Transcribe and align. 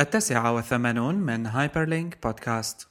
التاسعة 0.00 0.52
والثمانون 0.52 1.14
من 1.14 1.46
هايبرلينك 1.46 2.18
بودكاست 2.22 2.88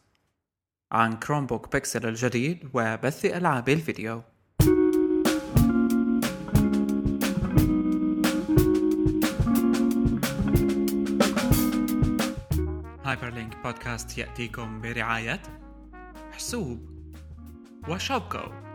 عن 0.92 1.14
كروم 1.14 1.46
بوك 1.46 1.72
بيكسل 1.72 2.08
الجديد 2.08 2.70
وبث 2.74 3.26
ألعاب 3.26 3.70
الفيديو. 3.70 4.22
هايبرلينك 13.06 13.58
بودكاست 13.64 14.18
يأتيكم 14.18 14.82
برعاية 14.82 15.42
حسوب 16.32 16.90
وشوبكو. 17.90 18.67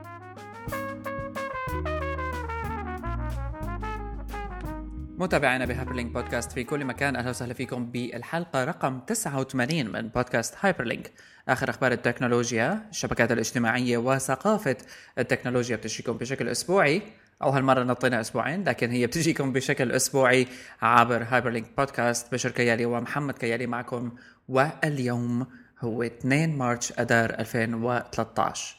متابعينا 5.18 5.64
بهايبرلينك 5.64 6.12
بودكاست 6.12 6.52
في 6.52 6.64
كل 6.64 6.84
مكان. 6.84 7.16
أهلا 7.16 7.30
وسهلا 7.30 7.54
فيكم 7.54 7.86
بالحلقة. 7.86 8.64
رقم 8.64 9.00
89 9.00 9.92
من 9.92 10.08
بودكاست 10.08 10.54
هايبرلينك 10.60 11.12
آخر 11.48 11.70
أخبار 11.70 11.92
التكنولوجيا. 11.92 12.86
الشبكات 12.90 13.32
الاجتماعية 13.32 13.98
وثقافة 13.98 14.76
التكنولوجيا 15.18 15.76
بتجيكم 15.76 16.12
بشكل 16.12 16.48
أسبوعي. 16.48 17.02
أو 17.42 17.50
هالمرة 17.50 17.82
نطينا 17.82 18.20
أسبوعين 18.20 18.64
لكن 18.64 18.90
هي 18.90 19.06
بتجيكم 19.06 19.52
بشكل 19.52 19.92
أسبوعي 19.92 20.46
عبر 20.82 21.26
هايبرلينك 21.28 21.66
بودكاست 21.78 22.32
بشر 22.32 22.50
كيالي 22.50 22.84
ومحمد. 22.86 23.38
كيالي 23.38 23.66
معكم. 23.66 24.12
واليوم 24.48 25.46
هو 25.80 26.02
2 26.02 26.58
مارس 26.58 26.92
اذار 26.92 27.30
2013 27.30 28.76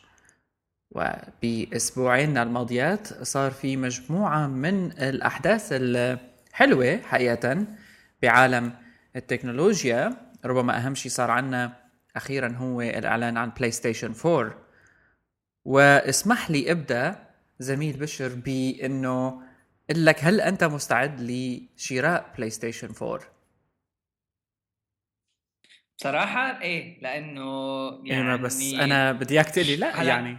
وبأسبوعين 0.95 2.37
الماضيات 2.37 3.23
صار 3.23 3.51
في 3.51 3.77
مجموعة 3.77 4.47
من 4.47 4.91
الأحداث 4.91 5.67
الحلوه 6.53 6.97
حقيقه 7.01 7.65
بعالم 8.21 8.73
التكنولوجيا. 9.15 10.33
ربما 10.45 10.77
أهم 10.77 10.95
شيء 10.95 11.11
صار 11.11 11.31
عنا 11.31 11.83
أخيرا 12.15 12.47
هو 12.55 12.81
الإعلان 12.81 13.37
عن 13.37 13.49
بلاي 13.49 13.71
ستيشن 13.71 14.13
4 14.25 14.55
واسمح 15.65 16.51
لي 16.51 16.71
أبدأ 16.71 17.29
زميل 17.59 17.97
بشر 17.97 18.35
بإنه 18.35 19.27
أقول 19.89 20.05
لك 20.05 20.23
هل 20.23 20.41
أنت 20.41 20.63
مستعد 20.63 21.21
لشراء 21.21 22.33
بلاي 22.37 22.49
ستيشن 22.49 22.89
4 23.01 23.19
بصراحة 25.99 26.61
إيه 26.61 27.01
لأنه 27.01 27.43
يعني 28.05 28.27
يعني 28.29 28.37
بس 28.43 28.73
أنا 28.73 29.11
بدي 29.11 29.33
إياك 29.33 29.49
تقول 29.49 29.65
لي 29.65 29.75
لا 29.75 30.01
هلا- 30.01 30.09
يعني. 30.09 30.37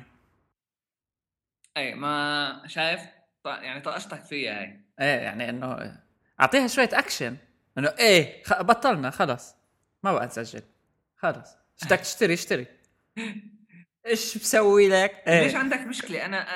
إيه 1.76 1.94
ما 1.94 2.62
شايف 2.66 3.00
يعني 3.46 3.80
طقشتك 3.80 4.24
فيها 4.24 4.60
هي. 4.60 4.80
إيه 5.00 5.20
يعني 5.20 5.48
إنه 5.50 6.03
أعطيها 6.40 6.66
شوية 6.66 6.88
أكشن. 6.92 7.36
إنه 7.78 7.88
إيه 7.98 8.42
خ... 8.44 8.62
بطلنا 8.62 9.10
خلص 9.10 9.54
ما 10.02 10.12
بقى 10.12 10.26
نسجل. 10.26 10.62
خلص 11.16 11.56
بدك 11.84 12.00
تشتري؟ 12.00 12.34
اشتري. 12.34 12.66
إيش 14.06 14.38
بسوي 14.38 14.88
لك؟ 14.88 15.10
ليش 15.26 15.52
إيه 15.52 15.56
عندك 15.56 15.80
مشكلة؟ 15.80 16.24
أنا 16.24 16.46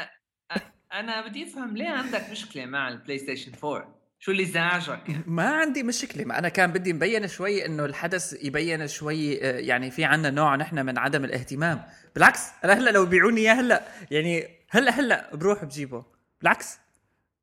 أ- 0.55 0.61
أنا 0.93 1.29
بدي 1.29 1.45
أفهم 1.45 1.77
ليه 1.77 1.89
عندك 1.89 2.31
مشكلة 2.31 2.67
مع 2.67 2.89
البلاي 2.89 3.19
ستيشن 3.19 3.53
4 3.65 3.95
شو 4.19 4.31
اللي 4.31 4.45
زعجك 4.45 5.09
يعني؟ 5.09 5.23
ما 5.27 5.49
عندي 5.51 5.83
مشكلة. 5.83 6.25
ما 6.25 6.39
أنا 6.39 6.49
كان 6.49 6.73
بدي 6.73 6.93
مبين 6.93 7.29
شوي 7.29 7.67
إنه 7.67 7.85
الحدث 7.85 8.45
يبين 8.45 8.87
شوي 8.89 9.45
آه، 9.45 9.59
يعني 9.59 9.91
في 9.91 10.05
عنا 10.05 10.31
نوع 10.31 10.57
نحن 10.57 10.87
من 10.87 10.99
عدم 10.99 11.25
الاهتمام. 11.25 11.83
بالعكس 12.15 12.41
أنا 12.65 12.73
هلأ 12.73 12.91
لو 12.91 13.07
بيعوني 13.07 13.41
إياه 13.41 13.55
هلأ 13.55 13.83
يعني 14.11 14.49
هلأ 14.71 14.91
هلأ 14.93 15.35
بروح 15.37 15.65
بجيبه. 15.65 16.05
بالعكس 16.41 16.79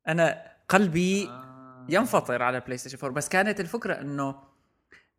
أنا 0.08 0.42
قلبي 0.68 1.26
آه. 1.28 1.45
ينفطر 1.88 2.42
على 2.42 2.60
بلاي 2.60 2.76
ستيشن 2.78 2.98
4 2.98 3.16
بس 3.16 3.28
كانت 3.28 3.60
الفكرة 3.60 4.00
إنه 4.00 4.42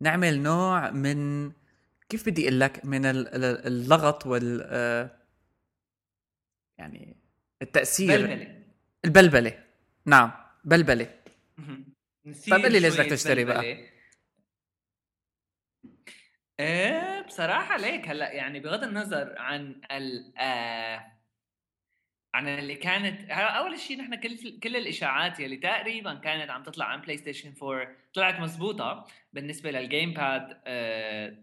نعمل 0.00 0.42
نوع 0.42 0.90
من 0.90 1.52
كيف 2.08 2.28
بدي 2.28 2.42
أقول 2.48 2.60
لك؟ 2.60 2.84
من 2.84 3.04
ال- 3.04 3.28
ال- 3.28 3.66
اللغط 3.66 4.26
وال 4.26 4.62
آه، 4.66 5.10
يعني 6.78 7.16
التأثير. 7.62 8.26
بلبلة. 8.26 8.62
البلبلة. 9.04 9.64
نعم 10.06 10.32
بلبلة. 10.64 11.14
طيب 12.50 12.64
قل 12.64 12.72
لي 12.72 12.80
ليش 12.80 13.00
بدك 13.00 13.10
تشتري 13.10 13.44
بقى؟ 13.44 13.88
إيه 16.60 17.20
بصراحة 17.26 17.76
ليك 17.76 18.08
هلأ 18.08 18.32
يعني 18.32 18.60
بغض 18.60 18.82
النظر 18.84 19.38
عن 19.38 19.80
ال 19.90 20.34
آه 20.38 21.12
عن 22.34 22.48
اللي 22.48 22.74
كانت 22.74 23.30
أول 23.30 23.78
شيء 23.78 23.98
نحن 23.98 24.14
كل 24.14 24.58
كل 24.58 24.76
الإشاعات 24.76 25.40
يلي 25.40 25.56
تقريبا 25.56 26.14
كانت 26.14 26.50
عم 26.50 26.62
تطلع 26.62 26.84
عن 26.84 27.00
PlayStation 27.00 27.54
4 27.62 27.88
طلعت 28.14 28.40
مزبوطة 28.40 29.06
بالنسبة 29.32 29.70
لل 29.70 29.84
game 29.84 30.12
pad 30.12 30.60
آه، 30.66 31.36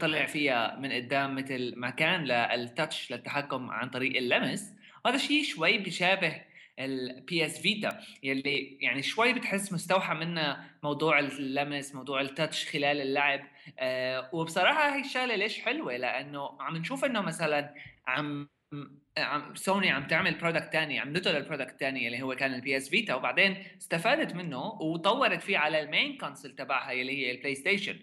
طلع 0.00 0.26
فيها 0.26 0.76
من 0.76 0.92
قدام 0.92 1.34
مثل 1.34 1.74
مكان 1.76 2.24
لل 2.24 2.49
touch 2.49 3.12
للتحكم 3.12 3.70
عن 3.70 3.90
طريق 3.90 4.16
اللمس. 4.16 4.74
وهذا 5.04 5.18
شيء 5.18 5.44
شوي 5.44 5.78
بيشابه 5.78 6.42
ال 6.78 7.46
PS 7.46 7.60
Vita 7.60 8.00
يلي 8.22 8.78
يعني 8.80 9.02
شوي 9.02 9.32
بتحس 9.32 9.72
مستوحى 9.72 10.14
منها 10.14 10.70
موضوع 10.82 11.18
اللمس 11.18 11.94
موضوع 11.94 12.20
ال 12.20 12.28
touch 12.28 12.68
خلال 12.68 13.00
اللعب. 13.00 13.40
آه 13.78 14.30
وبصراحة 14.32 14.96
هي 14.96 15.00
الشغلة 15.00 15.36
ليش 15.36 15.60
حلوة؟ 15.60 15.96
لأنه 15.96 16.62
عم 16.62 16.76
نشوف 16.76 17.04
إنه 17.04 17.20
مثلا 17.20 17.74
عم 18.06 18.48
عم 19.18 19.54
سوني 19.54 19.90
عم 19.90 20.06
تعمل 20.06 20.34
product 20.34 20.72
تاني 20.72 20.98
عملته 20.98 21.32
لل 21.32 21.43
product 21.43 21.80
تاني 21.80 22.06
اللي 22.06 22.22
هو 22.22 22.34
كان 22.36 22.54
ال 22.54 22.76
PS 22.76 22.88
Vita 22.88 23.14
وبعدين 23.14 23.64
استفادت 23.78 24.34
منه 24.34 24.64
وطورت 24.64 25.42
فيه 25.42 25.58
على 25.58 25.80
ال 25.80 25.87
main 25.87 26.16
console 26.18 26.54
تبعها 26.54 26.92
اللي 26.92 27.26
هي 27.26 27.30
ال 27.30 27.54
PlayStation 27.54 27.98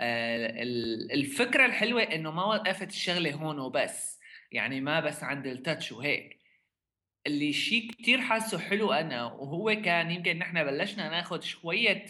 آه، 0.00 0.62
ال- 0.62 1.12
الفكرة 1.12 1.66
الحلوة 1.66 2.02
إنه 2.02 2.30
ما 2.30 2.44
وقفت 2.44 2.88
الشغلة 2.90 3.32
هون 3.34 3.58
وبس 3.58 4.20
يعني 4.52 4.80
ما 4.80 5.00
بس 5.00 5.24
عند 5.24 5.46
ال 5.46 5.54
touch 5.54 5.92
وهيك. 5.92 6.36
اللي 7.26 7.52
شيء 7.52 7.90
كتير 7.90 8.20
حاسه 8.20 8.58
حلو 8.58 8.92
أنا 8.92 9.24
وهو 9.24 9.82
كان 9.84 10.10
يمكن 10.10 10.38
نحن 10.38 10.64
بلشنا 10.64 11.08
ناخذ 11.08 11.40
شوية 11.40 12.06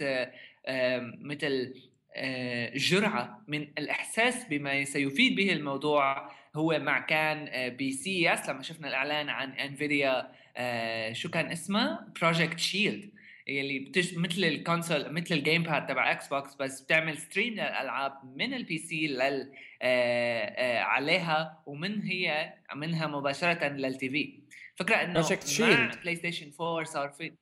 آه، 0.67 1.13
مثل 1.21 1.75
آه، 2.17 2.77
جرعة 2.77 3.45
من 3.49 3.63
الإحساس 3.79 4.45
بما 4.51 4.85
سيفيد 4.85 5.37
به 5.37 5.53
الموضوع 5.53 6.31
هو 6.57 6.79
مع 6.79 7.01
كان 7.01 7.69
بي 7.77 7.93
سي 7.93 8.33
اس 8.33 8.49
لما 8.49 8.63
شفنا 8.63 8.89
الإعلان 8.89 9.29
عن 9.29 9.51
انفيديا 9.53 10.33
آه، 10.57 11.13
شو 11.13 11.31
كان 11.31 11.51
اسمها 11.51 12.09
بروجكت 12.21 12.59
شيلد 12.59 13.11
اللي 13.49 13.79
بتش... 13.79 14.15
مثل 14.15 14.45
الكونسول 14.45 15.13
مثل 15.13 15.35
الجيم 15.35 15.63
باد 15.63 15.87
تبع 15.87 16.13
إكس 16.13 16.29
بوكس 16.29 16.55
بس 16.55 16.81
بتعمل 16.81 17.19
ستريم 17.19 17.53
للألعاب 17.53 18.13
من 18.37 18.55
البي 18.55 18.79
سي 18.79 19.07
لل 19.07 19.53
آه، 19.83 20.79
عليها 20.79 21.63
ومن 21.67 22.03
هي 22.03 22.55
منها 22.75 23.07
مباشرة 23.07 23.69
للتي 23.69 24.09
في 24.09 24.41
فكرة 24.77 24.97
إنه 24.97 25.23
مع. 25.23 25.91
بلاي 26.03 26.17
ستيشن 26.17 26.51
4 26.61 26.85
صار 26.85 27.09
في 27.09 27.33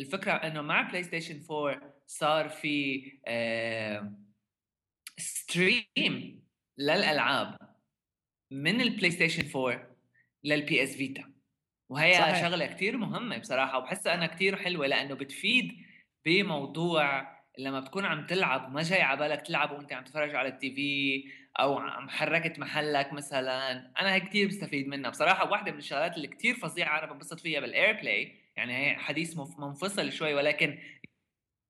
الفكرة 0.00 0.32
إنه 0.32 0.62
مع 0.62 0.82
PlayStation 0.82 1.40
4 1.50 1.94
صار 2.06 2.48
في 2.48 3.02
آه 3.26 4.12
stream 5.18 6.44
للألعاب 6.78 7.56
من 8.50 8.80
ال 8.80 9.10
PlayStation 9.10 9.60
4 9.60 9.96
لل 10.44 10.82
PS 10.82 10.96
Vita 10.96 11.32
وهي 11.88 12.14
صحيح. 12.14 12.40
شغلة 12.48 12.66
كتير 12.66 12.96
مهمة 12.96 13.38
بصراحة 13.38 13.78
وبحسها 13.78 14.14
أنا 14.14 14.26
كتير 14.26 14.56
حلوة 14.56 14.86
لأنه 14.86 15.14
بتفيد 15.14 15.72
بموضوع 16.24 17.36
لما 17.58 17.80
بتكون 17.80 18.04
عم 18.04 18.26
تلعب 18.26 18.68
وما 18.68 18.82
جاي 18.82 19.02
على 19.02 19.18
بالك 19.18 19.42
تلعب 19.46 19.70
وأنت 19.72 19.92
عم 19.92 20.04
تتفرج 20.04 20.34
على 20.34 20.48
ال 20.48 20.74
TV 20.74 21.24
أو 21.56 21.80
حركت 22.08 22.58
محلك 22.58 23.12
مثلا. 23.12 23.70
أنا 24.00 24.14
هي 24.14 24.20
كتير 24.20 24.48
بستفيد 24.48 24.88
منها. 24.88 25.10
بصراحة 25.10 25.50
واحدة 25.50 25.72
من 25.72 25.78
الشغلات 25.78 26.16
اللي 26.16 26.28
كتير 26.28 26.54
فظيعة 26.54 26.98
أنا 26.98 27.12
بنبسط 27.12 27.40
فيها 27.40 27.60
بال 27.60 28.00
AirPlay 28.00 28.34
يعني 28.56 28.76
هي 28.76 28.96
حديث 28.96 29.36
منفصل 29.58 30.12
شوي 30.12 30.34
ولكن 30.34 30.78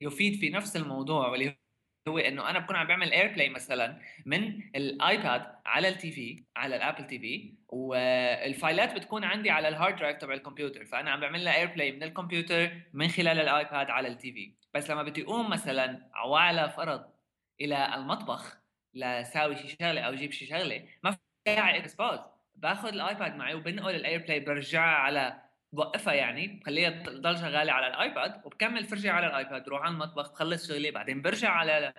يفيد 0.00 0.40
في 0.40 0.50
نفس 0.50 0.76
الموضوع 0.76 1.28
واللي 1.28 1.56
هو 2.08 2.18
إنه 2.18 2.50
أنا 2.50 2.58
بكون 2.58 2.76
عم 2.76 2.86
بعمل 2.86 3.12
AirPlay 3.12 3.48
مثلا 3.48 4.00
من 4.26 4.62
ال 4.76 4.90
iPad 4.90 5.46
على 5.66 5.88
ال 5.88 6.12
TV 6.12 6.44
على 6.56 6.76
ال 6.76 7.06
Apple 7.06 7.18
TV 7.18 7.54
والفايلات 7.68 8.94
بتكون 8.94 9.24
عندي 9.24 9.50
على 9.50 9.68
ال 9.68 9.74
hard 9.74 9.96
drive 9.96 10.16
تبع 10.16 10.34
الكمبيوتر. 10.34 10.84
فأنا 10.84 11.10
عم 11.10 11.20
بعمل 11.20 11.44
لها 11.44 11.56
AirPlay 11.56 11.92
من 11.92 12.02
الكمبيوتر 12.02 12.70
من 12.92 13.08
خلال 13.08 13.40
ال 13.40 13.50
iPad 13.50 13.90
على 13.90 14.08
ال 14.08 14.32
TV 14.32 14.52
بس 14.74 14.90
لما 14.90 15.02
بدي 15.02 15.22
أقوم 15.22 15.50
مثلا 15.50 16.10
وعلى 16.26 16.70
فرض 16.70 17.04
إلى 17.60 17.94
المطبخ 17.94 18.59
لساوي 18.94 19.56
شي 19.56 19.68
شغلة 19.68 20.00
أو 20.00 20.14
جيب 20.14 20.32
شي 20.32 20.46
شغلة. 20.46 20.88
ما 21.04 21.10
في 21.10 21.18
داعي 21.46 21.78
أكبس 21.78 21.96
pause 21.96 22.18
باخذ 22.54 22.88
ال 22.88 22.98
iPad 22.98 23.36
معي 23.36 23.54
وبنقل 23.54 23.94
ال 23.94 24.22
AirPlay 24.22 24.40
برجعها 24.40 24.96
على 24.96 25.42
بوقفها 25.72 26.14
يعني 26.14 26.46
بخليها 26.46 26.90
تضل 26.90 27.38
شغالة 27.38 27.72
على 27.72 27.86
ال 27.86 27.98
iPad 27.98 28.42
وبكمل 28.44 28.84
فرجة 28.84 29.12
على 29.12 29.26
ال 29.26 29.34
iPad 29.34 29.64
بروح 29.64 29.82
على 29.82 29.92
المطبخ 29.94 30.32
بخلص 30.32 30.68
شغلي 30.68 30.90
بعدين 30.90 31.22
برجع 31.22 31.50
على 31.50 31.92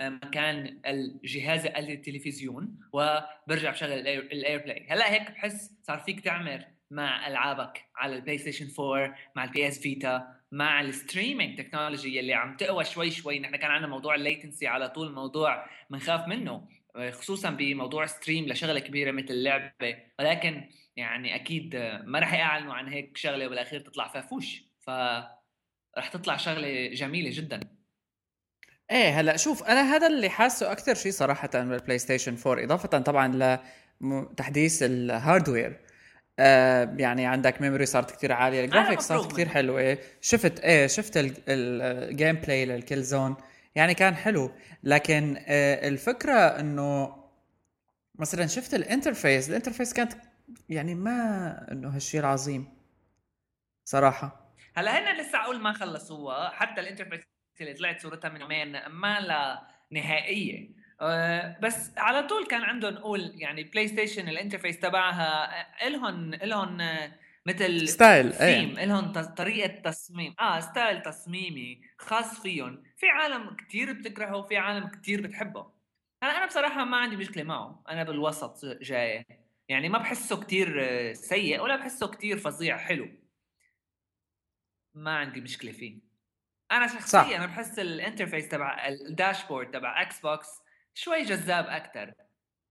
مكان 0.00 0.80
الجهاز 0.86 1.66
التلفزيون 1.66 2.80
وبرجع 2.92 3.70
بشغل 3.70 3.92
ال 3.92 4.58
AirPlay 4.58 4.86
هلا 4.90 5.12
هيك 5.12 5.30
بحس 5.30 5.78
صار 5.82 5.98
فيك 5.98 6.20
تعمل 6.20 6.64
مع 6.90 7.26
ألعابك 7.26 7.84
على 7.96 8.16
ال 8.16 8.38
PlayStation 8.38 8.68
4 8.84 9.14
مع 9.36 9.44
ال 9.44 9.68
PS 9.68 9.80
Vita 9.80 10.37
مع 10.52 10.80
ال 10.80 10.88
streaming 10.88 11.58
technology 11.58 12.20
اللي 12.20 12.34
عم 12.34 12.56
تقوى 12.56 12.84
شوي 12.84 13.10
شوي. 13.10 13.38
نحن 13.38 13.56
كان 13.56 13.70
عندنا 13.70 13.90
موضوع 13.90 14.14
ال 14.14 14.20
latency 14.20 14.66
على 14.66 14.88
طول 14.88 15.12
موضوع 15.12 15.66
بنخاف 15.90 16.28
منه 16.28 16.68
خصوصا 17.10 17.50
بموضوع 17.50 18.06
stream 18.06 18.46
لشغلة 18.46 18.80
كبيرة 18.80 19.10
مثل 19.10 19.30
اللعبة. 19.30 19.96
ولكن 20.18 20.68
يعني 20.96 21.34
أكيد 21.34 21.76
ما 22.04 22.18
راح 22.18 22.34
يعلنوا 22.34 22.74
عن 22.74 22.88
هيك 22.88 23.16
شغلة 23.16 23.46
وبالأخير 23.46 23.80
تطلع 23.80 24.08
فاشوش 24.08 24.62
ف 24.80 24.90
رح 25.98 26.08
تطلع 26.12 26.36
شغلة 26.36 26.86
جميلة 26.86 27.30
جدا. 27.32 27.60
إيه 28.90 29.20
هلأ 29.20 29.36
شوف 29.36 29.62
أنا 29.62 29.82
هذا 29.82 30.06
اللي 30.06 30.28
حاسه 30.28 30.72
أكثر 30.72 30.94
شيء 30.94 31.12
صراحة 31.12 31.50
بال 31.54 31.98
PlayStation 31.98 32.36
4 32.46 32.64
إضافة 32.64 32.88
طبعا 32.88 33.58
لتحديث 34.00 34.82
ال 34.82 34.93
hardware 34.93 35.80
آه 36.38 36.94
يعني 36.98 37.26
عندك 37.26 37.60
memory 37.60 37.86
صارت 37.86 38.10
كثير 38.10 38.32
عالية. 38.32 38.64
ال 38.64 38.68
graphics 38.68 39.04
صارت 39.04 39.32
كثير 39.32 39.48
حلوة. 39.48 39.98
شفت 40.20 40.60
إيه 40.60 40.86
شفت 40.86 41.12
ال 41.48 42.36
gameplay 42.36 42.66
لل 42.66 43.02
Killzone 43.02 43.36
يعني 43.74 43.94
كان 43.94 44.14
حلو. 44.14 44.52
لكن 44.82 45.36
آه 45.46 45.88
الفكرة 45.88 46.60
إنه 46.60 47.16
مثلا 48.14 48.46
شفت 48.46 48.74
ال 48.74 48.81
interface. 48.81 49.48
ال 49.48 49.52
interface 49.52 49.92
كانت 49.92 50.12
يعني 50.68 50.94
ما 50.94 51.66
إنه 51.72 51.88
هالشيء 51.88 52.20
العظيم 52.20 52.68
صراحة. 53.84 54.54
هلا 54.74 54.98
هن 54.98 55.20
لسه 55.20 55.42
أقول 55.42 55.60
ما 55.60 55.72
خلصوها 55.72 56.50
حتى 56.50 56.80
ال 56.80 56.84
interface 56.84 57.20
اللي 57.60 57.74
طلعت 57.74 58.00
صورتها 58.00 58.28
من 58.28 58.40
يومين 58.40 58.86
ما 58.86 59.20
لها 59.20 59.62
نهائية. 59.90 60.77
بس 61.62 61.98
على 61.98 62.22
طول 62.22 62.46
كان 62.46 62.62
عندهم 62.62 62.94
نقول 62.94 63.32
يعني 63.34 63.64
PlayStation 63.64 64.28
ال 64.28 64.33
interface 64.33 64.80
تبعها 64.80 65.86
الهم 65.86 66.34
الهم 66.34 66.78
مثل 67.46 67.88
style 67.88 68.32
theme 68.32 68.78
الهم 68.78 69.12
طريقة 69.12 69.80
تصميم 69.80 70.34
آه 70.40 70.60
style 70.60 71.02
تصميمي 71.02 71.80
خاص 71.98 72.40
فيهم. 72.40 72.82
في 72.96 73.06
عالم 73.08 73.56
كتير 73.56 73.92
بتكرهه 73.92 74.36
وفي 74.36 74.56
عالم 74.56 74.88
كتير 74.88 75.22
بتحبه. 75.22 75.72
هلا 76.22 76.36
أنا 76.38 76.46
بصراحة 76.46 76.84
ما 76.84 76.96
عندي 76.96 77.16
مشكلة 77.16 77.42
معه. 77.42 77.82
أنا 77.88 78.04
بالوسط 78.04 78.64
جاي. 78.64 79.24
يعني 79.68 79.88
ما 79.88 79.98
بحسه 79.98 80.40
كتير 80.40 80.82
سيء 81.12 81.60
ولا 81.60 81.76
بحسه 81.76 82.08
كتير 82.08 82.38
فظيع 82.38 82.76
حلو. 82.76 83.08
ما 84.94 85.16
عندي 85.16 85.40
مشكلة 85.40 85.72
فيه. 85.72 85.98
أنا 86.72 86.86
شخصيا 86.86 87.22
صح. 87.22 87.28
أنا 87.28 87.46
بحس 87.46 87.78
ال 87.78 87.85
interface 87.85 88.48
تبع 88.48 88.88
ال 88.88 88.96
dashboard 88.96 89.70
تبع 89.70 90.02
Xbox 90.02 90.48
شوي 90.98 91.22
جذاب 91.22 91.66
أكثر 91.66 92.14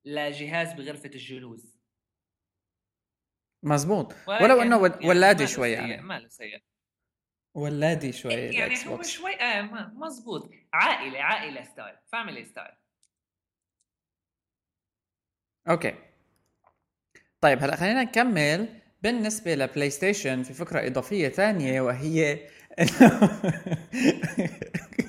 لجهاز 0.06 0.74
بغرفة 0.74 1.10
الجلوس. 1.10 1.78
مزبوط. 3.64 4.16
ولو 4.28 4.62
إنه 4.62 4.88
يعني 4.88 5.08
ولادي 5.08 5.48
شوي 5.48 5.72
يعني. 5.72 6.02
ما 6.02 6.20
له 6.20 6.28
سيء. 6.28 6.64
ولادي 7.54 8.12
شوي 8.12 8.34
يعني 8.34 8.88
هو 8.88 9.02
شوي 9.02 9.36
آه 9.36 9.62
مزبوط. 9.94 10.50
عائلة 10.74 11.22
عائلة 11.22 11.64
style 11.64 11.96
family 12.12 12.46
style 12.46 12.72
okay. 15.70 15.96
طيب 17.42 17.64
هلأ 17.64 17.76
خلينا 17.76 18.04
نكمل 18.04 18.82
بالنسبة 19.04 19.56
ل 19.56 19.90
PlayStation 19.90 20.44
في 20.44 20.54
فكرة 20.54 20.88
إضافية 20.88 21.30
ثانية 21.30 21.82
وهي 21.82 22.48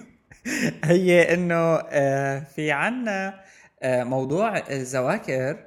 هي 0.85 1.35
إنه 1.35 1.77
آه، 1.77 2.39
في 2.41 2.73
عنا 2.73 3.45
آه، 3.83 4.05
موضوع 4.05 4.59
الذواكر 4.59 5.65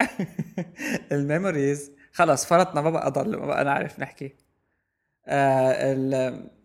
ال 1.12 1.20
memories. 1.20 1.92
خلص 2.12 2.46
فرطنا 2.46 2.80
ما 2.80 2.90
بقى 2.90 3.10
ضل 3.10 3.36
ما 3.36 3.46
بقى 3.46 3.64
نعرف 3.64 4.00
نحكي. 4.00 4.34
آه، 5.26 5.92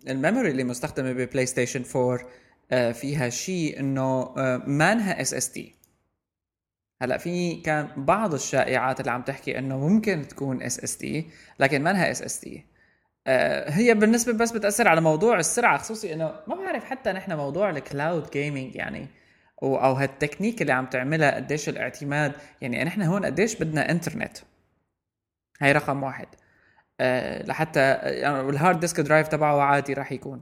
ال 0.08 0.14
memory 0.14 0.52
اللي 0.52 0.64
مستخدمة 0.64 1.12
ب 1.12 1.46
PlayStation 1.46 1.84
4 2.72 2.94
فيها 2.94 3.30
شيء 3.30 3.80
إنه 3.80 4.34
مانها 4.68 5.22
SSD 5.22 5.76
هلأ 7.02 7.18
في 7.18 7.56
كان 7.56 8.06
بعض 8.06 8.34
الشائعات 8.34 9.00
اللي 9.00 9.12
عم 9.12 9.22
تحكي 9.22 9.58
إنه 9.60 9.78
ممكن 9.78 10.28
تكون 10.28 10.64
SSD 10.64 11.30
لكن 11.60 11.84
ما 11.84 11.94
لها 11.94 12.12
SSD 12.12 12.66
هي 13.68 13.94
بالنسبة 13.94 14.34
بس 14.34 14.52
بتأثر 14.52 14.88
على 14.88 15.02
موضوع 15.02 15.40
السرعة 15.40 15.78
خصوصي 15.78 16.14
إنه 16.14 16.36
ما 16.48 16.56
بعرف 16.56 16.84
حتى 16.84 17.12
نحن 17.12 17.38
موضوع 17.38 17.70
ال 17.70 17.80
cloud 17.80 18.30
gaming 18.32 18.76
يعني 18.76 19.08
أو 19.64 19.94
هالتكنيك 19.94 20.62
اللي 20.62 20.74
عم 20.74 20.86
تعملها 20.86 21.36
قديش 21.36 21.70
الاعتماد 21.70 22.34
يعني 22.62 22.84
نحن 22.84 23.02
هون 23.02 23.26
قديش 23.26 23.56
بدنا 23.56 23.92
انترنت 23.92 24.38
هي 25.62 25.72
رقم 25.72 26.04
واحد. 26.04 26.28
أه 27.00 27.44
لحتى 27.44 27.80
يعني 28.04 28.50
ال 28.50 28.56
hard 28.56 28.80
disk 28.80 29.00
drive 29.00 29.28
تبعه 29.28 29.62
عادي 29.62 29.94
راح 29.94 30.12
يكون. 30.12 30.42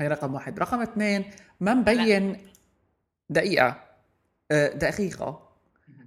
هي 0.00 0.08
رقم 0.08 0.34
واحد. 0.34 0.58
رقم 0.58 0.80
اثنين 0.80 1.24
ما 1.60 1.74
مبين 1.74 2.36
دقيقة. 3.30 3.76
أه 4.50 4.68
دقيقة. 4.68 5.50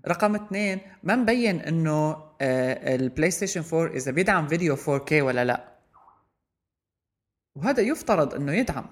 رقم 0.07 0.35
اثنين 0.35 0.79
ما 1.03 1.15
مبين 1.15 1.61
إنه 1.61 1.91
آه، 1.91 2.32
ال 2.43 3.31
PlayStation 3.31 3.63
4 3.77 3.95
إذا 3.95 4.11
بيدعم 4.11 4.47
فيديو 4.47 4.75
4K 4.75 5.11
ولا 5.11 5.45
لا. 5.45 5.79
وهذا 7.55 7.81
يفترض 7.81 8.33
إنه 8.33 8.53
يدعم. 8.53 8.89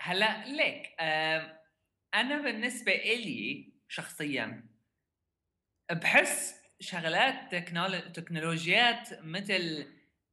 هلا 0.00 0.46
ليك 0.46 0.86
آه 1.00 1.60
أنا 2.14 2.42
بالنسبة 2.42 2.92
إلي 2.92 3.72
شخصيا 3.88 4.64
بحس 5.92 6.54
شغلات 6.80 7.54
تكنولوجيات 8.14 9.08
مثل 9.22 9.86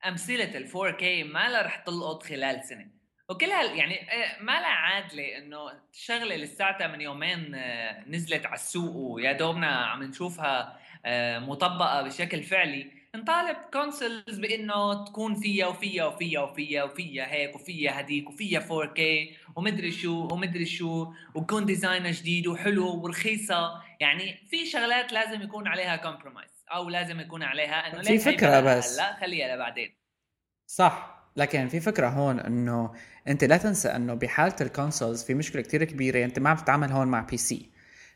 أمثلة 0.06 0.58
ال 0.58 0.68
4K 0.70 1.34
ما 1.34 1.62
رح 1.62 1.76
تلقط 1.76 2.24
خلال 2.24 2.64
سنة. 2.64 2.94
وكل 3.30 3.45
هال 3.45 3.77
يعني 3.77 4.12
آه، 4.12 4.42
ما 4.42 4.51
لها 4.51 4.68
عادلة 4.68 5.38
إنه 5.38 5.72
الشغله 5.94 6.36
لساتها 6.36 6.88
من 6.88 7.01
يومين 7.01 7.56
آه، 7.56 8.04
نزلت 8.07 8.45
على 8.45 8.56
السوق 8.56 8.95
ويا 8.95 9.31
دوبنا 9.31 9.68
عم 9.68 10.04
نشوفها 10.04 10.80
آه، 11.06 11.39
مطبقة 11.39 12.01
بشكل 12.01 12.44
فعلي. 12.44 12.92
نطالب 13.16 13.57
كونسولز 13.74 14.39
بإنه 14.39 15.06
تكون 15.06 15.36
فيها 15.36 15.68
وفيها 15.68 16.07
وفيها 16.07 16.42
وفيها 16.44 16.83
وفيها 16.83 17.31
هيك 17.31 17.56
وفيها 17.56 18.00
هديك 18.00 18.30
وفيها 18.30 18.60
4K 18.60 19.01
ومدري 19.56 19.92
شو 19.92 20.27
ومدري 20.31 20.66
شو 20.66 21.13
ويكون 21.36 21.66
design 21.66 22.05
ها 22.05 22.12
جديد 22.12 22.48
وحلو 22.48 23.04
ورخيصة. 23.04 23.81
يعني 24.00 24.48
في 24.50 24.66
شغلات 24.66 25.13
لازم 25.13 25.42
يكون 25.42 25.68
عليها 25.68 25.95
compromise 25.95 26.66
أو 26.72 26.89
لازم 26.89 27.19
يكون 27.19 27.44
عليها 27.44 27.94
إنه 27.94 28.01
في 28.01 28.19
فكرة 28.19 28.60
بس. 28.60 28.98
لا 28.98 29.13
خليها 29.13 29.56
لبعدين. 29.56 29.95
صح. 30.68 31.14
لكن 31.36 31.68
في 31.68 31.80
فكرة 31.80 32.08
هون 32.08 32.39
إنه 32.39 32.92
أنت 33.27 33.44
لا 33.44 33.58
تنسى 33.58 33.89
إنه 33.89 34.13
بحالة 34.13 34.56
ال 34.62 34.68
consoles 34.68 35.24
في 35.24 35.34
مشكلة 35.34 35.62
كتير 35.62 35.84
كبيرة 35.84 36.25
أنت 36.25 36.39
ما 36.39 36.50
عم 36.50 36.58
تتعامل 36.58 36.92
هون 36.92 37.08
مع 37.08 37.22
PC 37.22 37.70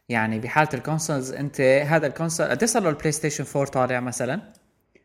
يعني 0.09 0.39
بحالة 0.39 0.69
ال 0.73 0.80
consoles 0.80 1.31
أنت 1.31 1.61
هذا 1.61 2.07
ال 2.07 2.12
console 2.12 2.47
قد 2.47 2.65
صار 2.65 2.83
له 2.83 2.89
البلاي 2.89 3.11
ستيشن 3.11 3.45
4 3.55 3.71
طالع 3.71 3.99
مثلا؟ 3.99 4.53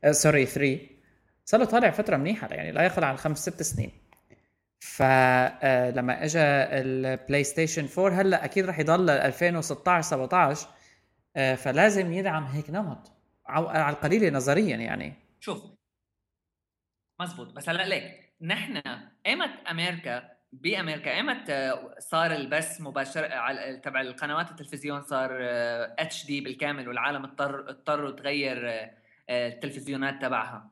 آه 0.05 0.13
sorry 0.13 0.47
3 0.47 0.79
صار 1.45 1.61
له 1.61 1.67
طالع 1.67 1.91
فترة 1.91 2.17
منيحة 2.17 2.49
يعني 2.49 2.73
لا 2.73 2.83
يقل 2.83 3.05
عن 3.05 3.17
خمس 3.17 3.39
ست 3.39 3.63
سنين. 3.63 3.91
فلما 4.81 6.23
آه، 6.23 6.25
اجى 6.25 6.41
البلاي 6.41 7.45
ستيشن 7.45 7.89
4 7.99 8.21
هلأ 8.21 8.45
أكيد 8.45 8.67
رح 8.67 8.79
يضل 8.79 9.11
2016 9.11 10.09
17 10.11 10.69
آه 11.37 11.55
فلازم 11.55 12.13
يدعم 12.13 12.45
هيك 12.45 12.71
نمط 12.71 13.13
على 13.47 13.91
القليله 13.91 14.31
نظريا 14.31 14.77
يعني. 14.77 15.15
شوف 15.41 15.74
مزبوط 17.25 17.53
بس 17.53 17.69
هلأ 17.69 17.83
ليك 17.89 18.35
نحن 18.41 18.83
ايمت 19.27 19.51
أمريكا 19.71 20.35
بامريكا 20.53 21.15
ايمت 21.15 21.51
صار 21.99 22.35
البث 22.35 22.81
مباشر 22.81 23.23
تبع 23.77 24.01
القنوات 24.01 24.51
التلفزيون 24.51 25.03
صار 25.03 25.31
HD 25.99 26.41
بالكامل 26.41 26.89
والعالم 26.89 27.25
اضطر 27.25 27.71
اضطروا 27.71 28.11
تغير 28.11 28.71
آه، 28.71 29.49
التلفزيونات 29.49 30.23
تبعها. 30.23 30.71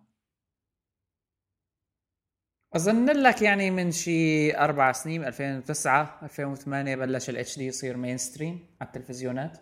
أظن 2.74 3.10
لك 3.10 3.42
يعني 3.42 3.70
من 3.70 3.90
شي 3.90 4.56
أربع 4.56 4.92
سنين 4.92 5.24
2009 5.24 6.20
2008 6.22 6.96
بلش 6.96 7.30
ال 7.30 7.58
HD 7.58 7.66
يصير 7.66 7.96
mainstream 7.96 8.76
على 8.80 8.88
التلفزيونات؟ 8.88 9.58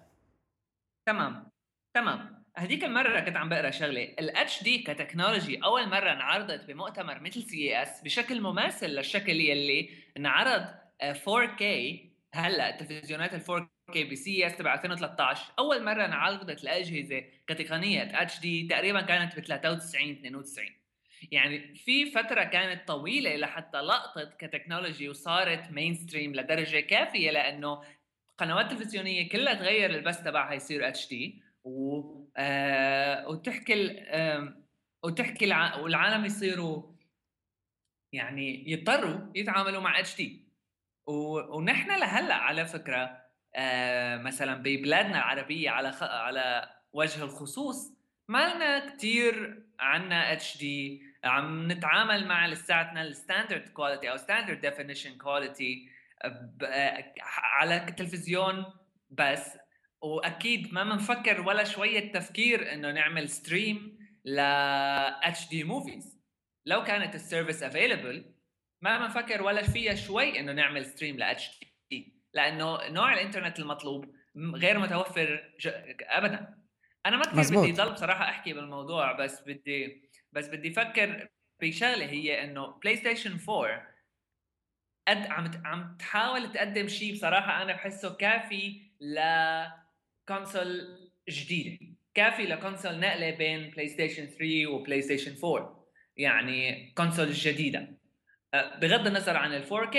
تمام 1.07 1.51
تمام. 1.95 2.40
هذيك 2.61 2.85
المره 2.85 3.21
كنت 3.21 3.37
عم 3.37 3.49
بقرأ 3.49 3.71
شغلة؟ 3.71 4.03
ال 4.03 4.63
HD 4.63 4.79
كتكنولوجي 4.79 5.61
أول 5.65 5.89
مرة 5.89 6.13
انعرضت 6.13 6.65
بمؤتمر 6.65 7.21
مثل 7.21 7.43
CES 7.43 8.03
بشكل 8.03 8.41
مماثل 8.41 8.87
للشكل 8.87 9.41
يلي 9.41 9.91
انعرض 10.17 10.67
4K 11.03 11.63
هلأ 12.35 12.69
التلفزيونات 12.69 13.35
ال 13.35 13.41
4K 13.41 13.99
ب 13.99 14.47
CES 14.47 14.57
تبع 14.57 14.75
2013 14.75 15.53
أول 15.59 15.85
مرة 15.85 16.05
انعرضت 16.05 16.63
الاجهزه 16.63 17.25
كتقنية 17.47 18.23
HD 18.23 18.69
تقريبا 18.69 19.01
كانت 19.01 19.41
ب 19.41 19.41
93 19.41 20.11
92 20.11 20.69
يعني 21.33 21.75
في 21.75 22.11
فترة 22.11 22.45
كانت 22.45 22.89
طويلة 22.89 23.37
لحتى 23.37 23.79
لقطت 23.79 24.35
كتكنولوجي 24.39 25.09
وصارت 25.09 25.71
mainstream 25.71 26.35
لدرجة 26.35 26.81
كافية 26.81 27.31
لأنه 27.31 27.83
قنوات 28.39 28.71
تلفزيونية 28.71 29.29
كلها 29.29 29.55
تغير 29.55 29.91
البث 29.91 30.23
تبعها 30.23 30.55
يصير 30.55 30.89
HD 30.89 31.43
و 31.65 32.20
آه 32.37 33.29
وتحكي 33.29 34.05
وتحكي 35.05 35.45
الع... 35.45 35.77
والعالم 35.77 36.25
يصيروا 36.25 36.93
يعني 38.13 38.71
يضطروا 38.71 39.21
يتعاملوا 39.35 39.81
مع 39.81 39.99
HD 40.01 40.49
ونحن 41.07 41.91
لهلأ 42.01 42.35
على 42.35 42.67
فكرة 42.67 43.21
آه 43.57 44.17
مثلا 44.17 44.55
ببلادنا 44.55 45.17
العربية 45.19 45.71
على 45.71 45.93
خ... 45.93 46.03
على 46.03 46.69
وجه 46.93 47.23
الخصوص 47.25 47.93
ما 48.29 48.55
لنا 48.55 48.97
كثير 48.97 49.65
عنا 49.81 50.33
HD 50.33 51.03
عم 51.25 51.73
نتعامل 51.73 52.27
مع 52.29 52.47
لساتنا 52.47 53.03
ال 53.03 53.10
standard 53.10 53.69
quality 53.69 54.11
أو 54.11 54.17
standard 54.17 54.61
definition 54.61 55.19
quality 55.19 55.89
على 57.33 57.77
التلفزيون 57.89 58.65
بس. 59.11 59.59
وأكيد 60.03 60.75
ما 60.75 60.85
بنفكر 60.85 61.41
ولا 61.41 61.65
شوية 61.65 62.13
تفكير 62.13 62.73
إنه 62.73 62.93
نعمل 62.93 63.29
stream 63.29 63.99
ل 64.25 64.39
HD 64.41 65.49
movies 65.49 66.21
لو 66.67 66.85
كانت 66.85 67.15
ال 67.15 67.21
service 67.21 67.63
available 67.63 68.35
ما 68.83 68.99
بنفكر 68.99 69.43
ولا 69.43 69.63
فيها 69.63 69.95
شوي 69.95 70.41
إنه 70.41 70.53
نعمل 70.53 70.87
stream 70.87 71.19
ل 71.19 71.23
HD 71.23 72.21
لأنه 72.35 72.89
نوع 72.89 73.15
الإنترنت 73.15 73.59
المطلوب 73.59 74.15
غير 74.37 74.79
متوفر 74.79 75.55
ابدا. 76.03 76.59
أنا 77.07 77.17
ما 77.17 77.43
كثير 77.43 77.61
بدي 77.61 77.73
ضل 77.73 77.93
بصراحة 77.93 78.25
أحكي 78.25 78.53
بالموضوع 78.53 79.13
بس 79.13 79.41
بدي 79.41 80.11
بس 80.33 80.49
بدي 80.49 80.69
أفكر 80.71 81.29
بشغلة 81.63 82.07
هي 82.07 82.45
إنه 82.45 82.67
بلاي 82.67 82.97
ستيشن 82.97 83.39
4 83.49 83.91
قد 85.09 85.27
عم 85.27 85.51
عم 85.65 85.97
تحاول 85.99 86.53
تقدم 86.53 86.89
شيء 86.89 87.13
بصراحة 87.13 87.63
أنا 87.63 87.73
بحسه 87.73 88.15
كافي 88.17 88.83
ل 89.01 89.21
console 90.31 90.99
جديدة. 91.29 91.79
كافي 92.15 92.43
ل 92.43 92.50
console 92.50 93.01
نقلة 93.01 93.31
بين 93.31 93.71
بلاي 93.71 93.89
ستيشن 93.89 94.27
3 94.27 94.67
وبلاي 94.67 95.03
ستيشن 95.03 95.35
4 95.45 95.87
يعني 96.17 96.93
console 96.97 97.33
جديدة. 97.33 98.01
أه، 98.55 98.79
بغض 98.79 99.07
النظر 99.07 99.37
عن 99.37 99.55
ال 99.55 99.65
4K 99.65 99.97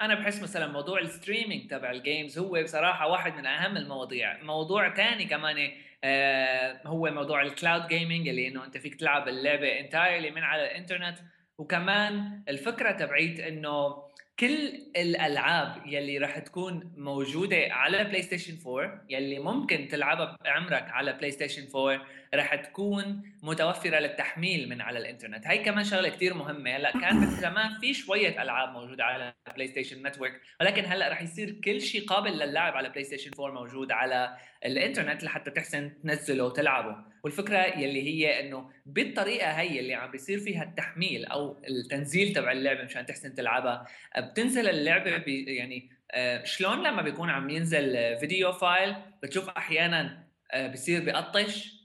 أنا 0.00 0.14
بحس 0.14 0.42
مثلا 0.42 0.72
موضوع 0.72 1.00
ال 1.00 1.07
streaming 1.07 1.70
تبع 1.70 1.90
ال 1.90 1.98
games 1.98 2.38
هو 2.38 2.62
بصراحة 2.62 3.08
واحد 3.08 3.34
من 3.36 3.46
أهم 3.46 3.76
المواضيع. 3.76 4.42
موضوع 4.42 4.94
ثاني 4.94 5.24
كمان 5.24 5.70
آه 6.04 6.80
هو 6.86 7.10
موضوع 7.10 7.42
ال 7.42 7.49
cloud 7.49 7.86
gaming 7.86 8.28
اللي 8.28 8.48
إنه 8.48 8.64
أنت 8.64 8.78
فيك 8.78 8.94
تلعب 8.94 9.28
اللعبة 9.28 9.80
entirely 9.80 10.30
من 10.30 10.42
على 10.42 10.64
الإنترنت. 10.64 11.18
وكمان 11.58 12.42
الفكرة 12.48 12.92
تبعيت 12.92 13.40
إنه 13.40 14.02
كل 14.40 14.82
الألعاب 14.96 15.86
يلي 15.86 16.18
راح 16.18 16.38
تكون 16.38 16.92
موجودة 16.96 17.68
على 17.70 18.04
بلاي 18.04 18.22
ستيشن 18.22 18.58
4 18.66 19.04
يلي 19.10 19.38
ممكن 19.38 19.88
تلعبها 19.88 20.36
بعمرك 20.44 20.90
على 20.90 21.12
بلاي 21.12 21.30
ستيشن 21.30 21.68
4 21.76 22.06
راح 22.34 22.54
تكون 22.54 23.22
متوفرة 23.42 23.98
للتحميل 23.98 24.68
من 24.68 24.80
على 24.80 24.98
الإنترنت. 24.98 25.46
هاي 25.46 25.58
كمان 25.58 25.84
شغلة 25.84 26.08
كثير 26.08 26.34
مهمة. 26.34 26.76
هلأ 26.76 26.92
كان 26.92 27.26
زمان 27.44 27.78
في 27.80 27.94
شوية 27.94 28.42
ألعاب 28.42 28.72
موجودة 28.72 29.04
على 29.04 29.34
بلاي 29.54 29.66
ستيشن 29.66 30.06
نتورك 30.06 30.40
ولكن 30.60 30.84
هلأ 30.84 31.08
راح 31.08 31.22
يصير 31.22 31.60
كل 31.64 31.80
شيء 31.80 32.06
قابل 32.06 32.38
للعب 32.38 32.76
على 32.76 32.88
بلاي 32.88 33.04
ستيشن 33.04 33.30
4 33.38 33.54
موجود 33.54 33.92
على 33.92 34.36
الإنترنت 34.64 35.24
لحتى 35.24 35.50
تحسن 35.50 35.92
تنزله 36.02 36.44
وتلعبه. 36.44 36.96
والفكرة 37.24 37.58
يلي 37.58 38.02
هي 38.02 38.40
إنه 38.40 38.70
بالطريقة 38.86 39.50
هي 39.50 39.80
اللي 39.80 39.94
عم 39.94 40.10
بيصير 40.10 40.38
فيها 40.38 40.62
التحميل 40.62 41.24
أو 41.24 41.62
التنزيل 41.68 42.32
تبع 42.32 42.52
اللعبة 42.52 42.82
مشان 42.82 43.06
تحسن 43.06 43.34
تلعبها 43.34 43.86
بتنزل 44.18 44.68
اللعبة 44.68 45.10
يعني 45.28 45.90
آه، 46.10 46.44
شلون 46.44 46.82
لما 46.82 47.02
بيكون 47.02 47.30
عم 47.30 47.50
ينزل 47.50 48.18
فيديو 48.18 48.52
فايل 48.52 48.96
بتشوف 49.22 49.48
أحيانا 49.48 50.28
آه، 50.52 50.66
بصير 50.66 51.04
بقطش 51.04 51.82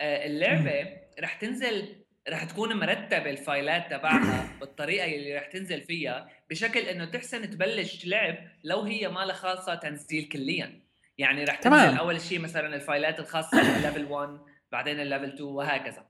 آه، 0.00 0.26
اللعبة 0.26 0.96
رح 1.20 1.34
تنزل 1.34 1.96
رح 2.28 2.44
تكون 2.44 2.76
مرتبة 2.76 3.30
الفايلات 3.30 3.90
تبعها 3.90 4.48
بالطريقة 4.60 5.14
اللي 5.14 5.36
رح 5.36 5.46
تنزل 5.46 5.80
فيها 5.80 6.28
بشكل 6.50 6.80
إنه 6.80 7.04
تحسن 7.04 7.50
تبلش 7.50 8.06
لعب 8.06 8.36
لو 8.64 8.80
هي 8.80 9.08
ما 9.08 9.20
لها 9.24 9.34
خاصة 9.34 9.74
تنزيل 9.74 10.28
كليا. 10.28 10.80
يعني 11.20 11.44
رح 11.44 11.56
تنزل 11.56 11.76
تمام. 11.76 11.96
أول 11.96 12.20
شيء 12.20 12.38
مثلا 12.38 12.74
الفايلات 12.74 13.20
الخاصة 13.20 13.62
بال 13.62 13.74
level 13.74 14.04
1 14.04 14.38
بعدين 14.72 15.00
ال 15.00 15.06
level 15.06 15.34
2 15.34 15.42
وهكذا. 15.42 16.06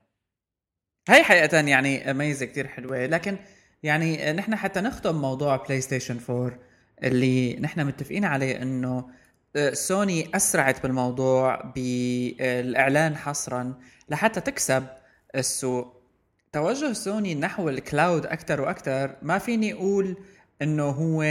هي 1.09 1.23
حقيقة 1.23 1.59
يعني 1.59 2.13
ميزه 2.13 2.45
كثير 2.45 2.67
حلوة. 2.67 3.05
لكن 3.05 3.37
يعني 3.83 4.33
نحن 4.33 4.55
حتى 4.55 4.81
نختم 4.81 5.15
موضوع 5.15 5.55
بلاي 5.55 5.81
ستيشن 5.81 6.19
4 6.29 6.59
اللي 7.03 7.55
نحن 7.59 7.85
متفقين 7.85 8.25
عليه 8.25 8.61
إنه 8.61 9.09
آه، 9.55 9.73
سوني 9.73 10.29
أسرعت 10.35 10.83
بالموضوع 10.83 11.61
بالإعلان 11.75 13.15
حصرا 13.15 13.73
لحتى 14.09 14.41
تكسب 14.41 14.87
السوق. 15.35 16.01
توجه 16.53 16.93
سوني 16.93 17.35
نحو 17.35 17.69
ال 17.69 17.78
cloud 17.78 18.25
أكثر 18.25 18.61
وأكثر 18.61 19.15
ما 19.21 19.37
فيني 19.37 19.73
أقول 19.73 20.17
إنه 20.61 20.83
هو 20.83 21.23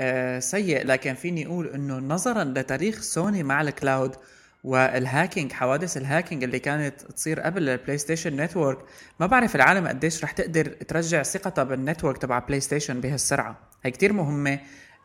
آه، 0.00 0.38
سيء. 0.38 0.86
لكن 0.86 1.14
فيني 1.14 1.46
أقول 1.46 1.66
إنه 1.66 1.98
نظرا 1.98 2.44
لتاريخ 2.44 3.00
سوني 3.00 3.42
مع 3.42 3.60
ال 3.60 3.69
cloud 3.69 4.16
وال 4.64 4.84
hacking 4.84 5.52
حوادث 5.52 5.96
ال 5.96 6.02
hacking 6.02 6.44
اللي 6.44 6.58
كانت 6.58 7.00
تصير 7.02 7.40
قبل 7.40 7.68
البلاي 7.68 7.98
ستيشن 7.98 8.36
نتورك 8.36 8.78
ما 9.20 9.26
بعرف 9.26 9.56
العالم 9.56 9.88
قديش 9.88 10.24
رح 10.24 10.30
تقدر 10.30 10.66
ترجع 10.66 11.22
ثقتها 11.22 11.64
بال 11.64 11.76
network 11.76 12.18
تبع 12.18 12.38
بلاي 12.38 12.60
ستيشن 12.60 13.00
بهالسرعة. 13.00 13.56
هي 13.84 13.90
كتير 13.90 14.12
مهمة 14.12 14.58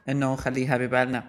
إنه 0.10 0.34
نخليها 0.34 0.78
ببالنا. 0.78 1.24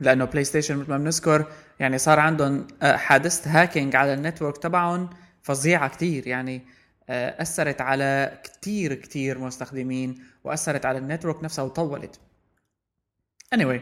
لأنه 0.00 0.24
بلاي 0.24 0.44
ستيشن 0.44 0.76
مثل 0.76 0.90
ما 0.90 0.98
بنذكر 0.98 1.46
يعني 1.80 1.98
صار 1.98 2.20
عندهم 2.20 2.66
آه، 2.82 2.96
حادثة 2.96 3.62
hacking 3.62 3.96
على 3.96 4.14
ال 4.14 4.20
network 4.20 4.58
تبعهم 4.58 5.10
فظيعة 5.42 5.88
كتير. 5.88 6.26
يعني 6.26 6.62
آه، 7.08 7.42
أثرت 7.42 7.80
على 7.80 8.38
كتير 8.44 8.94
كتير 8.94 9.38
مستخدمين. 9.38 10.31
وأثرت 10.44 10.86
على 10.86 10.98
ال 10.98 11.04
network 11.04 11.44
نفسها 11.44 11.64
وطولت. 11.64 12.20
Anyway. 13.54 13.80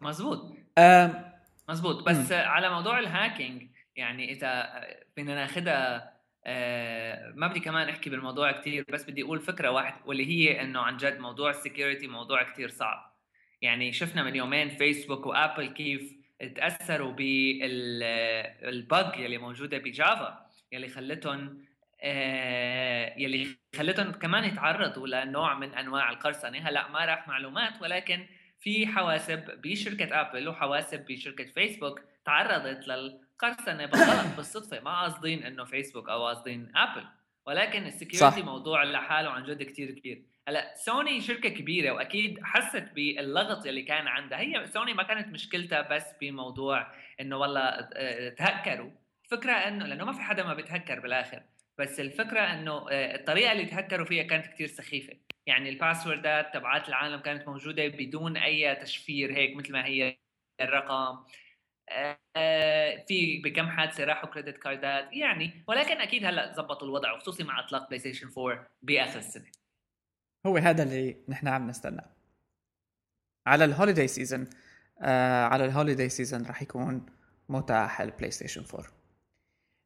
مزبوط 0.00 0.52
آه 0.78 1.32
مزبوط 1.68 2.08
بس 2.08 2.32
م. 2.32 2.34
على 2.34 2.70
موضوع 2.70 2.98
ال 2.98 3.07
hacking 3.07 3.68
يعني 3.96 4.32
إذا 4.32 4.68
بدنا 5.16 5.34
ناخذها 5.34 6.12
آه 6.44 7.32
ما 7.34 7.46
بدي 7.46 7.60
كمان 7.60 7.88
أحكي 7.88 8.10
بالموضوع 8.10 8.52
كثير 8.52 8.84
بس 8.92 9.04
بدي 9.04 9.22
أقول 9.22 9.40
فكرة 9.40 9.70
واحدة 9.70 9.96
واللي 10.06 10.26
هي 10.26 10.62
إنه 10.62 10.80
عن 10.80 10.96
جد 10.96 11.18
موضوع 11.18 11.50
ال 11.50 11.56
security 11.56 12.06
موضوع 12.06 12.42
كثير 12.42 12.68
صعب. 12.68 13.16
يعني 13.62 13.92
شفنا 13.92 14.22
من 14.22 14.36
يومين 14.36 14.68
فيسبوك 14.68 15.26
وآبل 15.26 15.66
كيف 15.66 16.12
تأثروا 16.56 17.12
بال 17.12 17.94
bug 17.94 19.18
يلي 19.18 19.38
موجودة 19.38 19.78
بجافا 19.78 20.46
يلي 20.72 20.88
خلتهم 20.88 21.40
آه 21.40 21.75
يلي 23.16 23.56
خلتهم 23.76 24.12
كمان 24.12 24.44
يتعرضوا 24.44 25.06
لنوع 25.06 25.54
من 25.54 25.74
أنواع 25.74 26.10
القرصنه 26.10 26.58
هلأ 26.58 26.88
ما 26.88 27.04
راح 27.04 27.28
معلومات 27.28 27.82
ولكن 27.82 28.26
في 28.60 28.86
حواسب 28.86 29.60
بشركة 29.62 30.20
آبل 30.20 30.48
وحواسب 30.48 31.04
بشركة 31.06 31.44
فيسبوك 31.44 32.00
تعرضت 32.24 32.88
للقرصنه 32.88 33.86
بالغلط 33.86 34.26
بالصدفة 34.36 34.80
ما 34.80 35.00
قاصدين 35.00 35.42
إنه 35.42 35.64
فيسبوك 35.64 36.08
أو 36.08 36.26
قاصدين 36.26 36.72
آبل. 36.76 37.04
ولكن 37.46 37.86
ال 37.86 37.92
security 37.92 38.42
موضوع 38.42 38.84
لحاله 38.84 39.30
عن 39.30 39.44
جد 39.44 39.62
كثير 39.62 39.90
كبير. 39.90 40.22
هلأ 40.48 40.74
سوني 40.76 41.20
شركة 41.20 41.48
كبيرة 41.48 41.90
وأكيد 41.90 42.40
حست 42.42 42.92
باللغط 42.94 43.66
اللي 43.66 43.82
كان 43.82 44.06
عندها. 44.06 44.40
هي 44.40 44.66
سوني 44.66 44.94
ما 44.94 45.02
كانت 45.02 45.28
مشكلتها 45.28 45.82
بس 45.82 46.14
بموضوع 46.20 46.92
إنه 47.20 47.36
والله 47.36 47.60
آه، 47.60 48.28
تهكروا. 48.28 48.90
الفكرة 49.24 49.52
إنه 49.52 49.86
لأنه 49.86 50.04
ما 50.04 50.12
في 50.12 50.20
حدا 50.20 50.44
ما 50.44 50.54
بيتهكر 50.54 51.00
بالآخر. 51.00 51.42
بس 51.78 52.00
الفكرة 52.00 52.40
إنه 52.40 52.90
آه، 52.90 53.16
الطريقة 53.16 53.52
اللي 53.52 53.66
تهكروا 53.66 54.06
فيها 54.06 54.22
كانت 54.22 54.46
كثير 54.46 54.66
سخيفة. 54.66 55.16
يعني 55.46 55.68
الباسوردات 55.68 56.54
تبعات 56.54 56.88
العالم 56.88 57.20
كانت 57.20 57.48
موجودة 57.48 57.88
بدون 57.88 58.36
أي 58.36 58.74
تشفير 58.74 59.36
هيك 59.36 59.56
مثل 59.56 59.72
ما 59.72 59.86
هي 59.86 60.16
الرقم. 60.60 61.24
آه، 62.36 63.04
في 63.08 63.42
بكم 63.44 63.66
حادثة 63.68 64.04
راحوا 64.04 64.30
credit 64.30 64.58
كاردات 64.58 65.12
يعني 65.12 65.64
ولكن 65.68 66.00
أكيد 66.00 66.24
هلأ 66.24 66.52
زبطوا 66.52 66.88
الوضع 66.88 67.12
وخصوصي 67.12 67.44
مع 67.44 67.60
إطلاق 67.60 67.86
بلاي 67.86 67.98
ستيشن 67.98 68.28
4 68.38 68.66
بآخر 68.82 69.18
السنة. 69.18 69.50
هو 70.46 70.56
هذا 70.56 70.82
اللي 70.82 71.16
نحن 71.28 71.48
عم 71.48 71.68
نستناه 71.68 72.16
على 73.46 73.64
ال 73.64 73.69
holiday 73.69 74.08
season 74.08 74.46
آه 75.02 75.44
على 75.44 75.64
ال 75.64 75.69
holiday 75.69 76.08
season 76.08 76.46
راح 76.46 76.62
يكون 76.62 77.06
متاح 77.48 78.00
البلاي 78.00 78.30
ستيشن 78.30 78.64
4 78.74 78.95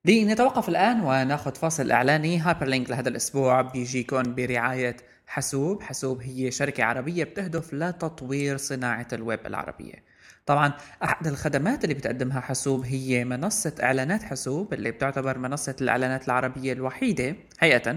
لنتوقف 0.04 0.68
الآن 0.68 1.00
وناخذ 1.00 1.54
فاصل 1.54 1.90
إعلاني 1.90 2.38
هايبر 2.38 2.66
لينك 2.66 2.90
لهذا 2.90 3.08
الأسبوع. 3.08 3.62
بيجيكم 3.62 4.34
برعاية 4.34 4.96
حاسوب. 5.26 5.82
حاسوب 5.82 6.22
هي 6.22 6.50
شركة 6.50 6.84
عربية 6.84 7.24
بتهدف 7.24 7.74
لتطوير 7.74 8.56
صناعة 8.56 9.06
الويب 9.12 9.46
العربية. 9.46 9.94
طبعا 10.46 10.72
أحد 11.04 11.26
الخدمات 11.26 11.84
اللي 11.84 11.94
بتقدمها 11.94 12.40
حاسوب 12.40 12.84
هي 12.84 13.24
منصة 13.24 13.74
إعلانات 13.82 14.22
حاسوب 14.22 14.74
اللي 14.74 14.90
بتعتبر 14.90 15.38
منصة 15.38 15.76
الإعلانات 15.80 16.26
العربية 16.26 16.72
الوحيدة 16.72 17.36
حقيقة 17.58 17.96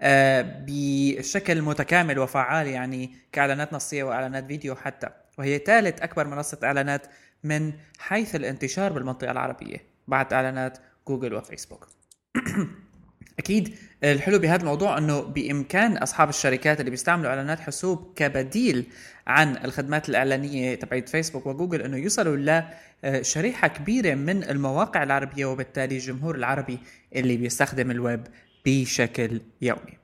آه، 0.00 0.64
بشكل 0.66 1.62
متكامل 1.62 2.18
وفعال 2.18 2.66
يعني 2.66 3.14
كإعلانات 3.32 3.72
نصية 3.72 4.04
وإعلانات 4.04 4.46
فيديو 4.46 4.74
حتى. 4.74 5.08
وهي 5.38 5.58
ثالث 5.58 6.02
أكبر 6.02 6.26
منصة 6.26 6.58
إعلانات 6.64 7.06
من 7.44 7.72
حيث 7.98 8.34
الانتشار 8.34 8.92
بالمنطقة 8.92 9.30
العربية. 9.30 9.76
بعد 10.08 10.32
إعلانات 10.32 10.78
جوجل 11.10 11.34
وفيسبوك 11.34 11.88
أكيد 13.38 13.74
الحلو 14.04 14.38
بهذا 14.38 14.60
الموضوع 14.60 14.98
إنه 14.98 15.20
بإمكان 15.20 15.96
أصحاب 15.96 16.28
الشركات 16.28 16.80
اللي 16.80 16.90
بيستعملوا 16.90 17.30
إعلانات 17.30 17.60
حاسوب 17.60 18.12
كبديل 18.16 18.86
عن 19.26 19.56
الخدمات 19.64 20.08
الإعلانية 20.08 20.74
تبعت 20.74 21.08
فيسبوك 21.08 21.46
وجوجل 21.46 21.82
إنه 21.82 21.96
يوصلوا 21.96 22.62
لشريحه 23.04 23.68
كبيرة 23.68 24.14
من 24.14 24.44
المواقع 24.44 25.02
العربية 25.02 25.44
وبالتالي 25.44 25.94
الجمهور 25.94 26.34
العربي 26.34 26.78
اللي 27.16 27.36
بيستخدم 27.36 27.90
الويب 27.90 28.26
بشكل 28.66 29.40
يومي. 29.62 29.99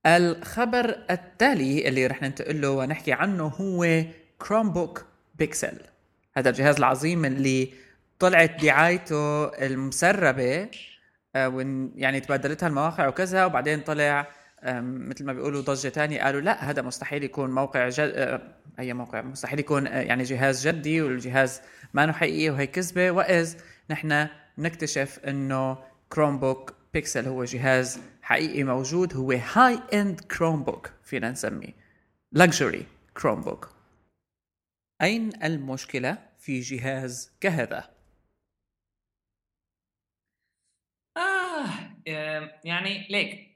الخبر 0.07 0.99
التالي 1.11 1.89
اللي 1.89 2.07
رح 2.07 2.23
ننتقل 2.23 2.61
له 2.61 2.71
ونحكي 2.71 3.13
عنه 3.13 3.47
هو 3.47 4.05
كروم 4.39 4.73
بوك 4.73 5.07
بيكسل 5.35 5.81
هذا 6.37 6.51
الجهاز 6.51 6.77
العظيم 6.77 7.25
اللي 7.25 7.73
طلعت 8.19 8.65
دعايته 8.65 9.45
المسربة 9.45 10.71
آه، 11.37 11.89
يعني 11.97 12.21
تبادلتها 12.21 12.67
المواقع 12.67 13.09
وكذا 13.09 13.45
وبعدين 13.45 13.81
طلع 13.81 14.27
مثل 14.65 15.25
ما 15.25 15.33
بيقولوا 15.33 15.63
ضجة 15.63 15.89
تانية 15.89 16.23
قالوا 16.23 16.41
لا 16.41 16.71
هذا 16.71 16.83
مستحيل 16.83 17.25
يكون 17.25 17.51
موقع 17.51 17.89
جد 17.89 18.13
آه، 18.15 18.41
أي 18.79 18.93
موقع 18.93 19.23
مستحيل 19.23 19.59
يكون 19.59 19.87
آه، 19.87 20.01
يعني 20.01 20.23
جهاز 20.23 20.69
جدي 20.69 21.03
والجهاز 21.03 21.61
ما 21.95 22.13
حقيقي 22.13 22.51
وهي 22.51 22.67
كذبة 22.67 23.11
وإذ 23.11 23.57
نحن 23.91 24.29
نكتشف 24.59 25.19
إنه 25.19 25.79
كروم 26.13 26.39
بوك 26.39 26.75
بيكسل 26.95 27.29
هو 27.29 27.45
جهاز 27.45 28.01
حقيقي 28.23 28.65
موجود 28.65 29.17
هو 29.17 29.33
high 29.33 29.81
end 29.93 30.21
كروم 30.21 30.63
بوك 30.63 30.91
فينا 31.05 31.31
نسميه 31.31 31.75
luxury 32.33 32.87
كروم 33.17 33.41
بوك 33.41 33.69
أين 35.03 35.43
المشكلة 35.45 36.19
في 36.39 36.61
جهاز 36.61 37.33
كهذا؟ 37.41 37.91
آه 41.17 41.69
يعني 42.65 43.07
ليك 43.11 43.48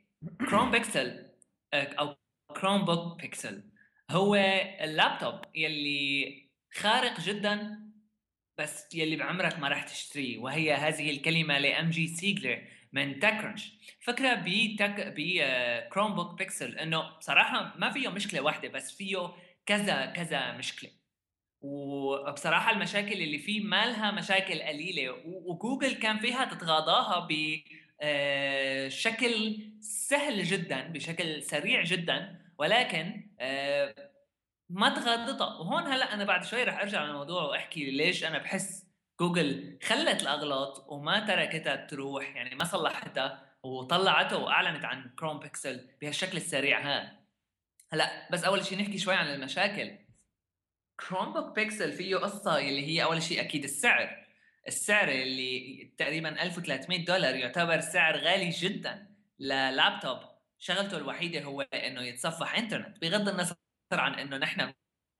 كروم 0.50 0.70
بيكسل 0.70 1.30
أو 1.74 2.16
كروم 2.56 2.84
بوك 2.84 3.20
بيكسل 3.20 3.64
هو 4.10 4.34
اللابتوب 4.80 5.40
يلي 5.54 6.50
خارق 6.74 7.20
جدا 7.20 7.82
بس 8.58 8.94
يلي 8.94 9.16
بعمرك 9.16 9.58
ما 9.58 9.68
راح 9.68 9.82
تشتريه 9.82 10.38
وهي 10.38 10.74
هذه 10.74 11.10
الكلمة 11.10 11.58
لإم 11.58 11.90
جي 11.90 12.06
سيجلر 12.08 12.68
من 12.92 13.18
تك 13.20 13.35
كرنش 13.35 13.72
فكرة 14.00 14.34
بتك 14.34 15.14
بكروم 15.16 16.14
بوك 16.14 16.38
بيكسل 16.38 16.78
إنه 16.78 17.16
بصراحة 17.18 17.74
ما 17.78 17.90
فيه 17.90 18.08
مشكلة 18.08 18.40
واحدة 18.40 18.68
بس 18.68 18.96
فيه 18.96 19.32
كذا 19.66 20.06
كذا 20.06 20.52
مشكلة. 20.52 20.90
وبصراحة 21.60 22.70
المشاكل 22.70 23.12
اللي 23.12 23.38
فيه 23.38 23.60
ما 23.60 23.86
لها 23.86 24.10
مشاكل 24.10 24.62
قليلة 24.62 25.10
وجوجل 25.24 25.94
كان 25.94 26.18
فيها 26.18 26.44
تتغاضاها 26.44 27.26
بشكل 27.30 27.81
آه، 28.02 28.88
سهل 29.80 30.44
جدا 30.44 30.88
بشكل 30.88 31.42
سريع 31.42 31.82
جدا 31.82 32.42
ولكن 32.58 33.30
آه، 33.40 34.12
ما 34.70 34.88
تغطى 34.88 35.44
وهون 35.44 35.86
هلأ 35.86 36.14
أنا 36.14 36.24
بعد 36.24 36.44
شوي 36.44 36.64
رح 36.64 36.80
أرجع 36.80 37.04
للموضوع 37.04 37.42
وأحكي 37.42 37.90
ليش 37.90 38.24
أنا 38.24 38.38
بحس 38.38 38.86
جوجل 39.20 39.78
خلت 39.82 40.22
الأغلاط 40.22 40.86
وما 40.88 41.26
تركتها 41.26 41.76
تروح 41.76 42.36
يعني 42.36 42.54
ما 42.54 42.64
صلحتها 42.64 43.56
وطلعته 43.62 44.38
وأعلنت 44.38 44.84
عن 44.84 45.10
كروم 45.18 45.38
بيكسل 45.38 45.90
بهالشكل 46.00 46.36
السريع 46.36 46.80
هذا. 46.80 47.12
هلأ 47.92 48.28
بس 48.32 48.44
أول 48.44 48.64
شيء 48.64 48.78
نحكي 48.78 48.98
شوي 48.98 49.14
عن 49.14 49.26
المشاكل. 49.26 49.98
كروم 51.00 51.32
بوك 51.32 51.54
بيكسل 51.54 51.92
فيه 51.92 52.16
قصة 52.16 52.58
اللي 52.58 52.86
هي 52.86 53.04
أول 53.04 53.22
شيء 53.22 53.40
أكيد 53.40 53.64
السعر. 53.64 54.21
السعر 54.68 55.08
اللي 55.08 55.92
تقريبا 55.98 56.42
1300 56.42 57.04
دولار 57.04 57.34
يعتبر 57.34 57.80
سعر 57.80 58.16
غالي 58.16 58.48
جدا 58.48 59.06
للابتوب 59.38 60.18
شغلته 60.58 60.96
الوحيدة 60.96 61.42
هو 61.42 61.60
إنه 61.60 62.02
يتصفح 62.02 62.58
إنترنت 62.58 62.98
بغض 63.00 63.28
النظر 63.28 63.56
عن 63.92 64.14
إنه 64.14 64.36
نحن 64.36 64.72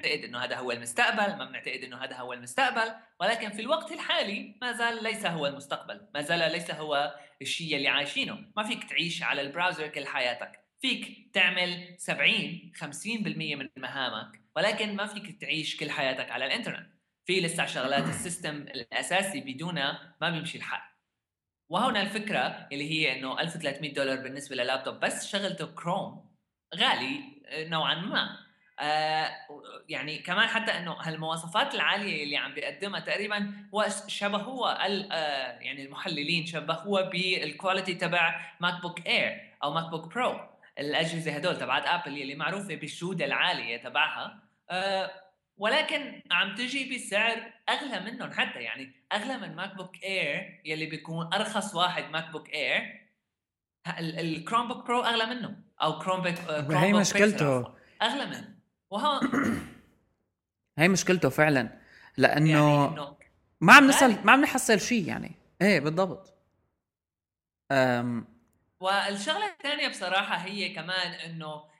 بنعتقد 0.02 0.24
إنه 0.24 0.38
هذا 0.38 0.56
هو 0.56 0.72
المستقبل 0.72 1.36
ما 1.38 1.44
بنعتقد 1.44 1.84
إنه 1.84 1.96
هذا 1.96 2.16
هو 2.16 2.32
المستقبل 2.32 2.94
ولكن 3.20 3.50
في 3.50 3.62
الوقت 3.62 3.92
الحالي 3.92 4.58
ما 4.62 4.72
زال 4.72 5.02
ليس 5.02 5.26
هو 5.26 5.46
المستقبل 5.46 6.08
ما 6.14 6.22
زال 6.22 6.52
ليس 6.52 6.70
هو 6.70 7.16
الشيء 7.42 7.76
اللي 7.76 7.88
عايشينه. 7.88 8.52
ما 8.56 8.62
فيك 8.62 8.84
تعيش 8.84 9.22
على 9.22 9.40
ال 9.40 9.46
browser 9.46 9.88
كل 9.88 10.06
حياتك. 10.06 10.52
فيك 10.80 11.30
تعمل 11.34 11.94
70 11.98 12.72
50% 12.74 13.56
من 13.56 13.68
مهامك 13.76 14.40
ولكن 14.56 14.96
ما 14.96 15.06
فيك 15.06 15.40
تعيش 15.40 15.76
كل 15.76 15.90
حياتك 15.90 16.30
على 16.30 16.46
الإنترنت. 16.46 17.01
في 17.26 17.40
لسه 17.40 17.66
شغلات 17.66 18.04
ال 18.04 18.12
system 18.12 18.56
الأساسي 18.56 19.40
بدونها 19.40 20.16
ما 20.20 20.30
بيمشي 20.30 20.58
الحال. 20.58 20.80
وهنا 21.68 22.00
الفكرة 22.02 22.68
اللي 22.72 22.90
هي 22.90 23.18
إنه 23.18 23.40
1300 23.40 23.94
دولار 23.94 24.16
بالنسبة 24.16 24.56
للابتوب 24.56 25.00
بس 25.00 25.26
شغلته 25.26 25.66
كروم 25.66 26.32
غالي 26.76 27.20
آه، 27.46 27.68
نوعا 27.68 27.94
ما. 27.94 28.38
آه 28.80 29.30
يعني 29.88 30.18
كمان 30.18 30.48
حتى 30.48 30.70
إنه 30.72 30.92
هالمواصفات 30.92 31.74
العالية 31.74 32.24
اللي 32.24 32.36
عم 32.36 32.54
بيقدمها 32.54 33.00
تقريبا 33.00 33.52
هو 33.74 33.86
شبهوها 34.06 34.86
آه 34.86 35.58
يعني 35.60 35.84
المحللين 35.84 36.46
شبهوها 36.46 37.02
بال 37.02 37.23
quality 37.23 37.94
تبع 37.94 38.40
ماك 38.60 38.82
بوك 38.82 39.06
اير 39.06 39.56
أو 39.64 39.72
ماك 39.74 39.90
بوك 39.90 40.14
برو 40.14 40.40
الأجهزة 40.78 41.32
هدول 41.32 41.58
تبعت 41.58 41.86
ابل 41.86 42.22
اللي 42.22 42.34
معروفة 42.34 42.74
بالجوده 42.74 43.24
العالية 43.24 43.76
تبعها. 43.76 44.42
آه 44.70 45.10
ولكن 45.62 46.22
عم 46.30 46.54
تجي 46.54 46.94
بسعر 46.94 47.52
أغلى 47.68 48.00
منهم 48.00 48.32
حتى 48.32 48.58
يعني 48.58 48.92
أغلى 49.12 49.38
من 49.38 49.56
ماك 49.56 49.74
بوك 49.76 50.04
اير 50.04 50.60
يلي 50.64 50.86
بيكون 50.86 51.34
أرخص 51.34 51.74
واحد 51.74 52.10
ماك 52.10 52.30
بوك 52.30 52.50
اير 52.50 53.08
الكروم 53.98 54.68
بوك 54.68 54.86
برو 54.86 55.00
أغلى 55.00 55.26
منه 55.26 55.56
أو 55.82 55.98
كروم 55.98 56.22
بوك 56.22 56.72
هي 56.72 56.92
مشكلته. 56.92 57.74
أغلى 58.02 58.26
منه. 58.26 58.54
وها 58.90 59.20
هي 60.78 60.88
مشكلته 60.88 61.28
فعلا 61.28 61.78
لأنه 62.16 62.84
يعني 62.84 63.16
ما 63.60 63.72
عم 63.72 63.86
نصل 63.86 64.24
ما 64.24 64.32
عم 64.32 64.40
نحصل 64.40 64.80
شيء 64.80 65.08
يعني. 65.08 65.34
إيه 65.62 65.80
بالضبط. 65.80 66.34
أم... 67.72 68.26
والشغلة 68.80 69.46
الثانية 69.52 69.88
بصراحة 69.88 70.36
هي 70.36 70.68
كمان 70.68 71.12
إنه 71.12 71.71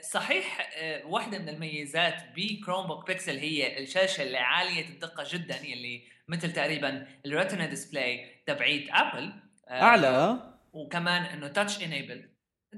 صحيح 0.00 0.70
آه، 0.76 1.06
واحدة 1.06 1.38
من 1.38 1.48
الميزات 1.48 2.22
بكروم 2.36 2.86
بوك 2.86 3.06
بيكسل 3.06 3.38
هي 3.38 3.78
الشاشة 3.78 4.22
اللي 4.22 4.38
عالية 4.38 4.88
الدقة 4.88 5.24
جدا 5.28 5.56
يلي 5.56 6.02
مثل 6.28 6.52
تقريبا 6.52 7.06
ال 7.26 7.32
retina 7.32 7.66
display 7.66 8.42
تبعيت 8.46 8.88
ابل 8.90 9.32
آه، 9.68 9.82
أعلى. 9.82 10.38
وكمان 10.72 11.22
إنه 11.22 11.48
touch 11.48 11.82
enabled 11.82 12.28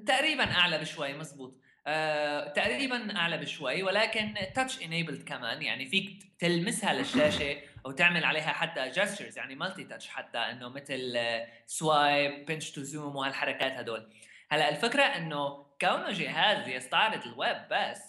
تقريبا 0.07 0.45
أعلى 0.45 0.79
بشوي 0.79 1.13
مزبوط. 1.13 1.61
آه، 1.87 2.49
تقريبا 2.49 3.17
أعلى 3.17 3.39
بشوي 3.39 3.83
ولكن 3.83 4.35
touch 4.55 4.83
enabled 4.83 5.23
كمان. 5.23 5.63
يعني 5.63 5.87
فيك 5.87 6.23
تلمسها 6.39 6.95
للشاشة 6.95 7.57
أو 7.87 7.91
تعمل 7.91 8.25
عليها 8.25 8.53
حتى 8.53 8.89
gestures 8.89 9.39
يعني 9.39 9.55
multi 9.55 9.85
touch 9.85 10.09
حتى 10.09 10.39
إنه 10.39 10.69
مثل 10.69 11.19
swipe 11.67 12.47
pinch 12.47 12.71
to 12.71 12.83
zoom 12.83 13.17
وهالحركات 13.17 13.73
هدول. 13.73 14.11
هلأ 14.53 14.69
الفكرة 14.69 15.03
إنه 15.03 15.67
كونه 15.81 16.11
جهاز 16.11 16.69
يستعرض 16.69 17.27
الويب 17.27 17.57
بس 17.71 18.03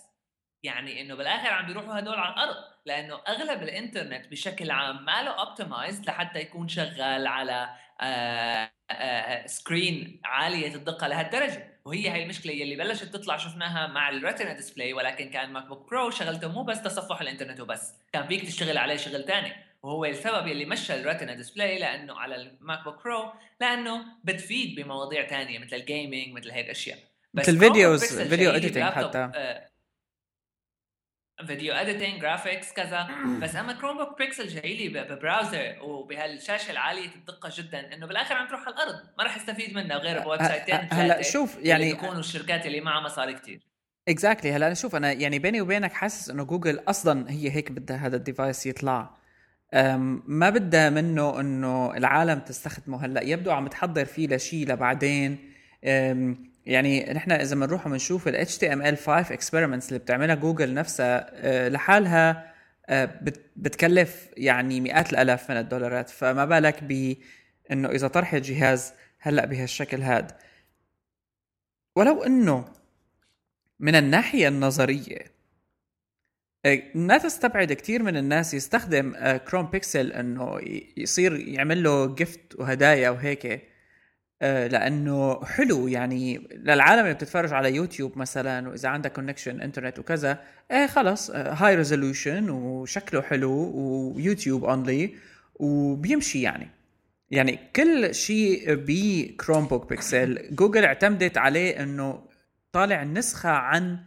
يعني 0.64 1.02
إنه 1.02 1.16
بالآخر 1.16 1.48
عم 1.50 1.66
بيروحوا 1.66 2.00
هدول 2.00 2.16
على 2.16 2.34
الأرض 2.34 2.56
لأنه 2.86 3.22
أغلب 3.28 3.64
الإنترنت 3.64 4.28
بشكل 4.28 4.72
عام 4.72 5.06
ما 5.06 5.24
له 5.24 5.32
optimized 5.32 6.06
لحتى 6.06 6.40
يكون 6.40 6.68
شغال 6.68 7.28
على 7.28 7.70
آآ 8.02 8.72
آآ 8.92 9.48
screen 9.48 10.22
عالية 10.26 10.76
الدقة 10.76 11.08
لهالدرجة. 11.08 11.80
وهي 11.86 12.12
هي 12.12 12.24
المشكلة 12.24 12.54
يلي 12.54 12.76
بلشت 12.76 13.04
تطلع 13.04 13.38
شفناها 13.38 13.88
مع 13.88 14.10
ال 14.10 14.16
retina 14.16 14.54
display 14.54 14.94
ولكن 14.94 15.30
كان 15.30 15.50
ماك 15.54 15.66
بوك 15.66 15.90
برو 15.90 16.10
شغلته 16.10 16.48
مو 16.52 16.64
بس 16.64 16.82
تصفح 16.82 17.22
الإنترنت 17.22 17.60
وبس 17.60 17.94
كان 18.14 18.28
فيك 18.28 18.46
تشتغل 18.46 18.78
عليه 18.78 18.96
شغل 18.96 19.26
ثاني 19.26 19.67
وهو 19.88 20.06
السبب 20.06 20.48
اللي 20.48 20.66
مشى 20.66 20.96
ال 20.96 21.01
retina 21.01 21.34
display 21.34 21.80
لأنه 21.80 22.20
على 22.20 22.36
الماك 22.36 22.84
بوك 22.84 23.04
برو 23.04 23.32
لأنه 23.62 24.06
بتفيد 24.24 24.76
بمواضيع 24.76 25.28
ثانية 25.28 25.60
مثل 25.60 25.76
ال 25.76 25.84
gaming 25.84 26.34
مثل 26.34 26.52
هيك 26.52 26.70
أشياء. 26.70 26.98
بس 27.34 27.50
ال 27.50 27.60
videos 27.60 28.22
video 28.22 28.52
editing 28.52 28.84
حتى. 28.84 29.32
video 31.48 31.74
editing 31.74 32.22
graphics 32.22 32.74
كذا. 32.74 33.08
بس 33.42 33.56
أما 33.56 33.74
كروم 33.74 33.98
بوك 33.98 34.18
بيكسل 34.18 34.48
جاي 34.48 34.78
لي 34.78 34.90
ب 34.90 35.01
browser 35.01 35.78
وبهالشاشة 35.82 36.72
العالية 36.72 37.16
الدقه 37.16 37.50
جدا 37.58 37.94
إنه 37.94 38.08
بالآخر 38.08 38.36
عم 38.36 38.48
تروح 38.48 38.62
على 38.62 38.76
الأرض. 38.76 38.96
ما 39.18 39.24
راح 39.24 39.36
استفيد 39.36 39.74
منها 39.76 39.98
غير 39.98 40.20
ب 40.20 40.44
website 40.44 40.78
ين 40.78 40.88
هلأ 40.92 41.22
شوف 41.22 41.58
يعني 41.62 41.90
يكونوا 41.90 42.20
الشركات 42.20 42.66
اللي 42.66 42.82
معها 42.82 43.02
مصاري 43.02 43.34
كثير 43.34 43.60
exactly 44.08 44.52
exactly. 44.52 44.56
هلأ 44.56 44.74
شوف 44.74 44.96
أنا 44.96 45.12
يعني 45.12 45.40
بيني 45.40 45.62
وبينك 45.62 45.94
حاسس 45.94 46.30
إنه 46.30 46.44
جوجل 46.44 46.80
أصلا 46.88 47.32
هي 47.32 47.52
هيك 47.52 47.72
بدها 47.72 47.98
هذا 47.98 48.16
ال 48.16 48.23
device 48.23 48.66
يطلع. 48.66 49.17
ما 49.74 50.50
بدها 50.50 50.90
منه 50.90 51.40
إنه 51.40 51.98
العالم 51.98 52.40
تستخدمه 52.40 53.06
هلأ. 53.06 53.22
يبدو 53.22 53.52
عم 53.52 53.68
تحضر 53.68 54.06
فيه 54.06 54.28
لشيء 54.28 54.68
لبعدين. 54.68 55.54
يعني 56.66 57.14
نحن 57.14 57.32
إذا 57.32 57.56
بنروح 57.56 57.88
وبنشوف 57.88 58.28
ال 58.28 58.48
HTML5 58.48 59.30
experiments 59.30 59.88
اللي 59.88 60.00
بتعملها 60.00 60.36
جوجل 60.36 60.74
نفسها 60.74 61.30
أه، 61.34 61.70
لحالها 61.70 62.54
أه، 62.90 63.10
بتكلف 63.56 64.30
يعني 64.38 64.82
مئات 64.82 65.14
الألاف 65.14 65.52
من 65.52 65.58
الدولارات. 65.58 66.10
فما 66.10 66.46
بالك 66.46 66.84
ب 66.84 67.16
إنه 67.72 67.90
إذا 67.90 68.08
طرحت 68.08 68.36
جهاز 68.36 68.94
هلأ 69.20 69.46
بهالشكل 69.46 70.02
هاد. 70.02 70.32
ولو 71.96 72.24
إنه 72.24 72.66
من 73.80 73.96
الناحية 73.96 74.48
النظرية 74.48 75.37
ما 76.96 77.18
تستبعد 77.18 77.74
كثير 77.74 78.04
من 78.04 78.18
الناس 78.18 78.54
يستخدم 78.54 79.14
Chrome 79.38 79.66
Pixel 79.66 80.12
إنه 80.12 80.60
يصير 80.98 81.36
يعمل 81.36 81.84
له 81.84 82.06
gift 82.16 82.56
وهدايا 82.56 83.10
وهيك 83.10 83.68
آه، 84.42 84.68
لأنه 84.68 85.46
حلو. 85.46 85.88
يعني 85.88 86.48
للعالم 86.52 87.02
اللي 87.04 87.14
بتتفرج 87.14 87.54
على 87.54 87.76
يوتيوب 87.76 88.18
مثلا 88.18 88.70
وإذا 88.70 88.90
عندك 88.90 89.14
connection 89.14 89.62
انترنت 89.62 90.00
وكذا 90.00 90.44
إيه 90.72 90.88
خلص 90.88 91.32
هاي 91.32 91.74
آه، 91.74 91.78
resolution 91.78 92.50
وشكله 92.50 93.22
حلو 93.22 93.52
ويوتيوب 93.76 94.66
only 94.66 95.16
وبيمشي 95.56 96.42
يعني. 96.42 96.70
يعني 97.32 97.60
كل 97.76 98.16
شيء 98.16 98.76
ب 98.88 99.66
Chromebook 99.68 99.90
Pixel 99.90 100.56
جوجل 100.56 100.86
اعتمدت 100.86 101.38
عليه 101.38 101.84
إنه 101.84 102.24
طالع 102.72 103.04
نسخة 103.04 103.50
عن 103.50 104.00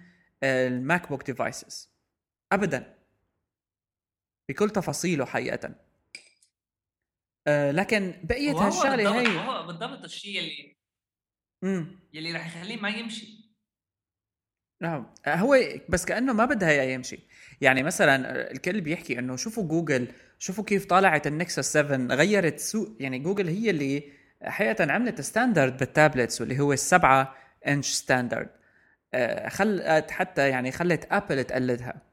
ال 0.43 1.09
MacBook 1.09 1.27
devices 1.27 1.90
ابدا. 2.53 2.95
بكل 4.49 4.71
تفاصيله 4.71 5.25
حقيقه. 5.25 5.75
آه، 7.47 7.71
لكن 7.71 8.15
بقية 8.25 8.53
هالشغلة 8.53 9.21
هي 9.21 9.39
هو 9.49 9.67
بالضبط 9.67 10.05
الشيء 10.05 10.39
اللي 10.39 10.77
امم 11.65 12.01
يلي 12.13 12.33
راح 12.33 12.47
يخليه 12.47 12.77
ما 12.77 12.89
يمشي. 12.89 13.41
نعم. 14.83 15.15
آه، 15.27 15.35
هو 15.35 15.57
بس 15.89 16.05
كأنه 16.05 16.33
ما 16.33 16.45
بدها 16.45 16.71
إياه 16.71 16.85
يمشي. 16.95 17.19
يعني 17.61 17.83
مثلا 17.83 18.51
الكل 18.51 18.81
بيحكي 18.81 19.19
إنه 19.19 19.37
شوفوا 19.37 19.65
جوجل 19.65 20.09
شوفوا 20.39 20.65
كيف 20.65 20.87
طلعت 20.87 21.27
ال 21.27 21.35
Nexus 21.35 21.73
7 21.73 22.15
غيرت 22.17 22.59
سوق. 22.59 22.97
يعني 23.01 23.19
جوجل 23.19 23.49
هي 23.49 23.71
اللي 23.71 24.13
حقيقه 24.43 24.93
عملت 24.93 25.21
standard 25.21 25.77
بال 25.77 25.91
tablets 25.91 26.41
واللي 26.41 26.61
هو 26.61 26.73
السبعة 26.73 27.37
inch 27.67 27.93
standard 27.93 28.51
آه، 29.15 29.49
خلت 29.49 30.11
حتى 30.11 30.49
يعني 30.49 30.73
خلت 30.73 31.07
ابل 31.13 31.45
تقلدها. 31.45 32.10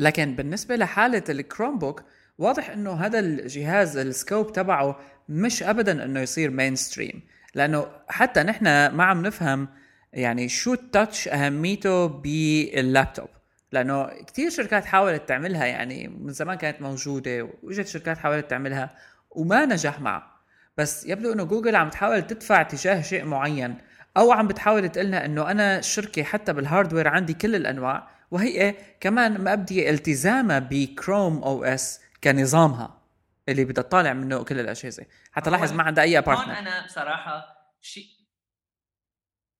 لكن 0.00 0.34
بالنسبة 0.36 0.76
لحالة 0.76 1.22
ال 1.28 1.78
Chromebook 1.78 2.02
واضح 2.38 2.70
إنه 2.70 2.92
هذا 2.92 3.18
الجهاز 3.18 3.96
ال 3.96 4.05
scope 4.05 4.52
تبعه 4.52 5.00
مش 5.28 5.62
ابدا 5.62 6.04
إنه 6.04 6.20
يصير 6.20 6.50
mainstream 6.50 7.22
لأنه 7.54 7.86
حتى 8.08 8.42
نحن 8.42 8.86
ما 8.86 9.04
عم 9.04 9.22
نفهم 9.26 9.68
يعني 10.12 10.48
شو 10.48 10.72
ال 10.72 10.81
touch 10.81 11.28
أهميته 11.28 12.06
باللابتوب. 12.06 13.28
لأنه 13.72 14.06
كثير 14.26 14.50
شركات 14.50 14.84
حاولت 14.84 15.28
تعملها 15.28 15.66
يعني 15.66 16.08
من 16.08 16.32
زمان 16.32 16.56
كانت 16.56 16.82
موجودة 16.82 17.48
وإجت 17.62 17.86
شركات 17.86 18.18
حاولت 18.18 18.50
تعملها 18.50 18.90
وما 19.30 19.66
نجح 19.66 20.00
معه. 20.00 20.40
بس 20.78 21.06
يبدو 21.06 21.32
إنه 21.32 21.44
جوجل 21.44 21.76
عم 21.76 21.88
تحاول 21.88 22.26
تدفع 22.26 22.62
تجاه 22.62 23.02
شيء 23.02 23.24
معين 23.24 23.78
أو 24.16 24.32
عم 24.32 24.48
بتحاول 24.48 24.88
تقلنا 24.88 25.24
إنه 25.24 25.50
أنا 25.50 25.80
شركة 25.80 26.22
حتى 26.22 26.52
بال 26.52 26.63
hardware 26.63 27.08
عندي 27.08 27.34
كل 27.34 27.54
الأنواع 27.54 28.19
وهي 28.30 28.74
كمان 29.00 29.44
مبديه 29.44 29.90
التزامها 29.90 30.58
ب 30.58 31.42
Chrome 31.42 31.64
OS 31.64 32.00
كنظامها 32.24 33.00
اللي 33.48 33.64
بدها 33.64 33.84
تطالع 33.84 34.12
منه 34.12 34.44
كل 34.44 34.60
الأجهزة. 34.60 35.06
حتى 35.32 35.50
لاحظ 35.50 35.72
ما 35.72 35.82
عندها 35.82 36.04
اي 36.04 36.18
department 36.18 36.48
هون 36.48 36.56
أنا 36.56 36.86
بصراحة 36.86 37.56
شيء 37.80 38.06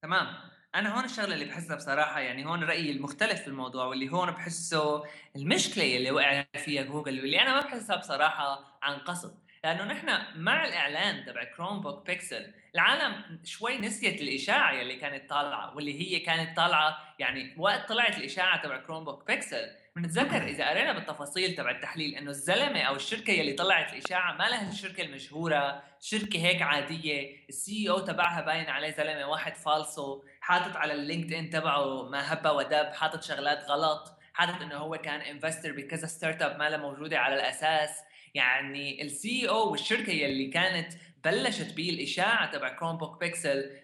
تمام. 0.02 0.26
أنا 0.74 0.96
هون 0.96 1.04
الشغلة 1.04 1.34
اللي 1.34 1.44
بحسها 1.44 1.76
بصراحة 1.76 2.20
يعني 2.20 2.46
هون 2.46 2.64
رأيي 2.64 2.90
المختلف 2.90 3.40
في 3.40 3.48
الموضوع 3.48 3.84
واللي 3.84 4.12
هون 4.12 4.30
بحسه 4.30 5.04
المشكلة 5.36 5.96
اللي 5.96 6.10
وقع 6.10 6.44
فيها 6.64 6.82
جوجل 6.82 7.20
واللي 7.20 7.42
أنا 7.42 7.54
ما 7.54 7.60
بحسها 7.60 7.96
بصراحة 7.96 8.78
عن 8.82 8.98
قصد. 8.98 9.38
لأنه 9.64 9.84
نحن 9.84 10.18
مع 10.36 10.64
الإعلان 10.64 11.24
تبع 11.24 11.44
Chromebook 11.44 12.06
Pixel 12.06 12.52
العالم 12.74 13.40
شوي 13.44 13.78
نسيت 13.78 14.20
الإشاعة 14.20 14.80
اللي 14.80 14.96
كانت 14.96 15.30
طالعة 15.30 15.76
واللي 15.76 16.00
هي 16.00 16.18
كانت 16.18 16.56
طالعة 16.56 16.98
يعني 17.18 17.54
وقت 17.58 17.88
طلعت 17.88 18.18
الإشاعة 18.18 18.62
تبع 18.62 18.76
Chromebook 18.76 19.26
Pixel 19.26 19.70
بنتذكر 19.96 20.48
إذا 20.48 20.70
قرينا 20.70 20.92
بالتفاصيل 20.92 21.54
تبع 21.54 21.70
التحليل 21.70 22.14
إنه 22.14 22.30
الزلمة 22.30 22.80
أو 22.80 22.96
الشركة 22.96 23.30
يلي 23.30 23.52
طلعت 23.52 23.92
الإشاعة 23.92 24.32
ما 24.32 24.48
لها 24.48 24.68
الشركة 24.68 25.02
المشهورة 25.02 25.82
شركة 26.00 26.38
هيك 26.38 26.62
عادية 26.62 27.48
ال 27.48 27.90
CEO 27.90 27.98
تبعها 27.98 28.40
باين 28.40 28.70
عليه 28.70 28.90
زلمة 28.90 29.26
واحد 29.26 29.56
فالسو 29.56 30.22
حاطط 30.40 30.76
على 30.76 30.92
ال 30.92 31.32
LinkedIn 31.32 31.50
تبعه 31.50 32.08
ما 32.08 32.32
هب 32.32 32.46
ودب 32.46 32.92
حاطط 32.92 33.22
شغلات 33.22 33.64
غلط 33.64 34.20
حاطط 34.32 34.62
إنه 34.62 34.76
هو 34.76 34.96
كان 34.96 35.20
investor 35.20 35.72
بكذا 35.72 36.06
startup 36.06 36.58
ما 36.58 36.76
موجودة 36.76 37.18
على 37.18 37.34
الأساس. 37.34 37.90
يعني 38.34 39.02
ال 39.02 39.48
CEO 39.48 39.70
والشركة 39.70 40.10
يلي 40.10 40.48
كانت 40.48 40.92
بلشت 41.24 41.74
بالاشاعه 41.74 42.50
تبع 42.50 42.68
Chromebook 42.68 43.20
Pixel 43.20 43.80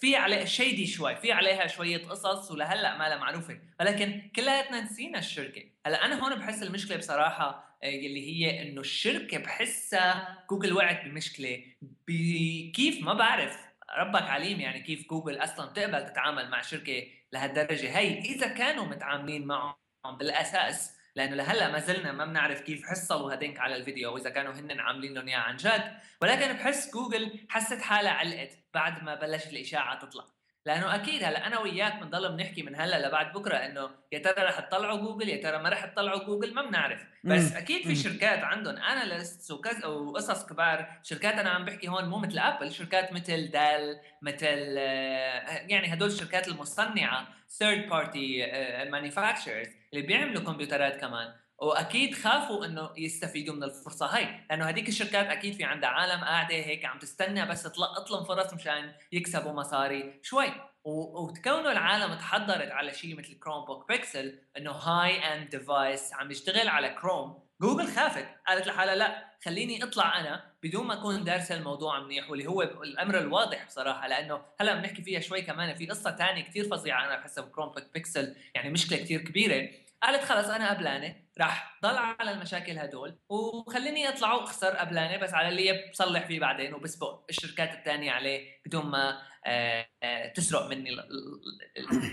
في 0.00 0.16
عليه 0.16 0.44
shady 0.44 0.86
شوي 0.86 1.16
في 1.16 1.32
عليها 1.32 1.66
شوية 1.66 1.98
قصص 1.98 2.50
ولهلأ 2.50 2.98
ما 2.98 3.08
لها 3.08 3.18
معروفة. 3.18 3.58
ولكن 3.80 4.30
كلياتنا 4.36 4.80
نسينا 4.80 5.18
الشركة. 5.18 5.62
هلأ 5.86 6.04
أنا 6.04 6.24
هون 6.24 6.34
بحس 6.34 6.62
المشكلة 6.62 6.96
بصراحة 6.96 7.78
آه، 7.84 7.88
اللي 7.88 8.30
هي 8.30 8.62
إنه 8.62 8.80
الشركة 8.80 9.38
بحسها 9.38 10.44
جوجل 10.50 10.72
وقعت 10.72 11.04
بمشكلة. 11.04 11.64
بكيف 12.08 13.02
ما 13.02 13.14
بعرف. 13.14 13.56
ربك 13.98 14.22
عليم 14.22 14.60
يعني 14.60 14.82
كيف 14.82 15.08
جوجل 15.08 15.36
أصلا 15.36 15.72
تقبل 15.72 16.04
تتعامل 16.04 16.50
مع 16.50 16.62
شركة 16.62 17.06
لهالدرجة. 17.32 17.98
هي 17.98 18.18
إذا 18.18 18.46
كانوا 18.48 18.84
متعاملين 18.84 19.46
معهم 19.46 19.74
بالأساس 20.18 20.96
لأنه 21.16 21.36
لهلأ 21.36 21.70
ما 21.70 21.78
زلنا 21.78 22.12
ما 22.12 22.24
بنعرف 22.24 22.60
كيف 22.60 22.86
حصلوا 22.86 23.34
هدينك 23.34 23.58
على 23.58 23.76
الفيديو 23.76 24.14
واذا 24.14 24.30
كانوا 24.30 24.52
هن 24.52 24.80
عاملين 24.80 25.14
لهم 25.14 25.28
إياه 25.28 25.38
عن 25.38 25.56
جد. 25.56 25.92
ولكن 26.22 26.52
بحس 26.52 26.92
جوجل 26.92 27.46
حست 27.48 27.80
حالها 27.82 28.12
علقت 28.12 28.58
بعد 28.74 29.02
ما 29.02 29.14
بلشت 29.14 29.52
الإشاعة 29.52 29.98
تطلع. 29.98 30.24
لأنه 30.66 30.94
أكيد 30.94 31.24
هلا 31.24 31.46
أنا 31.46 31.60
وياك 31.60 31.96
بنضل 32.00 32.32
بنحكي 32.36 32.62
من 32.62 32.80
هلا 32.80 33.06
لبعد 33.08 33.32
بكرة 33.32 33.56
إنه 33.56 33.90
يا 34.12 34.18
ترى 34.18 34.44
رح 34.44 34.60
تطلعوا 34.60 34.96
جوجل 34.98 35.28
يا 35.28 35.42
ترى 35.42 35.58
ما 35.58 35.68
رح 35.68 35.84
تطلعوا 35.84 36.24
جوجل 36.24 36.54
ما 36.54 36.62
بنعرف. 36.66 37.02
بس 37.24 37.52
أكيد 37.56 37.82
في 37.82 37.94
شركات 37.94 38.38
عندهم 38.38 38.76
analysts 38.76 39.50
وكذا 39.50 39.86
وقصص 39.86 40.46
كبار 40.46 41.00
شركات 41.02 41.34
أنا 41.34 41.50
عم 41.50 41.64
بحكي 41.64 41.88
هون 41.88 42.04
مو 42.04 42.18
مثل 42.18 42.38
ابل 42.38 42.72
شركات 42.72 43.12
مثل 43.12 43.50
Dell 43.50 44.00
مثل 44.22 44.74
آه، 44.78 45.66
يعني 45.68 45.94
هدول 45.94 46.08
الشركات 46.08 46.48
المصنعة 46.48 47.28
third 47.50 47.88
party 47.88 48.46
manufacturers 48.90 49.66
اللي 49.92 50.06
بيعملوا 50.06 50.42
كمبيوترات 50.42 50.96
كمان. 50.96 51.32
وأكيد 51.62 52.14
خافوا 52.14 52.66
إنه 52.66 52.90
يستفيدوا 52.96 53.54
من 53.54 53.64
الفرصة 53.64 54.06
هاي 54.06 54.40
لأنه 54.50 54.68
هذيك 54.68 54.88
الشركات 54.88 55.26
أكيد 55.26 55.54
في 55.54 55.64
عندها 55.64 55.88
عالم 55.88 56.24
قاعدة 56.24 56.54
هيك 56.54 56.84
عم 56.84 56.98
تستنى 56.98 57.46
بس 57.46 57.62
تلقط 57.62 58.10
لهم 58.10 58.24
فرص 58.24 58.54
مشان 58.54 58.92
يكسبوا 59.12 59.52
مصاري 59.52 60.20
شوي. 60.22 60.52
وتكونوا 60.84 61.72
العالم 61.72 62.14
تحضرت 62.14 62.70
على 62.70 62.94
شيء 62.94 63.18
مثل 63.18 63.38
Chromebook 63.38 63.88
Pixel 63.88 64.38
إنه 64.56 64.70
high-end 64.70 65.50
device 65.50 66.14
عم 66.14 66.30
يشتغل 66.30 66.68
على 66.68 66.88
كروم 66.88 67.42
جوجل 67.60 67.86
خافت 67.86 68.26
قالت 68.46 68.66
لحالها 68.66 68.94
لا 68.94 69.32
خليني 69.44 69.84
أطلع 69.84 70.20
أنا 70.20 70.52
بدون 70.62 70.86
ما 70.86 70.94
أكون 70.94 71.24
دارس 71.24 71.52
الموضوع 71.52 72.00
منيح 72.00 72.30
واللي 72.30 72.46
هو 72.46 72.62
الأمر 72.62 73.18
الواضح 73.18 73.66
بصراحة 73.66 74.08
لأنه 74.08 74.40
هلأ 74.60 74.74
بنحكي 74.74 75.02
فيها 75.02 75.20
شوي 75.20 75.42
كمان 75.42 75.74
في 75.74 75.86
قصة 75.86 76.16
ثانية 76.16 76.42
كثير 76.42 76.64
فظيعة 76.64 77.06
أنا 77.06 77.16
بحسها 77.16 77.44
ب 77.44 77.48
Chrome 77.48 77.74
Pixel 77.94 78.36
يعني 78.54 78.70
مشكلة 78.70 78.98
كثير 78.98 79.20
كبيرة. 79.20 79.68
قالت 80.02 80.24
خلص 80.24 80.48
أنا 80.48 80.70
قبلانة. 80.70 81.22
راح 81.40 81.78
ضل 81.82 81.96
على 81.96 82.30
المشاكل 82.30 82.78
هدول. 82.78 83.18
وخليني 83.28 84.08
أطلع 84.08 84.34
وأخسر 84.34 84.76
قبلانة 84.76 85.16
بس 85.16 85.34
على 85.34 85.48
اللي 85.48 85.90
بصلح 85.90 86.26
فيه 86.26 86.40
بعدين 86.40 86.74
وبسبق 86.74 87.24
الشركات 87.30 87.74
الثانية 87.74 88.12
عليه 88.12 88.60
بدون 88.66 88.86
ما 88.86 89.22
آه، 89.46 89.88
آه، 90.02 90.28
تسرق 90.28 90.66
مني 90.66 90.90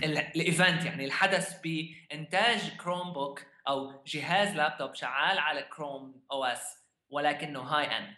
ال 0.04 0.17
event 0.17 0.84
يعني 0.84 1.04
الحدث 1.04 1.60
بإنتاج 1.60 2.76
Chromebook 2.76 3.42
أو 3.68 4.04
جهاز 4.06 4.56
لابتوب 4.56 4.94
شغال 4.94 5.38
على 5.38 5.62
Chrome 5.62 6.24
OS 6.32 6.62
ولكنه 7.10 7.60
high-end 7.60 8.14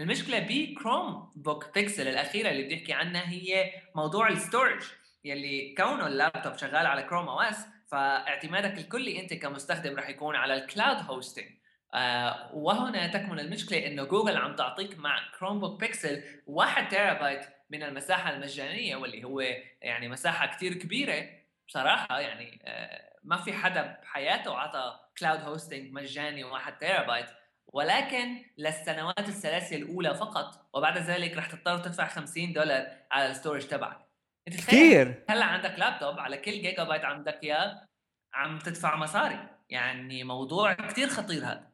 المشكلة 0.00 0.46
ب 0.48 1.32
Chromebook 1.36 1.74
Pixel 1.74 2.08
الأخيرة 2.08 2.50
اللي 2.50 2.64
بدي 2.64 2.74
احكي 2.74 2.92
عنها 2.92 3.30
هي 3.30 3.72
موضوع 3.94 4.28
ال 4.28 4.35
storage 4.35 4.82
يلي 5.24 5.74
كونه 5.74 6.06
اللابتوب 6.06 6.56
شغال 6.56 6.86
على 6.86 7.02
Chrome 7.02 7.28
OS 7.28 7.66
فاعتمادك 7.90 8.78
الكلي 8.78 9.20
انت 9.20 9.34
كمستخدم 9.34 9.96
راح 9.96 10.08
يكون 10.08 10.36
على 10.36 10.54
ال 10.54 10.61
cloud 10.61 10.96
hosting 11.10 11.46
آه 11.94 12.54
وهنا 12.54 13.06
تكمن 13.06 13.40
المشكلة 13.40 13.86
إنه 13.86 14.04
جوجل 14.04 14.36
عم 14.36 14.56
تعطيك 14.56 14.98
مع 14.98 15.18
Chromebook 15.38 15.80
Pixel 15.80 16.22
1 16.46 16.88
تيرا 16.88 17.12
بايت 17.12 17.40
من 17.70 17.82
المساحة 17.82 18.30
المجانية 18.30 18.96
واللي 18.96 19.24
هو 19.24 19.40
يعني 19.82 20.08
مساحة 20.08 20.46
كثير 20.46 20.74
كبيرة. 20.74 21.28
بصراحة 21.68 22.20
يعني 22.20 22.62
آه 22.64 23.18
ما 23.24 23.36
في 23.36 23.52
حدا 23.52 23.98
بحياته 24.02 24.56
عطى 24.56 24.98
cloud 25.18 25.40
hosting 25.40 25.92
مجاني 25.92 26.44
1 26.44 26.78
تيرا 26.78 27.06
بايت 27.06 27.26
ولكن 27.66 28.44
للسنوات 28.58 29.28
الثلاثه 29.28 29.76
الأولى 29.76 30.14
فقط 30.14 30.68
وبعد 30.74 30.98
ذلك 30.98 31.36
رح 31.36 31.46
تضطر 31.46 31.78
تدفع 31.78 32.06
50 32.06 32.52
دولار 32.52 32.86
على 33.10 33.30
ال 33.30 33.35
storage 33.35 33.66
تبعك. 33.66 34.09
انت 34.48 34.56
كثير 34.56 35.24
هلأ 35.28 35.44
عندك 35.44 35.78
لابتوب 35.78 36.18
على 36.18 36.36
كل 36.36 36.52
جيجا 36.52 36.84
بايت 36.84 37.04
عندك 37.04 37.40
اياه 37.42 37.86
عم 38.34 38.58
تدفع 38.58 38.96
مصاري. 38.96 39.48
يعني 39.68 40.24
موضوع 40.24 40.72
كثير 40.72 41.08
خطير 41.08 41.44
هذا. 41.44 41.70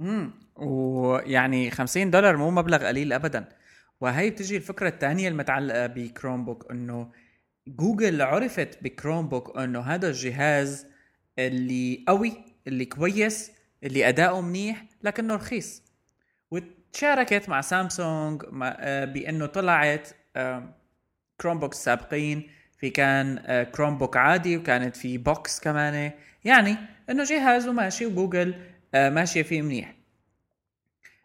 امم 0.00 0.32
ويعني 0.56 1.70
50 1.70 2.10
دولار 2.10 2.36
مو 2.36 2.50
مبلغ 2.50 2.86
قليل 2.86 3.12
ابدا. 3.12 3.48
وهي 4.00 4.30
بتجي 4.30 4.56
الفكرة 4.56 4.88
الثانية 4.88 5.28
المتعلقة 5.28 5.86
ب 5.86 6.44
Chromebook 6.44 6.70
إنه 6.70 7.12
جوجل 7.68 8.22
عرفت 8.22 8.82
ب 8.82 9.28
Chromebook 9.28 9.58
إنه 9.58 9.80
هذا 9.80 10.08
الجهاز 10.08 10.86
اللي 11.38 12.04
قوي 12.08 12.44
اللي 12.66 12.84
كويس 12.84 13.52
اللي 13.84 14.08
أداؤه 14.08 14.40
منيح 14.40 14.84
لكنه 15.02 15.34
رخيص. 15.34 15.82
وتشاركت 16.50 17.48
مع 17.48 17.60
سامسونج 17.60 18.42
آه، 18.62 19.04
بإنه 19.04 19.46
طلعت 19.46 20.08
Chromebook 21.42 21.74
سابقين 21.74 22.50
في 22.78 22.90
كان 22.90 23.38
Chromebook 23.62 24.16
عادي 24.16 24.56
وكانت 24.56 24.96
في 24.96 25.18
box 25.18 25.60
كمان. 25.60 26.10
يعني 26.44 26.76
إنه 27.10 27.24
جهاز 27.24 27.68
وماشي 27.68 28.06
وجوجل 28.06 28.54
آه، 28.94 29.10
ماشية 29.10 29.42
فيه 29.42 29.62
منيح. 29.62 29.94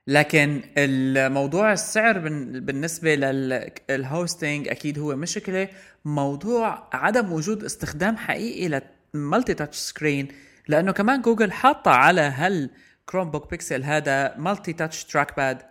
لكن 0.08 0.62
الموضوع 0.78 1.74
السعر 1.74 2.20
بالنسبة 2.60 3.16
لل 3.16 3.49
hosting 3.49 4.68
أكيد 4.68 5.00
هو 5.00 5.16
مشكلة. 5.16 5.68
موضوع 6.06 6.90
عدم 6.94 7.34
وجود 7.34 7.64
استخدام 7.64 8.18
حقيقي 8.18 8.82
لل 9.14 9.54
multi-touch 9.54 9.78
screen. 9.78 10.28
لأنه 10.68 10.92
كمان 10.92 11.22
جوجل 11.22 11.52
حاطة 11.52 11.92
على 11.92 12.22
هال 12.22 12.70
Chromebook 13.06 13.50
Pixel 13.50 13.84
هذا 13.84 14.38
multi-touch 14.38 15.04
trackpad 15.04 15.62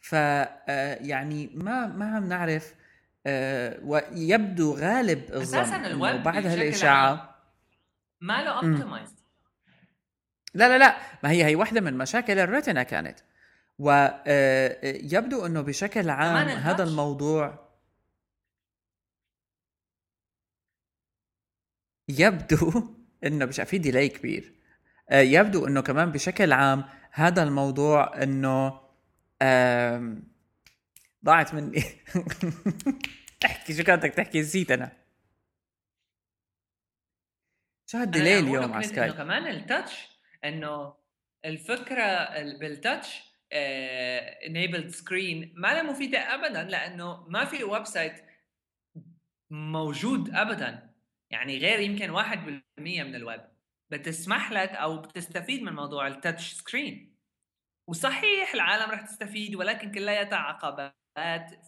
ف 0.00 0.12
يعني 0.12 1.50
ما 1.54 1.86
ما 1.86 2.16
عم 2.16 2.28
نعرف 2.28 2.64
آه، 2.66 2.77
ويبدو 3.82 4.74
غالب 4.74 5.34
الظن 5.34 5.58
أساسا 5.58 5.86
الويب 5.86 6.22
بعد 6.22 6.46
هالاشاعه 6.46 7.34
ما 8.20 8.42
له 8.42 8.50
optimized 8.50 9.18
لا 10.54 10.68
لا 10.68 10.78
لا 10.78 10.96
ما 11.22 11.30
هي 11.30 11.44
هي 11.44 11.54
واحدة 11.54 11.80
من 11.80 11.98
مشاكل 11.98 12.38
ال 12.38 12.44
Retina 12.44 12.82
كانت. 12.82 13.18
ويبدو 13.78 15.42
آه، 15.42 15.46
إنه 15.46 15.60
بشكل 15.60 16.10
عام 16.10 16.48
هذا 16.48 16.84
الموضوع 16.84 17.68
يبدو 22.08 22.94
إنه 23.26 23.44
مش 23.46 23.60
في 23.60 23.78
delay 23.78 24.08
كبير. 24.08 24.54
آه، 25.10 25.20
يبدو 25.20 25.66
إنه 25.66 25.80
كمان 25.80 26.12
بشكل 26.12 26.52
عام 26.52 26.84
هذا 27.12 27.42
الموضوع 27.42 28.22
إنه 28.22 28.80
ضاعت 31.24 31.54
مني. 31.54 31.82
احكي 33.44 33.74
شو 33.74 33.82
كانت 33.82 34.06
تحكي؟ 34.06 34.40
نسيت 34.40 34.70
أنا. 34.70 34.92
شو 37.90 37.98
هال 37.98 38.09
delay 38.09 38.38
اليوم 38.38 38.72
على 38.72 38.84
سكاي 38.84 39.12
كمان 39.12 39.46
ال 39.46 39.56
touch 39.56 40.08
إنه 40.44 40.94
الفكرة 41.44 42.28
بال 42.60 42.78
touch 42.78 43.22
enabled 44.46 44.88
screen 44.88 45.52
ما 45.56 45.68
لها 45.68 45.82
مفيدة 45.82 46.18
ابدا 46.18 46.62
لأنه 46.62 47.28
ما 47.28 47.44
في 47.44 47.64
website 47.64 48.24
موجود 49.50 50.34
ابدا. 50.34 50.94
يعني 51.30 51.58
غير 51.58 51.80
يمكن 51.80 52.10
1% 52.10 52.78
من 52.78 53.14
الويب 53.14 53.40
بتسمح 53.90 54.52
لك 54.52 54.68
أو 54.68 54.98
بتستفيد 54.98 55.62
من 55.62 55.72
موضوع 55.72 56.06
ال 56.06 56.14
touch 56.14 56.52
screen 56.52 57.16
وصحيح 57.88 58.54
العالم 58.54 58.90
رح 58.90 59.00
تستفيد 59.00 59.54
ولكن 59.54 59.92
كلياتها 59.92 60.36
عقبات 60.36 60.94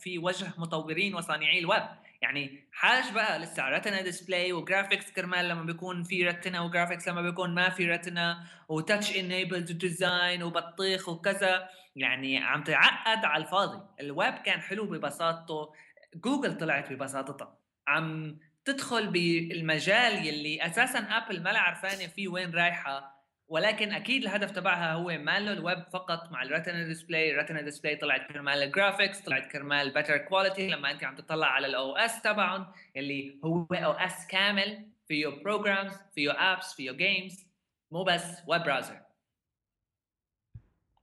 في 0.00 0.18
وجه 0.18 0.52
مطورين 0.58 1.14
وصانعي 1.14 1.58
الويب. 1.58 1.82
يعني 2.22 2.68
حاج 2.72 3.12
بقى 3.12 3.38
لسه 3.38 3.68
Retina 3.68 4.02
display 4.02 4.52
و 4.52 4.59
graphics 4.59 5.12
كرمال 5.12 5.48
لما 5.48 5.62
بيكون 5.64 6.02
في 6.02 6.28
Retina 6.28 6.60
و 6.60 6.65
graphics 6.65 7.08
لما 7.08 7.22
بيكون 7.22 7.54
ما 7.54 7.70
في 7.70 7.86
Retina 7.86 8.46
و 8.68 8.76
touch 8.76 9.16
enabled 9.16 9.72
design 9.72 10.42
وبطيخ 10.42 11.08
وكذا 11.08 11.68
يعني 11.96 12.38
عم 12.38 12.64
تعقد 12.64 13.24
على 13.24 13.44
الفاضي. 13.44 13.82
الويب 14.00 14.34
كان 14.34 14.60
حلو 14.60 14.86
ببساطته. 14.86 15.72
جوجل 16.14 16.58
طلعت 16.58 16.92
ببساطتها. 16.92 17.58
عم 17.88 18.38
تدخل 18.64 19.06
بالمجال 19.06 20.26
يلي 20.26 20.66
أساسا 20.66 20.98
ابل 20.98 21.42
ما 21.42 21.58
عرفانة 21.58 22.06
فيه 22.06 22.28
وين 22.28 22.54
رايحة. 22.54 23.19
ولكن 23.50 23.92
أكيد 23.92 24.22
الهدف 24.22 24.50
تبعها 24.50 24.92
هو 24.92 25.04
ماله 25.04 25.52
الويب 25.52 25.84
فقط 25.92 26.32
مع 26.32 26.42
ال 26.42 26.48
Retina 26.48 26.84
display 26.84 27.32
ال 27.32 27.36
Retina 27.36 27.60
display 27.62 27.96
طلعت 27.96 28.32
كرمال 28.32 28.62
ال 28.62 28.68
graphics 28.68 29.20
طلعت 29.20 29.52
كرمال 29.52 29.90
better 29.94 30.16
quality 30.16 30.68
لما 30.68 30.90
أنت 30.90 31.04
عم 31.04 31.16
تطلع 31.16 31.46
على 31.46 31.66
ال 31.66 31.96
OS 31.96 32.22
تبعهم 32.22 32.66
اللي 32.96 33.40
هو 33.44 33.66
OS 33.72 34.26
كامل 34.26 34.86
فيه 35.08 35.26
programs 35.28 35.92
فيه 36.14 36.52
apps 36.52 36.74
فيه 36.74 36.92
games 36.92 37.46
مو 37.90 38.04
بس 38.04 38.24
web 38.46 38.62
browser 38.62 39.00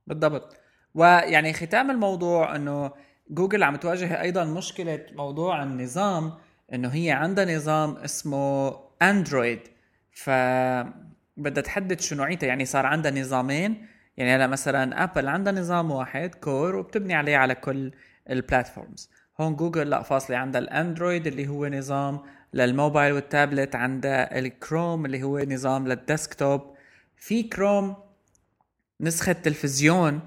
بالضبط. 0.06 0.56
ويعني 0.94 1.52
ختام 1.52 1.90
الموضوع 1.90 2.56
إنه 2.56 2.92
جوجل 3.30 3.62
عم 3.62 3.76
تواجه 3.76 4.20
أيضا 4.20 4.44
مشكلة 4.44 5.06
موضوع 5.12 5.62
النظام 5.62 6.32
إنه 6.72 6.88
هي 6.88 7.10
عندها 7.10 7.56
نظام 7.56 7.96
اسمه 7.96 8.78
اندرويد 9.02 9.60
ف 10.12 10.30
بدها 11.38 11.62
تحدد 11.62 12.00
شو 12.00 12.14
نوعيته 12.14 12.46
يعني 12.46 12.64
صار 12.64 12.86
عندها 12.86 13.10
نظامين. 13.10 13.86
يعني 14.16 14.36
هلا 14.36 14.46
مثلا 14.46 15.04
ابل 15.04 15.28
عندها 15.28 15.52
نظام 15.52 15.90
واحد 15.90 16.34
core 16.34 16.76
وبتبني 16.76 17.14
عليه 17.14 17.36
على 17.36 17.54
كل 17.54 17.92
ال 18.30 18.38
platforms 18.38 19.10
هون 19.40 19.56
جوجل 19.56 19.90
لا 19.90 20.02
فاصلة 20.02 20.36
عندها 20.36 20.60
الاندرويد 20.60 21.26
اللي 21.26 21.48
هو 21.48 21.66
نظام 21.66 22.20
لل 22.54 22.68
mobile 22.68 23.12
وال 23.12 23.27
tablet 23.27 23.74
عندها 23.76 24.38
الكروم 24.38 25.06
اللي 25.06 25.22
هو 25.22 25.38
نظام 25.38 25.88
لل 25.88 26.05
desktop. 26.05 26.74
في 27.16 27.42
كروم 27.42 27.96
نسخة 29.00 29.32
تلفزيون 29.32 30.20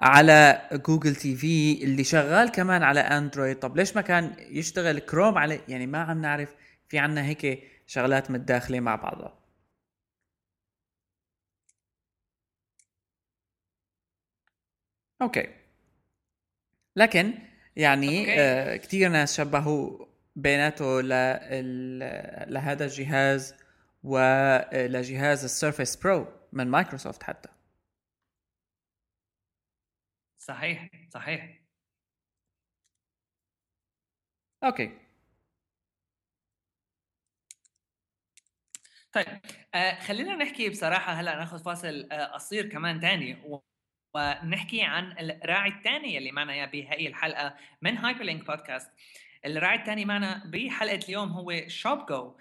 على 0.00 0.62
Google 0.72 1.14
TV 1.16 1.84
اللي 1.84 2.04
شغال 2.04 2.48
كمان 2.50 2.82
على 2.82 3.00
اندرويد 3.00 3.58
طب 3.58 3.76
ليش 3.76 3.96
ما 3.96 4.02
كان 4.02 4.32
يشتغل 4.50 4.98
كروم 4.98 5.38
على 5.38 5.60
يعني 5.68 5.86
ما 5.86 5.98
عم 5.98 6.20
نعرف 6.22 6.54
في 6.88 6.98
عنا 6.98 7.24
هيك 7.24 7.62
شغلات 7.86 8.30
متداخلة 8.30 8.80
مع 8.80 8.96
بعضها. 8.96 9.38
okay. 15.22 15.48
لكن 16.96 17.34
يعني 17.76 18.20
okay. 18.20 18.40
آه 18.40 18.76
كثير 18.76 19.08
ناس 19.10 19.36
شبهوا 19.36 20.06
بيناته 20.36 21.00
لهذا 22.48 22.84
الجهاز 22.84 23.54
ولجهاز 24.02 25.44
ال 25.44 25.50
Surface 25.50 25.96
Pro 25.96 26.26
من 26.52 26.66
مايكروسوفت 26.70 27.22
حتى. 27.22 27.48
صحيح 30.38 30.90
صحيح. 31.10 31.58
okay. 34.64 34.98
طيب 39.12 39.26
آه 39.74 40.00
خلينا 40.00 40.36
نحكي 40.36 40.68
بصراحة 40.70 41.12
هلأ 41.12 41.36
ناخذ 41.36 41.64
فاصل 41.64 42.08
آه 42.12 42.24
قصير 42.34 42.68
كمان 42.68 43.00
ثاني 43.00 43.36
ونحكي 44.14 44.82
عن 44.82 45.12
الراعي 45.18 45.70
الثاني 45.70 46.18
اللي 46.18 46.32
معنا 46.32 46.52
إياه 46.52 46.66
بهي 46.66 47.06
الحلقة 47.06 47.54
من 47.82 47.96
هايبر 47.96 48.22
لينك 48.22 48.46
بودكاست 48.46 48.90
الراعي 49.46 49.78
الثاني 49.78 50.04
معنا 50.04 50.42
بحلقة 50.46 51.00
اليوم 51.08 51.28
هو 51.28 51.52
شوب 51.66 52.06
جو 52.06 52.34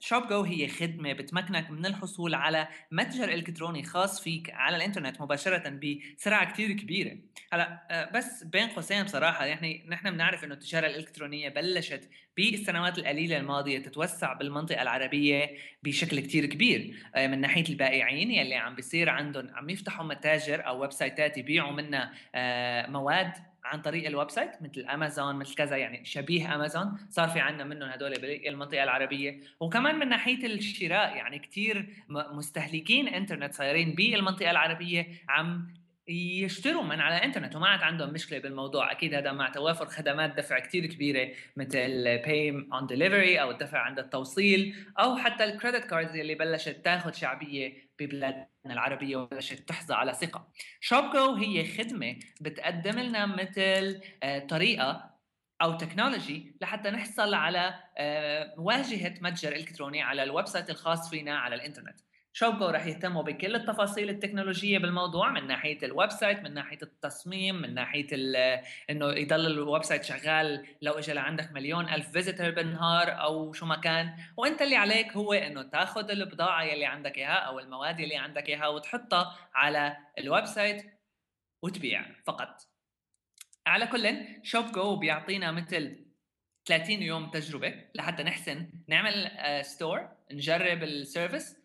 شوب 0.00 0.28
جو 0.28 0.42
هي 0.42 0.68
خدمة 0.68 1.12
بتمكنك 1.12 1.70
من 1.70 1.86
الحصول 1.86 2.34
على 2.34 2.68
متجر 2.90 3.28
إلكتروني 3.28 3.82
خاص 3.82 4.20
فيك 4.20 4.50
على 4.50 4.76
الإنترنت 4.76 5.20
مباشرة 5.20 5.80
بسرعة 6.16 6.52
كثير 6.52 6.72
كبيرة. 6.72 7.18
هلا 7.52 7.86
آه، 7.90 8.10
بس 8.10 8.44
بين 8.44 8.68
قوسين 8.68 9.02
بصراحة 9.02 9.46
يعني 9.46 9.84
نحن 9.88 10.10
بنعرف 10.10 10.44
إنه 10.44 10.54
التجارة 10.54 10.86
الإلكترونية 10.86 11.48
بلشت 11.48 12.08
بالسنوات 12.36 12.98
القليلة 12.98 13.36
الماضية 13.36 13.78
تتوسع 13.78 14.32
بالمنطقة 14.32 14.82
العربية 14.82 15.56
بشكل 15.82 16.20
كثير 16.20 16.46
كبير. 16.46 16.96
آه، 17.14 17.26
من 17.26 17.40
ناحية 17.40 17.68
البائعين 17.68 18.30
يلي 18.30 18.54
عم 18.54 18.74
بيصير 18.74 19.08
عندهم 19.10 19.50
عم 19.54 19.70
يفتحوا 19.70 20.04
متاجر 20.04 20.66
أو 20.66 20.80
website 20.80 20.92
ات 20.92 21.38
يبيعوا 21.38 21.72
منها 21.72 22.12
آه، 22.34 22.86
مواد 22.86 23.32
عن 23.64 23.82
طريق 23.82 24.06
ال 24.06 24.30
website 24.30 24.50
مثل 24.60 24.80
امازون 24.80 25.36
مثل 25.36 25.54
كذا 25.54 25.76
يعني 25.76 26.04
شبيه 26.04 26.54
امازون 26.54 26.98
صار 27.10 27.28
في 27.28 27.40
عندنا 27.40 27.64
منهم 27.64 27.88
هدول 27.88 28.14
بالمنطقة 28.14 28.82
العربية. 28.82 29.40
وكمان 29.60 29.98
من 29.98 30.08
ناحية 30.08 30.46
الشراء 30.46 31.16
يعني 31.16 31.38
كثير 31.38 31.88
مستهلكين 32.08 33.08
انترنت 33.08 33.54
صايرين 33.54 33.94
بالمنطقة 33.94 34.50
العربية 34.50 35.06
عم 35.28 35.74
يشتروا 36.08 36.82
من 36.82 37.00
على 37.00 37.16
الانترنت 37.16 37.56
وما 37.56 37.68
عاد 37.68 37.82
عندهم 37.82 38.12
مشكلة 38.12 38.38
بالموضوع. 38.38 38.92
أكيد 38.92 39.14
هذا 39.14 39.32
مع 39.32 39.48
توافر 39.48 39.86
خدمات 39.86 40.36
دفع 40.36 40.58
كثير 40.58 40.86
كبيرة 40.86 41.28
مثل 41.56 42.18
pay 42.18 42.66
on 42.72 42.86
delivery 42.86 43.40
أو 43.40 43.50
الدفع 43.50 43.78
عند 43.78 43.98
التوصيل 43.98 44.74
أو 44.98 45.16
حتى 45.16 45.44
ال 45.44 45.50
credit 45.50 45.84
cards 45.84 46.16
اللي 46.16 46.34
بلشت 46.34 46.84
تاخذ 46.84 47.12
شعبية 47.12 47.91
ببلادنا 48.06 48.48
العربية 48.66 49.16
وبلشت 49.16 49.68
تحظى 49.68 49.94
على 49.94 50.14
ثقة. 50.14 50.48
شوب 50.80 51.16
جو 51.16 51.34
هي 51.34 51.64
خدمة 51.78 52.16
بتقدم 52.40 52.98
لنا 52.98 53.26
مثل 53.26 54.00
آه، 54.22 54.38
طريقة 54.38 55.10
أو 55.62 55.76
تكنولوجي 55.76 56.56
لحتى 56.60 56.90
نحصل 56.90 57.34
على 57.34 57.74
آه، 57.98 58.54
واجهه 58.58 59.14
متجر 59.20 59.52
إلكتروني 59.52 60.02
على 60.02 60.22
ال 60.22 60.46
website 60.46 60.70
الخاص 60.70 61.10
فينا 61.10 61.38
على 61.38 61.54
الإنترنت. 61.54 62.00
شوب 62.34 62.55
جو 62.55 62.66
رح 62.66 62.86
يهتموا 62.86 63.22
بكل 63.22 63.54
التفاصيل 63.54 64.10
التكنولوجية 64.10 64.78
بالموضوع 64.78 65.30
من 65.30 65.46
ناحية 65.46 65.78
ال 65.82 66.10
website 66.10 66.38
من 66.38 66.54
ناحية 66.54 66.78
التصميم 66.82 67.54
من 67.54 67.74
ناحية 67.74 68.06
إنه 68.90 69.12
يضل 69.12 69.46
ال 69.46 69.82
website 69.82 70.04
شغال 70.04 70.66
لو 70.82 70.92
اجى 70.92 71.12
لعندك 71.12 71.52
مليون 71.52 71.88
ألف 71.88 72.10
visitor 72.10 72.50
بالنهار 72.50 73.20
أو 73.22 73.52
شو 73.52 73.66
ما 73.66 73.76
كان. 73.76 74.16
وأنت 74.36 74.62
اللي 74.62 74.76
عليك 74.76 75.12
هو 75.12 75.32
إنه 75.32 75.62
تاخذ 75.62 76.10
البضاعة 76.10 76.62
يلي 76.62 76.86
عندك 76.86 77.18
إياها 77.18 77.38
أو 77.38 77.58
المواد 77.58 78.00
يلي 78.00 78.16
عندك 78.16 78.48
إياها 78.48 78.68
وتحطها 78.68 79.36
على 79.54 79.96
ال 80.18 80.44
website 80.44 80.82
وتبيع 81.62 82.06
فقط. 82.26 82.60
على 83.66 83.86
كل 83.86 84.18
شوب 84.42 84.72
جو 84.72 84.96
بيعطينا 84.96 85.52
مثل 85.52 86.06
30 86.66 87.02
يوم 87.02 87.30
تجربة 87.30 87.74
لحتى 87.94 88.22
نحسن 88.22 88.70
نعمل 88.88 89.30
store 89.64 89.98
آه، 89.98 90.16
نجرب 90.32 90.82
ال 90.82 90.92
service 90.92 91.61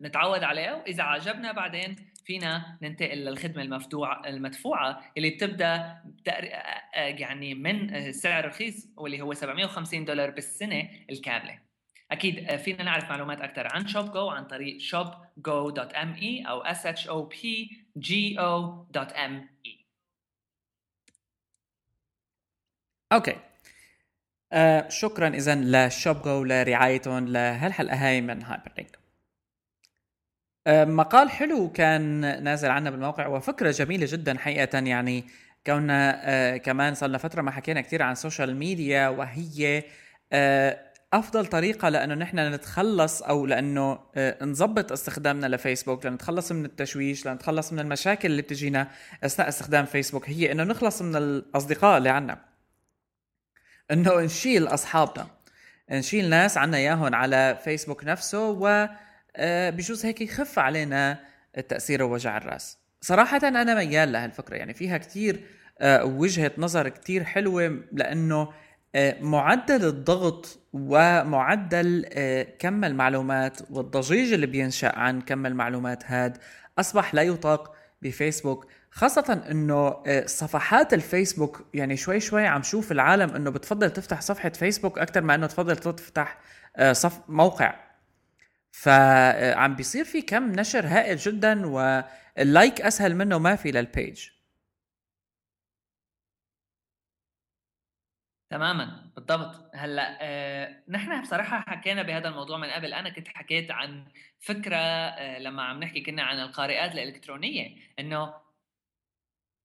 نتعود 0.00 0.42
عليها 0.42 0.74
وإذا 0.74 1.02
عجبنا 1.02 1.52
بعدين 1.52 1.96
فينا 2.24 2.78
ننتقل 2.82 3.18
للخدمة 3.18 3.62
المفتوعة 3.62 4.22
المدفوعة 4.26 5.12
اللي 5.16 5.30
بتبدأ 5.30 5.74
آه، 6.28 6.30
آه، 6.30 7.06
يعني 7.06 7.54
من 7.54 8.12
سعر 8.12 8.46
رخيص 8.46 8.88
واللي 8.96 9.20
هو 9.20 9.34
750 9.34 10.04
دولار 10.04 10.30
بالسنة 10.30 10.88
الكاملة. 11.10 11.58
أكيد 12.10 12.56
فينا 12.56 12.82
نعرف 12.82 13.10
معلومات 13.10 13.40
أكثر 13.40 13.68
عن 13.74 13.86
شوب 13.86 14.12
جو 14.12 14.28
عن 14.28 14.44
طريق 14.44 14.78
shopgo.me 14.78 16.48
أو 16.48 16.64
shopgo.me 16.64 17.48
أوكي. 23.12 23.36
آه 24.52 24.88
شكرا 24.88 25.28
اذا 25.28 25.86
لشوب 25.86 26.22
جو 26.22 26.44
لرعايتهم 26.44 27.28
لهالحلقة 27.28 27.96
هاي 27.96 28.20
من 28.20 28.42
هايبرلينك 28.42 28.96
آه، 28.96 29.07
مقال 30.68 31.30
حلو 31.30 31.72
كان 31.72 32.20
نازل 32.44 32.70
عنا 32.70 32.90
بالموقع 32.90 33.26
وفكرة 33.26 33.70
جميلة 33.70 34.06
جدا 34.10 34.38
حقيقة 34.38 34.78
يعني 34.78 35.24
كوننا 35.66 36.20
آه، 36.24 36.56
كمان 36.56 36.94
صار 36.94 37.08
لنا 37.08 37.18
فترة 37.18 37.42
ما 37.42 37.50
حكينا 37.50 37.80
كثير 37.80 38.02
عن 38.02 38.12
السوشيال 38.12 38.56
ميديا 38.56 39.08
وهي 39.08 39.84
آه، 40.32 40.78
أفضل 41.12 41.46
طريقة 41.46 41.88
لأنه 41.88 42.14
نحن 42.14 42.38
نتخلص 42.38 43.22
أو 43.22 43.46
لأنه 43.46 43.98
نظبط 44.42 44.92
استخدامنا 44.92 45.46
لفيسبوك 45.46 46.06
لنتخلص 46.06 46.52
من 46.52 46.64
التشويش 46.64 47.26
لنتخلص 47.26 47.72
من 47.72 47.78
المشاكل 47.78 48.30
اللي 48.30 48.42
بتجينا 48.42 48.88
أثناء 49.24 49.48
استخدام 49.48 49.84
فيسبوك. 49.84 50.28
هي 50.30 50.52
إنه 50.52 50.64
نخلص 50.64 51.02
من 51.02 51.16
الأصدقاء 51.16 51.98
اللي 51.98 52.08
عنا. 52.08 52.38
إنه 53.90 54.20
نشيل 54.20 54.66
أصحابنا 54.66 55.26
نشيل 55.90 56.30
ناس 56.30 56.58
عنا 56.58 56.76
إياهم 56.76 57.14
على 57.14 57.58
فيسبوك 57.64 58.04
نفسه 58.04 58.48
و 58.50 58.66
آه، 58.66 58.90
بجوز 59.70 60.06
هيك 60.06 60.20
يخف 60.20 60.58
علينا 60.58 61.18
التأثير 61.58 62.02
ووجع 62.02 62.36
الرأس. 62.36 62.78
صراحة 63.00 63.40
أنا 63.44 63.74
ميال 63.74 64.12
لهالفكرة 64.12 64.56
يعني 64.56 64.74
فيها 64.74 64.98
كتير 64.98 65.40
آه، 65.80 66.04
وجهة 66.04 66.52
نظر 66.58 66.88
كتير 66.88 67.24
حلوة 67.24 67.82
لأنه 67.92 68.48
آه، 68.94 69.16
معدل 69.20 69.84
الضغط 69.84 70.58
ومعدل 70.72 72.04
كم 72.58 72.84
المعلومات 72.84 73.58
والضجيج 73.70 74.32
اللي 74.32 74.46
بينشأ 74.46 74.98
عن 74.98 75.20
كم 75.20 75.46
المعلومات 75.46 76.04
هاد 76.06 76.38
أصبح 76.78 77.14
لا 77.14 77.22
يطاق 77.22 77.74
بفيسبوك. 78.02 78.66
خاصة 78.90 79.42
إنه 79.50 79.96
صفحات 80.26 80.94
الفيسبوك 80.94 81.66
يعني 81.74 81.96
شوي 81.96 82.20
شوي 82.20 82.46
عم 82.46 82.62
شوف 82.62 82.92
العالم 82.92 83.30
إنه 83.30 83.50
بتفضل 83.50 83.90
تفتح 83.90 84.20
صفحة 84.20 84.48
فيسبوك 84.48 84.98
أكثر 84.98 85.20
ما 85.20 85.34
إنه 85.34 85.46
تفضل 85.46 85.76
تفتح 85.76 86.38
صف 86.92 87.20
موقع. 87.28 87.87
فعم 88.72 89.74
بيصير 89.74 90.04
في 90.04 90.22
كم 90.22 90.52
نشر 90.52 90.86
هائل 90.86 91.16
جدا 91.16 91.66
واللايك 91.66 92.80
أسهل 92.80 93.14
منه 93.16 93.38
ما 93.38 93.56
في 93.56 93.70
للبيج 93.70 94.28
تماما 98.50 99.10
بالضبط. 99.16 99.70
هلأ 99.74 100.18
آه، 100.20 100.82
نحن 100.88 101.22
بصراحة 101.22 101.60
حكينا 101.60 102.02
بهذا 102.02 102.28
الموضوع 102.28 102.58
من 102.58 102.68
قبل. 102.68 102.94
أنا 102.94 103.10
كنت 103.10 103.28
حكيت 103.28 103.70
عن 103.70 104.04
فكرة 104.40 104.76
آه، 104.76 105.38
لما 105.38 105.62
عم 105.62 105.80
نحكي 105.80 106.00
كنا 106.00 106.22
عن 106.22 106.40
القارئات 106.40 106.92
الإلكترونية 106.92 107.76
إنه 107.98 108.34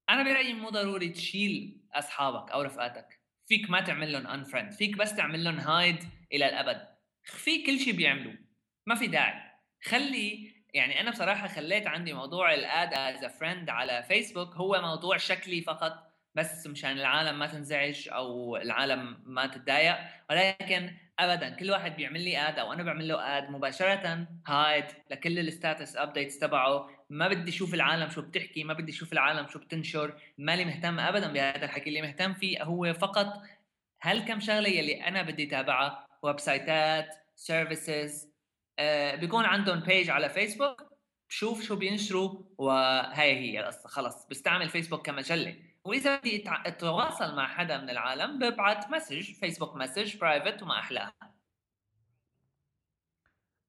أنا 0.10 0.24
برأيي 0.24 0.54
مو 0.54 0.70
ضروري 0.70 1.10
تشيل 1.10 1.82
أصحابك 1.94 2.52
أو 2.52 2.62
رفقاتك. 2.62 3.20
فيك 3.48 3.70
ما 3.70 3.82
تعمل 3.82 4.14
لهم 4.14 4.28
unfriend 4.28 4.72
فيك 4.72 4.98
بس 4.98 5.16
تعمل 5.16 5.44
لهم 5.44 5.60
hide 5.60 6.04
إلى 6.34 6.50
الأبد. 6.50 6.88
خفي 7.28 7.64
كل 7.66 7.80
شيء 7.80 7.94
بيعملوه. 7.96 8.43
ما 8.86 8.96
في 8.96 9.08
داعي. 9.08 9.42
خلي 9.84 10.54
يعني 10.74 11.02
أنا 11.02 11.12
بصراحة 11.12 11.48
خليت 11.48 11.88
عندي 11.88 12.14
موضوع 12.14 12.54
ال 12.54 12.64
add 12.64 12.94
as 12.94 13.26
friend 13.26 13.70
على 13.70 14.04
فيسبوك 14.04 14.56
هو 14.56 14.82
موضوع 14.82 15.18
شكلي 15.18 15.62
فقط 15.62 16.14
بس 16.36 16.68
مشان 16.68 16.92
العالم 16.92 17.40
ما 17.40 17.48
تنزعج 17.48 18.10
أو 18.10 18.58
العالم 18.58 19.24
ما 19.26 19.48
تتضايق. 19.48 19.98
ولكن 20.30 20.92
ابدا 21.20 21.50
كل 21.50 21.72
واحد 21.72 21.96
بيعمل 21.96 22.22
لي 22.22 22.38
add 22.38 22.60
أو 22.60 22.74
أنا 22.74 22.84
بعمل 22.84 23.08
له 23.08 23.38
آد 23.38 23.50
مباشرة 23.50 24.28
hide 24.48 24.86
لكل 25.12 25.40
ال 25.40 25.48
status 25.48 25.98
updates 25.98 26.40
تبعه. 26.40 26.90
ما 27.10 27.28
بدي 27.28 27.52
أشوف 27.52 27.74
العالم 27.74 28.10
شو 28.10 28.22
بتحكي 28.22 28.64
ما 28.64 28.74
بدي 28.74 28.92
أشوف 28.92 29.14
العالم 29.14 29.48
شو 29.48 29.60
بتنشر. 29.60 30.22
مالي 30.38 30.66
مهتم 30.66 31.00
ابدا 31.00 31.34
بهذا 31.34 31.66
الحكي. 31.66 31.90
اللي 31.90 32.02
مهتم 32.02 32.34
فيه 32.34 32.64
هو 32.64 32.94
فقط 32.94 33.42
هالكم 34.02 34.40
شغلة 34.40 34.70
يلي 34.70 35.08
أنا 35.08 35.22
بدي 35.22 35.44
أتابعها؟ 35.44 36.08
ويب 36.24 36.40
سايتات 36.40 37.16
services 37.36 38.33
بيكون 39.16 39.46
عندهم 39.46 39.80
page 39.80 40.10
على 40.10 40.30
فيسبوك 40.30 40.94
بشوف 41.30 41.64
شو 41.64 41.76
بينشروا 41.76 42.42
وهي 42.58 43.34
هي. 43.34 43.60
القصة 43.60 43.90
خلص 43.90 44.28
بستعمل 44.30 44.70
فيسبوك 44.70 45.06
كمجلة. 45.06 45.56
وإذا 45.86 46.18
بدي 46.20 46.44
أتواصل 46.48 47.36
مع 47.36 47.48
حدا 47.48 47.78
من 47.78 47.90
العالم 47.90 48.40
ببعث 48.40 48.90
message 48.90 49.34
فيسبوك 49.34 49.76
message 49.76 50.18
private 50.18 50.64
وما 50.64 50.80
أحلاها. 50.80 51.14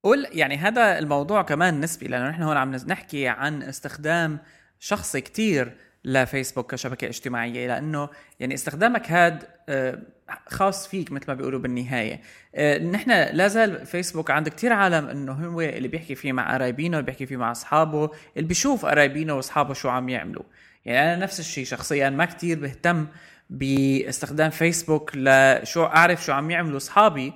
قول 0.03 0.27
يعني 0.31 0.57
هذا 0.57 0.99
الموضوع 0.99 1.41
كمان 1.41 1.79
نسبي 1.79 2.07
لأنه 2.07 2.29
نحن 2.29 2.43
هون 2.43 2.57
عم 2.57 2.75
نحكي 2.75 3.27
عن 3.27 3.63
استخدام 3.63 4.39
شخصي 4.79 5.21
كتير 5.21 5.77
لفيسبوك 6.03 6.71
كشبكة 6.71 7.07
اجتماعية 7.07 7.67
لأنه 7.67 8.09
يعني 8.39 8.53
استخدامك 8.53 9.11
هاد 9.11 9.47
آه، 9.69 10.01
خاص 10.47 10.87
فيك 10.87 11.11
مثل 11.11 11.25
ما 11.27 11.33
بيقولوا 11.33 11.59
بالنهاية. 11.59 12.21
آه، 12.55 12.77
نحن 12.77 13.11
لا 13.11 13.47
زال 13.47 13.85
فيسبوك 13.85 14.31
عند 14.31 14.49
كتير 14.49 14.73
عالم 14.73 15.07
إنه 15.07 15.31
هو 15.33 15.61
اللي 15.61 15.87
بيحكي 15.87 16.15
فيه 16.15 16.33
مع 16.33 16.53
قرايبينه 16.53 16.97
اللي 16.97 17.05
بيحكي 17.05 17.25
فيه 17.25 17.37
مع 17.37 17.51
أصحابه 17.51 18.11
اللي 18.37 18.47
بيشوف 18.47 18.85
قرايبينه 18.85 19.33
وأصحابه 19.33 19.73
شو 19.73 19.89
عم 19.89 20.09
يعملوا. 20.09 20.43
يعني 20.85 21.13
أنا 21.13 21.23
نفس 21.23 21.39
الشيء 21.39 21.65
شخصيا 21.65 22.09
ما 22.09 22.25
كتير 22.25 22.59
بهتم 22.59 23.07
باستخدام 23.49 24.49
فيسبوك 24.49 25.11
لشو 25.15 25.85
أعرف 25.85 26.25
شو 26.25 26.31
عم 26.33 26.51
يعملوا 26.51 26.77
أصحابي 26.77 27.33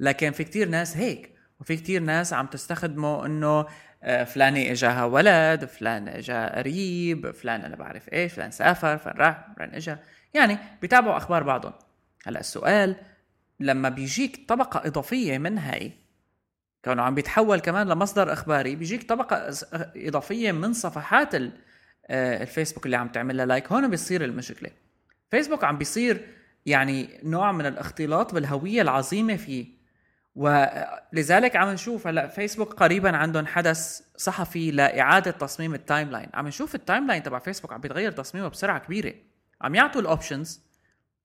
لكن 0.00 0.30
في 0.30 0.44
كتير 0.44 0.68
ناس 0.68 0.96
هيك 0.96 1.30
وفي 1.60 1.76
كتير 1.76 2.02
ناس 2.02 2.32
عم 2.32 2.46
تستخدمه 2.46 3.26
إنه 3.26 3.66
آه، 4.02 4.24
فلانة 4.24 4.70
إجاها 4.72 5.04
ولد 5.04 5.64
فلان 5.64 6.08
إجا 6.08 6.58
قريب 6.58 7.30
فلان 7.30 7.60
أنا 7.60 7.76
بعرف 7.76 8.12
إيش 8.12 8.32
فلان 8.32 8.50
سافر 8.50 8.98
فلان 8.98 9.16
راح 9.16 9.46
فلان 9.56 9.74
إجا. 9.74 9.98
يعني 10.34 10.58
بيتابعوا 10.82 11.16
أخبار 11.16 11.42
بعضهم. 11.42 11.72
هلا 12.28 12.40
السؤال 12.40 12.96
لما 13.60 13.88
بيجيك 13.88 14.44
طبقة 14.48 14.86
إضافية 14.86 15.38
من 15.38 15.58
هاي 15.58 15.92
كونه 16.84 17.02
عم 17.02 17.14
بيتحول 17.14 17.60
كمان 17.60 17.88
لمصدر 17.88 18.32
إخباري 18.32 18.76
بيجيك 18.76 19.08
طبقة 19.08 19.54
إضافية 19.96 20.52
من 20.52 20.72
صفحات 20.72 21.34
آه، 21.34 22.42
الفيسبوك 22.42 22.86
اللي 22.86 22.96
عم 22.96 23.08
تعمل 23.08 23.36
لها 23.36 23.46
like 23.46 23.72
هون 23.72 23.90
بيصير 23.90 24.24
المشكلة. 24.24 24.70
فيسبوك 25.30 25.64
عم 25.64 25.78
بيصير 25.78 26.26
يعني 26.66 27.20
نوع 27.24 27.52
من 27.52 27.66
الاختلاط 27.66 28.34
بالهوية 28.34 28.82
العظيمة 28.82 29.36
فيه. 29.36 29.66
ولذلك 30.34 31.56
عم 31.56 31.68
نشوف 31.68 32.06
هلا 32.06 32.28
فيسبوك 32.28 32.74
قريبا 32.74 33.16
عندهم 33.16 33.46
حدث 33.46 34.00
صحفي 34.16 34.70
لإعادة 34.70 35.30
تصميم 35.30 35.74
ال 35.74 36.10
timeline. 36.10 36.28
عم 36.34 36.48
نشوف 36.48 36.74
ال 36.74 37.06
timeline 37.06 37.22
تبع 37.22 37.38
فيسبوك 37.38 37.72
عم 37.72 37.80
بيتغير 37.80 38.12
تصميمه 38.12 38.48
بسرعة 38.48 38.78
كبيرة. 38.78 39.14
عم 39.60 39.74
يعطوا 39.74 40.00
ال 40.00 40.08
options 40.08 40.67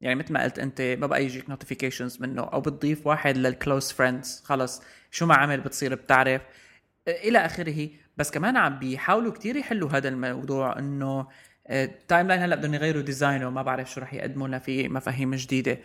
يعني 0.04 0.16
مثل 0.16 0.34
ما 0.34 0.44
قلت 0.44 0.60
أنت 0.60 0.82
ما 0.82 1.08
بقى 1.08 1.26
يجيك 1.26 1.50
notifications 1.50 2.22
منه 2.22 2.42
أو 2.42 2.62
بتضيف 2.62 3.08
واحد 3.08 3.38
لل 3.38 3.53
close 3.53 3.92
friends 3.92 4.44
خلص. 4.46 4.82
شو 5.12 5.26
ما 5.26 5.36
عمل 5.36 5.62
بتصير 5.62 5.96
بتعرف. 5.96 6.42
إلى 7.08 7.40
آخره. 7.46 7.90
بس 8.18 8.32
كمان 8.32 8.58
عم 8.58 8.80
بيحاولوا 8.80 9.32
كتير 9.32 9.56
يحلوا 9.56 9.90
هذا 9.90 10.10
الموضوع 10.10 10.80
إنه 10.80 11.28
ال 11.70 12.28
timeline 12.28 12.42
هلأ 12.42 12.56
بدهم 12.56 12.74
يغيروا 12.74 13.02
design 13.02 13.43
ه 13.43 13.50
ما 13.50 13.62
بعرف 13.62 13.92
شو 13.92 14.02
رح 14.02 14.14
يقدموا 14.14 14.48
لنا 14.48 14.60
في 14.60 14.90
مفاهيم 14.90 15.36
جديدة. 15.36 15.80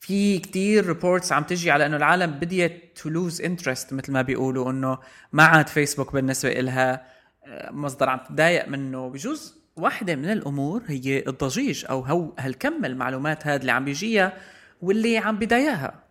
في 0.00 0.38
كتير 0.38 0.86
reports 0.86 1.32
عم 1.32 1.42
تجي 1.42 1.70
على 1.70 1.86
إنه 1.86 1.96
العالم 1.96 2.30
بديت 2.30 2.98
to 2.98 3.08
lose 3.08 3.42
interest 3.42 3.92
مثل 3.92 4.12
ما 4.12 4.22
بيقولوا 4.22 4.70
إنه 4.70 4.98
ما 5.32 5.42
عاد 5.44 5.68
فيسبوك 5.68 6.12
بالنسبة 6.12 6.52
لها 6.52 7.06
آه، 7.46 7.70
مصدر 7.70 8.08
عم 8.08 8.18
تتضايق 8.18 8.68
منه. 8.68 9.08
بجوز 9.08 9.59
واحدة 9.80 10.16
من 10.16 10.32
الأمور 10.32 10.82
هي 10.88 11.24
الضجيج 11.26 11.84
أو 11.90 12.00
هو 12.00 12.34
هالكم 12.38 12.84
المعلومات 12.84 13.46
هذا 13.46 13.60
اللي 13.60 13.72
عم 13.72 13.84
بيجيها 13.84 14.38
واللي 14.82 15.18
عم 15.18 15.38
بضايقها 15.38 16.04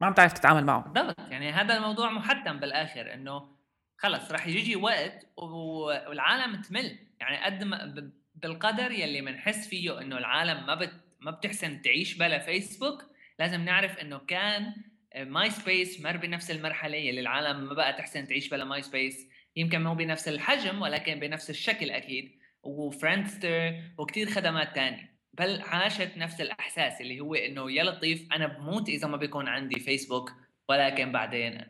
ما 0.00 0.06
عم 0.06 0.14
تعرف 0.14 0.32
تتعامل 0.32 0.64
معه 0.64 0.88
بالضبط 0.88 1.30
يعني 1.30 1.52
هذا 1.52 1.76
الموضوع 1.76 2.10
محتم 2.10 2.60
بالآخر 2.60 3.14
إنه 3.14 3.48
خلص 3.96 4.32
رح 4.32 4.46
يجي 4.46 4.76
وقت 4.76 5.26
والعالم 5.36 6.62
تمل. 6.62 6.98
يعني 7.20 7.44
قد 7.44 7.64
ما 7.64 8.10
بالقدر 8.34 8.90
يلي 8.90 9.20
بنحس 9.20 9.68
فيه 9.68 10.00
إنه 10.00 10.18
العالم 10.18 10.66
ما 10.66 10.74
بت 10.74 10.92
ما 11.20 11.30
بتحسن 11.30 11.82
تعيش 11.82 12.18
بلا 12.18 12.38
فيسبوك 12.38 13.04
لازم 13.38 13.60
نعرف 13.60 13.98
إنه 13.98 14.18
كان 14.18 14.74
ماي 15.16 15.50
سبيس 15.50 16.00
مر 16.00 16.16
بنفس 16.16 16.50
المرحلة 16.50 16.96
يلي 16.96 17.20
العالم 17.20 17.64
ما 17.64 17.74
بقى 17.74 17.92
تحسن 17.92 18.28
تعيش 18.28 18.48
بلا 18.48 18.64
ماي 18.64 18.82
سبيس 18.82 19.28
يمكن 19.58 19.82
مو 19.84 19.94
بنفس 19.94 20.28
الحجم 20.28 20.82
ولكن 20.82 21.20
بنفس 21.20 21.50
الشكل 21.50 21.90
أكيد 21.90 22.38
وفريندستر 22.62 23.82
وكثير 23.98 24.30
خدمات 24.30 24.74
تانية. 24.74 25.18
بل 25.32 25.60
عاشت 25.60 26.12
نفس 26.16 26.40
الأحساس 26.40 27.00
اللي 27.00 27.20
هو 27.20 27.34
إنه 27.34 27.72
يا 27.72 27.84
لطيف 27.84 28.32
أنا 28.32 28.46
بموت 28.46 28.88
إذا 28.88 29.08
ما 29.08 29.16
بيكون 29.16 29.48
عندي 29.48 29.80
فيسبوك 29.80 30.32
ولكن 30.68 31.12
بعدين 31.12 31.64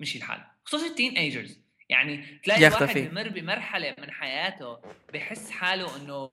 مشي 0.00 0.18
الحال. 0.18 0.40
خصوصا 0.64 0.86
التين 0.86 1.16
ايجرز 1.16 1.60
يعني 1.88 2.40
تلاقي 2.42 2.64
واحد 2.64 2.98
بمر 2.98 3.28
بمرحلة 3.28 3.94
من 3.98 4.10
حياته 4.10 4.78
بحس 5.12 5.50
حاله 5.50 5.96
إنه 5.96 6.30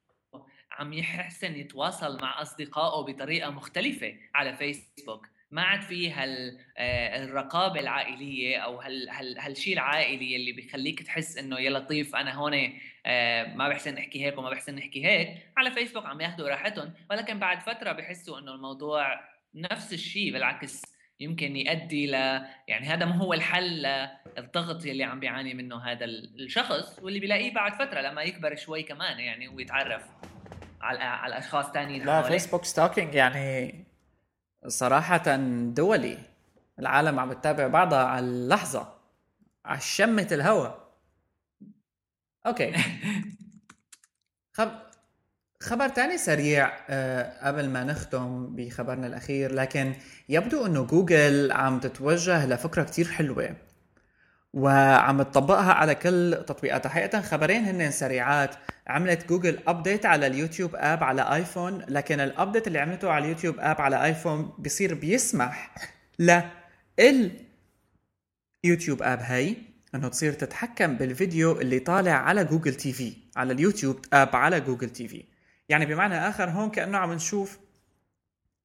عم 0.72 0.94
يحسن 0.94 1.56
يتواصل 1.56 2.22
مع 2.22 2.42
أصدقائه 2.42 3.06
بطريقة 3.06 3.50
مختلفة 3.50 4.18
على 4.36 4.54
فيسبوك 4.54 5.28
ما 5.52 5.62
عاد 5.62 5.82
في 5.82 6.12
هال 6.12 6.58
آه، 6.78 7.24
الرقابة 7.24 7.80
العائلية 7.80 8.58
أو 8.58 8.82
هال 8.82 9.10
هال 9.10 9.40
هالشيء 9.40 9.74
العائلي 9.74 10.36
اللي 10.36 10.52
بيخليك 10.52 11.04
تحس 11.04 11.38
إنه 11.38 11.60
يا 11.60 11.70
لطيف 11.70 12.16
أنا 12.16 12.34
هون 12.34 12.74
آه، 13.06 13.54
ما 13.56 13.70
بحسن 13.70 13.98
احكي 13.98 14.26
هيك 14.26 14.38
وما 14.38 14.50
بحسن 14.50 14.78
احكي 14.78 15.06
هيك 15.06 15.38
على 15.58 15.72
فيسبوك 15.72 16.06
عم 16.06 16.22
ياخذوا 16.22 16.50
راحتهم 16.50 16.94
ولكن 17.10 17.40
بعد 17.40 17.62
فترة 17.62 17.92
بحسوا 17.92 18.40
إنه 18.40 18.56
الموضوع 18.56 19.20
نفس 19.56 19.94
الشيء 19.94 20.34
بالعكس 20.34 20.82
يمكن 21.20 21.56
يؤدي 21.56 22.08
ل 22.08 22.14
يعني 22.68 22.88
هذا 22.88 23.06
ما 23.06 23.16
هو 23.16 23.34
الحل 23.34 24.08
للضغط 24.38 24.86
اللي 24.86 25.04
عم 25.04 25.20
بيعاني 25.20 25.54
منه 25.54 25.78
هذا 25.78 26.06
الشخص 26.06 27.00
واللي 27.00 27.20
بيلاقيه 27.20 27.54
بعد 27.54 27.74
فترة 27.74 28.02
لما 28.02 28.22
يكبر 28.22 28.56
شوي 28.56 28.84
كمان 28.84 29.20
يعني 29.20 29.48
ويتعرف 29.48 30.04
على 30.82 31.00
على 31.00 31.38
أشخاص 31.38 31.72
ثانيين 31.72 32.06
لا 32.06 32.22
فيسبوك 32.22 32.66
stalking 32.66 33.16
يعني 33.16 33.91
صراحة 34.68 35.36
دولي 35.66 36.18
العالم 36.80 37.20
عم 37.20 37.34
تتابع 37.34 37.68
بعضها 37.68 38.04
على 38.04 38.26
اللحظة 38.26 38.94
على 39.66 39.80
شمة 39.82 40.28
الهواء 40.32 40.92
أوكي. 42.46 42.74
خب... 44.58 44.72
خبر 45.62 45.90
تاني 45.90 46.18
سريع 46.18 46.72
أه 46.90 47.48
قبل 47.48 47.70
ما 47.70 47.84
نختم 47.84 48.56
بخبرنا 48.56 49.08
الأخير 49.08 49.54
لكن 49.54 49.94
يبدو 50.30 50.66
أنه 50.66 50.86
جوجل 50.86 51.52
عم 51.52 51.80
تتوجه 51.80 52.46
لفكرة 52.46 52.84
كتير 52.84 53.06
حلوة. 53.08 53.56
وعم 54.54 55.22
تطبقها 55.22 55.74
على 55.74 55.96
كل 55.96 56.44
تطبيقاتها. 56.48 56.90
حقيقة 56.90 57.22
خبرين 57.22 57.66
هن 57.66 57.92
سريعات. 57.92 58.56
عملت 58.88 59.28
جوجل 59.30 59.60
update 59.68 60.06
على 60.06 60.28
اليوتيوب 60.28 60.76
app 60.76 61.04
على 61.04 61.22
ايفون 61.36 61.86
لكن 61.88 62.20
ال 62.20 62.27
update 62.27 62.68
اللي 62.68 62.80
عملته 62.80 63.12
على 63.12 63.26
اليوتيوب 63.26 63.56
app 63.60 63.82
على 63.82 64.06
ايفون 64.06 64.54
بيصير 64.60 64.94
بيسمح 64.94 65.76
ل 66.20 66.42
اليوتيوب 68.66 69.04
app 69.04 69.20
هي 69.22 69.56
إنه 69.96 70.08
تصير 70.08 70.34
تتحكم 70.34 70.98
بالفيديو 70.98 71.62
اللي 71.62 71.80
طالع 71.80 72.12
على 72.12 72.44
جوجل 72.44 72.76
تي 72.76 72.94
في 72.94 73.14
على 73.36 73.54
اليوتيوب 73.54 74.06
app 74.14 74.36
على 74.36 74.60
جوجل 74.60 74.90
تي 74.90 75.08
في. 75.08 75.24
يعني 75.70 75.86
بمعنى 75.86 76.16
آخر 76.30 76.50
هون 76.50 76.70
كأنه 76.70 76.98
عم 76.98 77.14
نشوف 77.14 77.60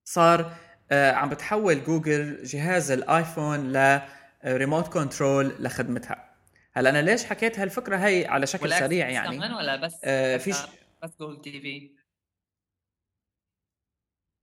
صار 0.05 0.53
آه 0.91 1.13
عم 1.13 1.29
بتحول 1.29 1.85
جوجل 1.85 2.45
جهاز 2.45 2.91
الايفون 2.91 3.73
ل 3.73 4.01
remote 4.47 4.89
control 4.89 5.55
لخدمتها. 5.59 6.37
هلا 6.73 6.91
أنا 6.91 7.03
ليش 7.03 7.25
حكيت 7.25 7.59
هالفكرة 7.59 7.97
هي 7.97 8.27
على 8.27 8.47
شكل 8.47 8.73
سريع 8.73 9.09
يعني؟ 9.09 9.55
ولا 9.55 9.77
بس 9.77 9.97
آه 10.05 10.37
فيش 10.37 10.57
بس 11.03 11.11
جوجل 11.21 11.43
تي 11.43 11.61
في 11.61 11.91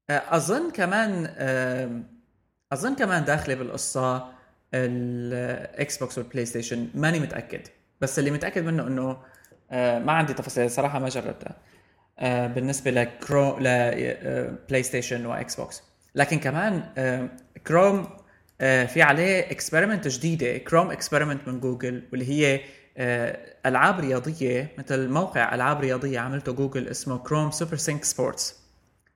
أظن 0.10 0.72
كمان 0.72 1.34
آه 1.38 2.02
أظن 2.74 2.96
كمان 2.96 3.26
داخلة 3.26 3.56
بالقصة 3.56 4.34
الاكس 4.74 5.98
بوكس 5.98 6.18
والبلاي 6.18 6.46
ستيشن 6.46 6.90
ماني 6.96 7.20
متأكد. 7.20 7.68
بس 8.02 8.20
اللي 8.20 8.32
متأكد 8.32 8.64
منه 8.64 8.88
إنه 8.88 9.24
آه 9.72 10.00
ما 10.00 10.12
عندي 10.12 10.34
تفاصيل 10.34 10.72
صراحة 10.72 11.00
ما 11.00 11.10
جربتها. 11.10 11.56
آه 12.20 12.48
بالنسبة 12.48 12.92
لكرو 12.92 13.58
لبلاي 13.60 14.84
ستيشن 14.84 15.26
واكس 15.26 15.56
بوكس 15.56 15.84
لكن 16.16 16.40
كمان 16.40 16.84
كروم 17.68 18.23
في 18.60 19.02
عليه 19.02 19.40
experiment 19.40 20.08
جديدة 20.08 20.58
كروم 20.58 20.92
experiment 20.92 21.48
من 21.48 21.60
جوجل 21.60 22.04
واللي 22.12 22.30
هي 22.30 22.62
آه، 22.98 23.56
ألعاب 23.66 24.00
رياضية 24.00 24.72
مثل 24.78 25.10
موقع 25.10 25.56
ألعاب 25.56 25.82
رياضية 25.82 26.20
عملته 26.20 26.52
جوجل 26.52 26.88
اسمه 26.88 27.18
كروم 27.18 27.52
سوبر 27.52 27.76
سينك 27.76 28.04
سبورتس 28.04 28.64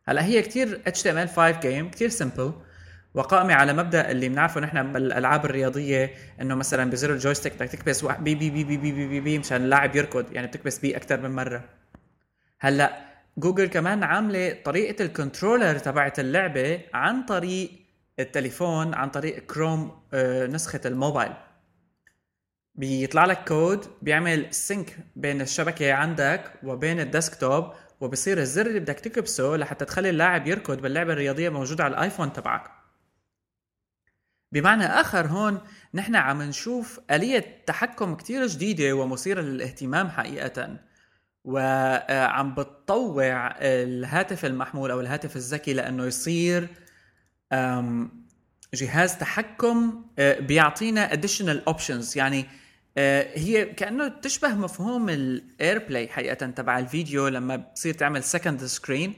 هلا 0.08 0.26
هي 0.26 0.42
كثير 0.42 0.82
ال 0.88 1.30
5 1.30 1.52
game 1.60 1.92
كثير 1.92 2.10
simple 2.10 2.54
وقائمة 3.14 3.54
على 3.54 3.74
مبدأ 3.74 4.12
اللي 4.12 4.30
بنعرفه 4.30 4.62
نحن 4.62 4.94
بالألعاب 4.94 5.46
الرياضية 5.46 6.12
إنه 6.42 6.56
مثلا 6.56 6.90
بزر 6.90 7.14
ال 7.14 7.18
joystick 7.18 7.54
بدك 7.54 7.70
تكبس 7.70 8.06
B 8.06 8.36
B 8.36 8.50
B 8.50 8.64
B 8.64 8.78
B 8.78 8.92
B, 8.92 9.08
B, 9.08 9.20
B 9.20 9.40
مشان 9.40 9.64
اللاعب 9.64 9.96
يركض 9.96 10.26
يعني 10.32 10.48
بتكبس 10.48 10.80
B 10.80 10.98
أكثر 10.98 11.22
من 11.22 11.32
مرة. 11.36 11.64
هلا 12.60 12.98
جوجل 13.38 13.66
كمان 13.66 14.04
عاملة 14.04 14.58
طريقة 14.66 15.06
ال 15.06 15.12
controller 15.12 15.78
تبعت 15.80 16.20
اللعبة 16.20 16.82
عن 16.94 17.26
طريق 17.26 17.72
التليفون 18.20 18.94
عن 18.94 19.10
طريق 19.10 19.40
كروم 19.40 20.02
آه، 20.14 20.48
نسخة 20.48 20.82
الموبايل. 20.86 21.34
بيطلع 22.76 23.26
لك 23.26 23.48
كود 23.48 23.86
بيعمل 24.02 24.54
sync 24.54 24.98
بين 25.16 25.42
الشبكة 25.42 25.94
عندك 25.94 26.54
وبين 26.64 27.00
ال 27.00 27.09
desktop 27.09 27.74
وبصير 28.02 28.38
الزر 28.38 28.66
اللي 28.66 28.80
بدك 28.80 29.00
تكبسه 29.00 29.56
لحتى 29.56 29.86
تخلي 29.86 30.10
اللاعب 30.10 30.48
يركض 30.48 30.82
باللعبة 30.82 31.14
الرياضية 31.14 31.50
موجودة 31.50 31.84
على 31.84 31.94
الآيفون 31.94 32.34
تبعك. 32.34 32.72
بمعنى 34.52 34.86
آخر 34.86 35.28
هون 35.28 35.62
نحن 35.94 36.16
عم 36.16 36.42
نشوف 36.42 37.00
آلية 37.12 37.64
تحكم 37.66 38.16
كتير 38.16 38.48
جديدة 38.48 38.94
ومثيرة 38.94 39.42
للاهتمام 39.42 40.10
حقيقة 40.10 40.78
وعم 41.44 42.56
بتطوع 42.56 43.56
الهاتف 43.62 44.46
المحمول 44.46 44.92
أو 44.92 45.00
الهاتف 45.00 45.36
الذكي 45.36 45.74
لأنه 45.74 46.06
يصير 46.06 46.68
جهاز 48.74 49.18
تحكم 49.18 50.06
آه، 50.20 50.40
بيعطينا 50.40 51.10
additional 51.10 51.74
options. 51.74 52.18
يعني 52.18 52.46
آه، 52.98 53.28
هي 53.40 53.66
كأنه 53.66 54.08
تشبه 54.08 54.54
مفهوم 54.56 55.10
ال 55.10 55.78
AirPlay 55.78 56.08
حقيقة 56.08 56.48
تبع 56.48 56.80
الفيديو. 56.80 57.28
لما 57.28 57.56
بتصير 57.56 57.94
تعمل 57.94 58.24
second 58.24 58.66
screen 58.66 59.14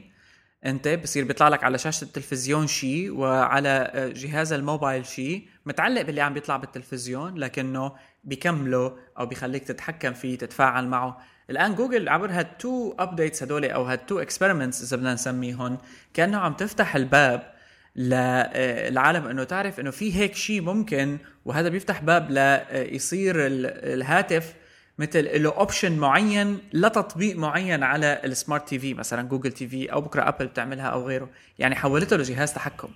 أنت 0.64 0.88
بصير 0.88 1.24
بيطلع 1.24 1.48
لك 1.48 1.64
على 1.64 1.78
شاشة 1.78 2.04
التلفزيون 2.04 2.66
شيء 2.66 3.12
وعلى 3.12 3.92
جهاز 4.16 4.52
الموبايل 4.52 5.06
شيء 5.06 5.48
متعلق 5.66 6.02
باللي 6.02 6.20
عم 6.20 6.34
بيطلع 6.34 6.56
بالتلفزيون 6.56 7.38
لكنه 7.38 7.92
بيكمله 8.24 8.96
أو 9.18 9.26
بيخليك 9.26 9.64
تتحكم 9.64 10.12
فيه 10.12 10.38
تتفاعل 10.38 10.86
معه. 10.86 11.18
الآن 11.50 11.74
جوجل 11.74 12.08
عبر 12.08 12.30
هال 12.30 12.56
two 12.56 12.94
updates 12.98 13.42
هدول 13.42 13.64
أو 13.64 13.84
هال 13.84 13.98
two 13.98 14.18
experiments 14.18 14.82
إذا 14.82 14.96
بدنا 14.96 15.14
نسميهم 15.14 15.78
كأنه 16.14 16.38
عم 16.38 16.52
تفتح 16.52 16.96
الباب 16.96 17.59
للعالم 18.00 19.26
انه 19.26 19.44
تعرف 19.44 19.80
انه 19.80 19.90
في 19.90 20.14
هيك 20.16 20.34
شيء 20.34 20.60
ممكن 20.60 21.18
وهذا 21.44 21.68
بيفتح 21.68 22.02
باب 22.02 22.30
ليصير 22.30 23.34
الهاتف 23.46 24.54
مثل 24.98 25.42
له 25.42 25.50
option 25.56 25.98
معين 25.98 26.58
لتطبيق 26.72 27.36
معين 27.36 27.82
على 27.82 28.20
ال 28.24 28.68
smart 28.68 28.78
TV 28.78 28.94
مثلا 28.94 29.28
جوجل 29.28 29.52
TV 29.52 29.92
أو 29.92 30.00
بكرة 30.00 30.28
ابل 30.28 30.46
بتعملها 30.46 30.86
أو 30.86 31.08
غيره. 31.08 31.30
يعني 31.58 31.74
حولته 31.74 32.16
لجهاز 32.16 32.54
تحكم. 32.54 32.88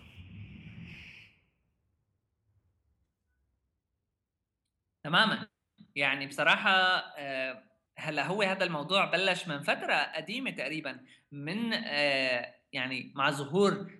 تماما. 5.04 5.46
يعني 5.96 6.26
بصراحة 6.26 6.70
آه، 7.18 7.62
هلا 7.96 8.26
هو 8.26 8.42
هذا 8.42 8.64
الموضوع 8.64 9.04
بلش 9.04 9.48
من 9.48 9.62
فترة 9.62 9.94
قديمة 9.94 10.50
تقريبا 10.50 11.00
من 11.32 11.72
آه، 11.74 12.54
يعني 12.72 13.12
مع 13.16 13.30
ظهور 13.30 13.90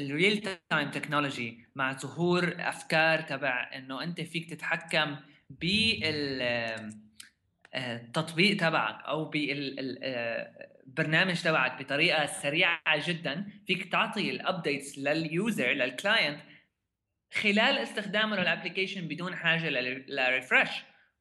ال 0.00 0.58
real-time 0.70 0.90
technology 0.90 1.66
مع 1.74 1.92
ظهور 1.92 2.56
أفكار 2.58 3.20
تبع 3.20 3.70
إنه 3.74 4.02
أنت 4.02 4.20
فيك 4.20 4.50
تتحكم 4.50 5.16
بال 5.50 6.42
التطبيق 7.74 8.56
تبعك 8.56 9.04
أو 9.04 9.24
بالبرنامج 9.24 11.42
تبعك 11.42 11.82
بطريقة 11.82 12.26
سريعة 12.26 13.08
جدا 13.08 13.46
فيك 13.66 13.92
تعطي 13.92 14.30
ال 14.30 14.38
updates 14.38 14.98
لل 14.98 15.23
user 15.23 15.72
لل 15.72 15.89
client 15.89 16.40
خلال 17.34 17.78
استخدامه 17.78 18.36
لل 18.36 18.47
application 18.47 19.08
بدون 19.08 19.36
حاجة 19.36 19.68
ل 20.08 20.16
refresh 20.16 20.70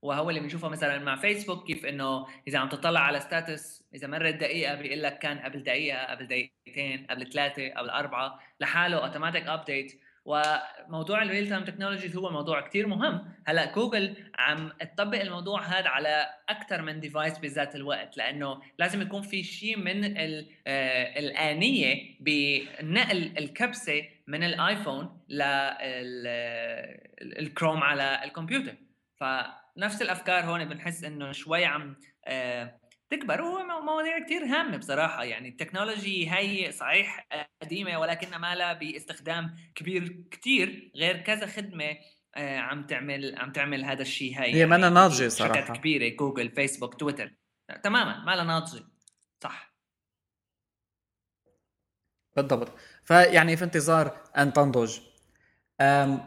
وهو 0.01 0.29
اللي 0.29 0.41
بنشوفه 0.41 0.69
مثلا 0.69 0.99
مع 0.99 1.15
فيسبوك 1.15 1.67
كيف 1.67 1.85
إنه 1.85 2.27
إذا 2.47 2.59
عم 2.59 2.69
تطلع 2.69 2.99
على 2.99 3.19
status 3.19 3.83
إذا 3.95 4.07
مرت 4.07 4.35
دقيقة 4.35 4.75
بيقول 4.75 5.03
لك 5.03 5.19
كان 5.19 5.39
قبل 5.39 5.63
دقيقة 5.63 6.05
قبل 6.05 6.27
دقيقتين 6.27 7.07
قبل 7.09 7.31
ثلاثة 7.31 7.69
قبل 7.69 7.89
أربعة 7.89 8.39
لحاله 8.59 8.97
automatic 8.97 9.47
update 9.47 10.01
وموضوع 10.25 11.23
ال 11.23 11.49
real-time 11.49 11.63
technologies 11.63 12.15
هو 12.15 12.31
موضوع 12.31 12.61
كثير 12.61 12.87
مهم. 12.87 13.33
هلأ 13.47 13.73
جوجل 13.73 14.15
عم 14.39 14.71
تطبق 14.95 15.21
الموضوع 15.21 15.61
هذا 15.61 15.89
على 15.89 16.29
أكثر 16.49 16.81
من 16.81 16.99
device 16.99 17.37
بذات 17.37 17.75
الوقت 17.75 18.17
لأنه 18.17 18.61
لازم 18.79 19.01
يكون 19.01 19.21
في 19.21 19.43
شيء 19.43 19.77
من 19.77 20.17
آه، 20.17 21.19
الآنية 21.19 22.17
بنقل 22.19 23.37
الكبسة 23.37 24.03
من 24.27 24.43
الايفون 24.43 25.19
للكروم 27.21 27.83
على 27.83 28.21
الكمبيوتر. 28.23 28.75
فنفس 29.79 30.01
الأفكار 30.01 30.45
هون 30.45 30.65
بنحس 30.65 31.03
إنه 31.03 31.31
شوي 31.31 31.65
عم 31.65 31.95
آه، 32.25 32.79
تكبر. 33.09 33.41
وهو 33.41 33.81
مواضيع 33.81 34.19
كثير 34.19 34.45
هامة 34.45 34.77
بصراحة. 34.77 35.23
يعني 35.23 35.49
التكنولوجي 35.49 36.31
هي 36.31 36.71
صحيح 36.71 37.27
قديمة 37.61 37.99
ولكنها 37.99 38.37
ما 38.37 38.55
لها 38.55 38.73
باستخدام 38.73 39.55
كبير 39.75 40.23
كثير 40.31 40.91
غير 40.95 41.17
كذا 41.17 41.45
خدمة 41.45 41.97
آه، 42.35 42.57
عم 42.57 42.87
تعمل 42.87 43.35
عم 43.37 43.51
تعمل 43.51 43.85
هذا 43.85 44.01
الشيء 44.01 44.41
هي. 44.41 44.55
هي 44.55 44.65
ما 44.65 44.77
ناضجة 44.77 45.27
صراحة. 45.27 45.53
شركات 45.53 45.77
كبيرة 45.77 46.15
جوجل 46.15 46.49
فيسبوك 46.49 46.95
تويتر. 46.95 47.35
تماما 47.83 48.23
ما 48.25 48.35
لها 48.35 48.43
ناضجة. 48.43 48.83
صح. 49.43 49.73
بالضبط. 52.35 52.71
فيعني 53.03 53.57
في 53.57 53.63
انتظار 53.63 54.23
أن 54.37 54.53
تنضج. 54.53 54.99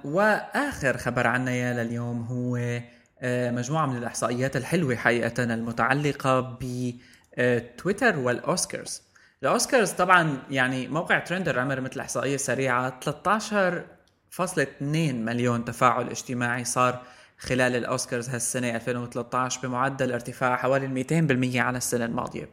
وآخر 0.05 0.97
خبر 0.97 1.27
عنا 1.27 1.51
يا 1.51 1.85
لليوم 1.85 2.23
هو 2.23 2.57
آه، 2.57 3.02
مجموعة 3.25 3.87
من 3.87 3.97
الإحصائيات 3.97 4.57
الحلوة 4.57 4.97
حقيقة 4.97 5.45
المتعلقة 5.45 6.59
بتويتر 6.61 8.19
وال 8.19 8.37
Oscars. 8.37 9.03
ال 9.43 9.50
Oscars 9.50 9.91
طبعا 9.91 10.43
يعني 10.51 10.89
موقع 10.89 11.19
ترندر 11.19 11.59
عمل 11.59 11.81
مثل 11.81 12.01
إحصائية 12.01 12.37
سريعة 12.37 13.01
13.2 13.01 14.83
مليون 15.15 15.65
تفاعل 15.65 16.09
اجتماعي 16.09 16.65
صار 16.65 17.03
خلال 17.39 17.77
الأوسكارز 17.77 18.29
هالسنة 18.29 18.77
2013 18.77 19.69
بمعدل 19.69 20.13
ارتفاع 20.13 20.57
حوالي 20.57 21.05
200% 21.05 21.57
على 21.57 21.79
السنة 21.79 22.05
الماضية. 22.05 22.49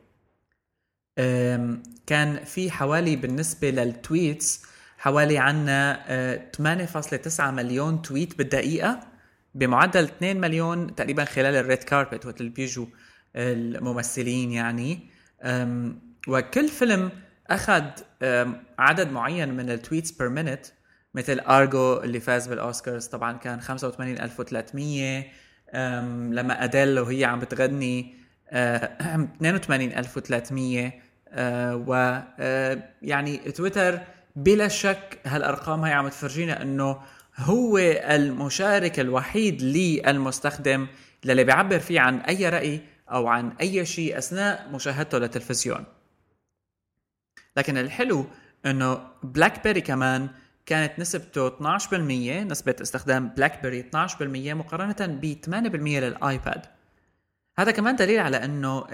كان 2.07 2.43
في 2.45 2.71
حوالي 2.71 3.15
بالنسبة 3.15 3.69
لل 3.69 3.93
tweets 3.93 4.63
حوالي 4.97 5.37
عنا 5.37 5.99
8.9 6.57 7.39
آه، 7.39 7.51
مليون 7.51 8.01
tweet 8.01 8.37
بالدقيقة. 8.37 9.08
بمعدل 9.55 10.03
2 10.03 10.41
مليون 10.41 10.95
تقريبا 10.95 11.25
خلال 11.25 11.55
ال 11.55 11.61
red 11.61 11.77
carpet 11.77 12.25
وقت 12.25 12.41
اللي 12.41 12.51
بيجوا 12.51 12.85
الممثلين 13.35 14.51
يعني. 14.51 14.99
وكل 16.27 16.67
فيلم 16.67 17.11
أخذ 17.49 17.83
عدد 18.79 19.11
معين 19.11 19.53
من 19.53 19.69
ال 19.69 19.75
tweets 19.75 20.11
per 20.11 20.29
minute 20.29 20.65
مثل 21.13 21.39
أرجو 21.39 21.97
اللي 21.97 22.19
فاز 22.19 22.47
بالأوسكارز 22.47 23.05
طبعا 23.05 23.37
كان 23.37 23.61
85300 23.61 25.25
لما 26.31 26.63
أديل 26.63 26.99
وهي 26.99 27.25
عم 27.25 27.39
بتغني 27.39 28.15
82300 28.51 30.91
و 31.73 32.19
يعني 33.01 33.37
تويتر 33.37 33.99
بلا 34.35 34.67
شك 34.67 35.19
هالأرقام 35.25 35.85
هي 35.85 35.93
عم 35.93 36.07
تفرجينا 36.07 36.61
إنه 36.61 36.99
هو 37.39 37.77
المشارك 37.77 38.99
الوحيد 38.99 39.61
للمستخدم 39.61 40.87
للي 41.25 41.43
بيعبر 41.43 41.79
فيه 41.79 41.99
عن 41.99 42.19
أي 42.19 42.49
رأي 42.49 42.81
أو 43.11 43.27
عن 43.27 43.51
أي 43.61 43.85
شيء 43.85 44.17
أثناء 44.17 44.69
مشاهدته 44.71 45.17
للتلفزيون. 45.17 45.83
لكن 47.57 47.77
الحلو 47.77 48.25
إنه 48.65 49.07
بلاك 49.23 49.63
بيري 49.63 49.81
كمان 49.81 50.29
كانت 50.65 50.99
نسبته 50.99 51.47
12% 51.47 51.93
نسبة 51.93 52.75
استخدام 52.81 53.29
بلاك 53.29 53.61
بيري 53.63 53.83
12% 53.83 54.21
مقارنة 54.53 54.95
ب 54.99 55.35
8% 55.45 55.99
للآيباد. 55.99 56.65
هذا 57.59 57.71
كمان 57.71 57.95
دليل 57.95 58.19
على 58.19 58.37
إنه 58.37 58.85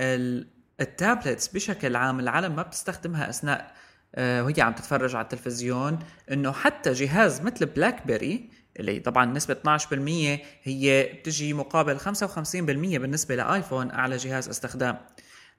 ال 0.81 0.89
tablets 0.89 1.47
بشكل 1.47 1.95
عام 1.95 2.19
العالم 2.19 2.55
ما 2.55 2.61
بتستخدمها 2.61 3.29
أثناء 3.29 3.61
آه، 3.61 3.84
وهي 4.17 4.61
عم 4.61 4.73
تتفرج 4.73 5.15
على 5.15 5.23
التلفزيون 5.23 5.99
إنه 6.31 6.51
حتى 6.51 6.93
جهاز 6.93 7.41
مثل 7.41 7.65
بلاك 7.65 8.07
بيري 8.07 8.49
اللي 8.79 8.99
طبعا 8.99 9.25
نسبة 9.25 9.53
12% 9.53 10.39
هي 10.63 11.13
بتجي 11.13 11.53
مقابل 11.53 11.99
55% 11.99 12.07
بالنسبة 12.97 13.35
لآيفون 13.35 13.91
أعلى 13.91 14.17
جهاز 14.17 14.49
استخدام. 14.49 14.97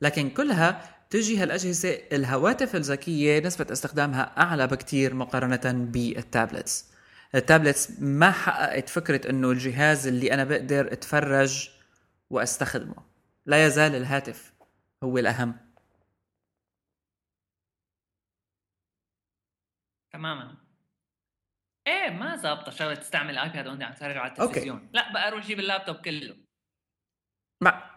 لكن 0.01 0.31
كلها 0.31 0.97
تجي 1.11 1.39
هالأجهزة 1.39 1.99
الهواتف 2.13 2.77
الذكية 2.77 3.41
نسبة 3.41 3.67
استخدامها 3.73 4.33
أعلى 4.39 4.67
بكتير 4.67 5.15
مقارنة 5.15 5.73
بال 5.93 6.11
tablets. 6.11 6.85
ال 7.35 7.42
tablets 7.42 7.91
ما 7.99 8.31
حققت 8.31 8.89
فكرة 8.89 9.31
إنه 9.31 9.51
الجهاز 9.51 10.07
اللي 10.07 10.35
أنا 10.35 10.45
بقدر 10.45 10.93
أتفرج 10.93 11.71
وأستخدمه. 12.31 12.97
لا 13.47 13.67
يزال 13.67 13.95
الهاتف 13.95 14.53
هو 15.03 15.19
الأهم. 15.19 15.66
تماما. 20.17 20.57
إيه 21.87 22.11
ما 22.11 22.37
ظابطه 22.37 22.71
شغلة 22.71 22.95
تستعمل 22.95 23.31
الايباد 23.31 23.67
وأنت 23.67 23.83
عم 23.83 23.93
تتفرج 23.93 24.17
على 24.17 24.31
التلفزيون. 24.31 24.77
okay. 24.77 24.89
لا 24.93 25.13
بقى 25.13 25.29
أروح 25.29 25.47
جيب 25.47 25.61
اللابتوب 25.61 25.97
كله. 25.97 26.37
مع 27.63 27.91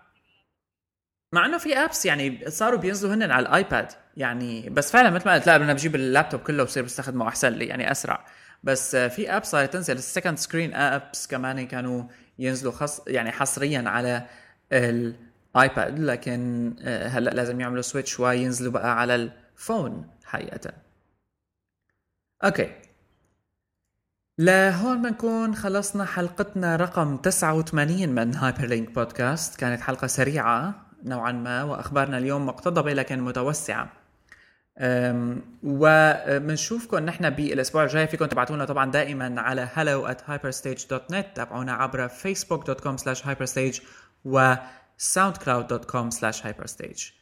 مع 1.36 1.46
إنه 1.46 1.58
في 1.58 1.78
apps 1.78 2.06
يعني 2.06 2.50
صاروا 2.50 2.80
بينزلوا 2.80 3.14
هن 3.14 3.32
على 3.32 3.48
الآيباد. 3.48 3.92
يعني 4.18 4.70
بس 4.70 4.92
فعلا 4.92 5.10
مثل 5.10 5.26
ما 5.26 5.34
قلت 5.34 5.48
لا 5.48 5.58
بدنا 5.58 5.74
بجيب 5.74 5.96
اللابتوب 5.96 6.42
كله 6.42 6.64
وبصير 6.64 6.84
بستخدمه 6.84 7.28
أحسن 7.28 7.54
لي 7.54 7.66
يعني 7.66 7.92
أسرع. 7.92 8.26
بس 8.64 8.96
في 8.96 9.38
apps 9.38 9.52
صارت 9.52 9.74
تنزل. 9.74 9.96
ال 9.96 10.02
second 10.02 10.38
screen 10.38 10.74
apps 10.74 11.28
كمان 11.28 11.68
كانوا 11.68 12.04
ينزلوا 12.40 12.72
خص 12.72 13.08
يعني 13.08 13.32
حصريا 13.32 13.90
على 13.90 14.28
الآيباد. 14.74 16.00
لكن 16.00 16.76
آه، 16.82 17.08
هلأ 17.08 17.30
لازم 17.30 17.62
يعملوا 17.62 17.82
switch 17.82 18.20
وينزلوا 18.20 18.72
بقى 18.72 19.00
على 19.00 19.16
ال 19.16 19.33
phone 19.33 20.18
حقيقه. 20.26 20.89
okay. 22.44 22.72
لهون 24.38 25.02
بنكون 25.02 25.56
خلصنا 25.56 26.06
حلقتنا 26.06 26.76
رقم 26.76 27.18
89 27.18 28.10
من 28.10 28.36
هايبر 28.36 28.66
لينك 28.66 28.92
بودكاست 28.92 29.60
كانت 29.60 29.82
حلقة 29.82 30.08
سريعة 30.08 30.86
نوعا 31.04 31.32
ما 31.32 31.64
وأخبارنا 31.64 32.18
اليوم 32.18 32.46
مقتضبة 32.46 32.94
لكن 32.94 33.22
متوسعة. 33.22 33.90
وبنشوفكم 35.64 36.98
نحن 36.98 37.30
بالأسبوع 37.30 37.84
الجاي. 37.84 38.08
فيكم 38.08 38.26
تبعتونا 38.26 38.66
طبعا 38.66 38.92
دائما 38.92 39.42
على 39.42 39.68
hello 39.76 40.12
at 40.12 40.22
hyperstage.net 40.32 41.34
تابعونا 41.36 41.74
عبر 41.74 42.10
facebook.com 42.10 42.98
slash 42.98 43.22
hyperstage 43.22 43.82
و 44.26 44.56
soundcloud.com 45.00 46.12
slash 46.12 46.42
hyperstage. 46.42 47.19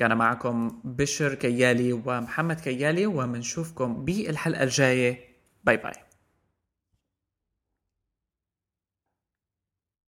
كان 0.00 0.16
معكم 0.16 0.80
بشر 0.84 1.34
كيالي 1.34 1.92
ومحمد 1.92 2.60
كيالي 2.60 3.06
ومنشوفكم 3.06 4.04
بالحلقة 4.04 4.62
الجاية. 4.62 5.20
باي 5.64 5.76
باي. 5.76 6.09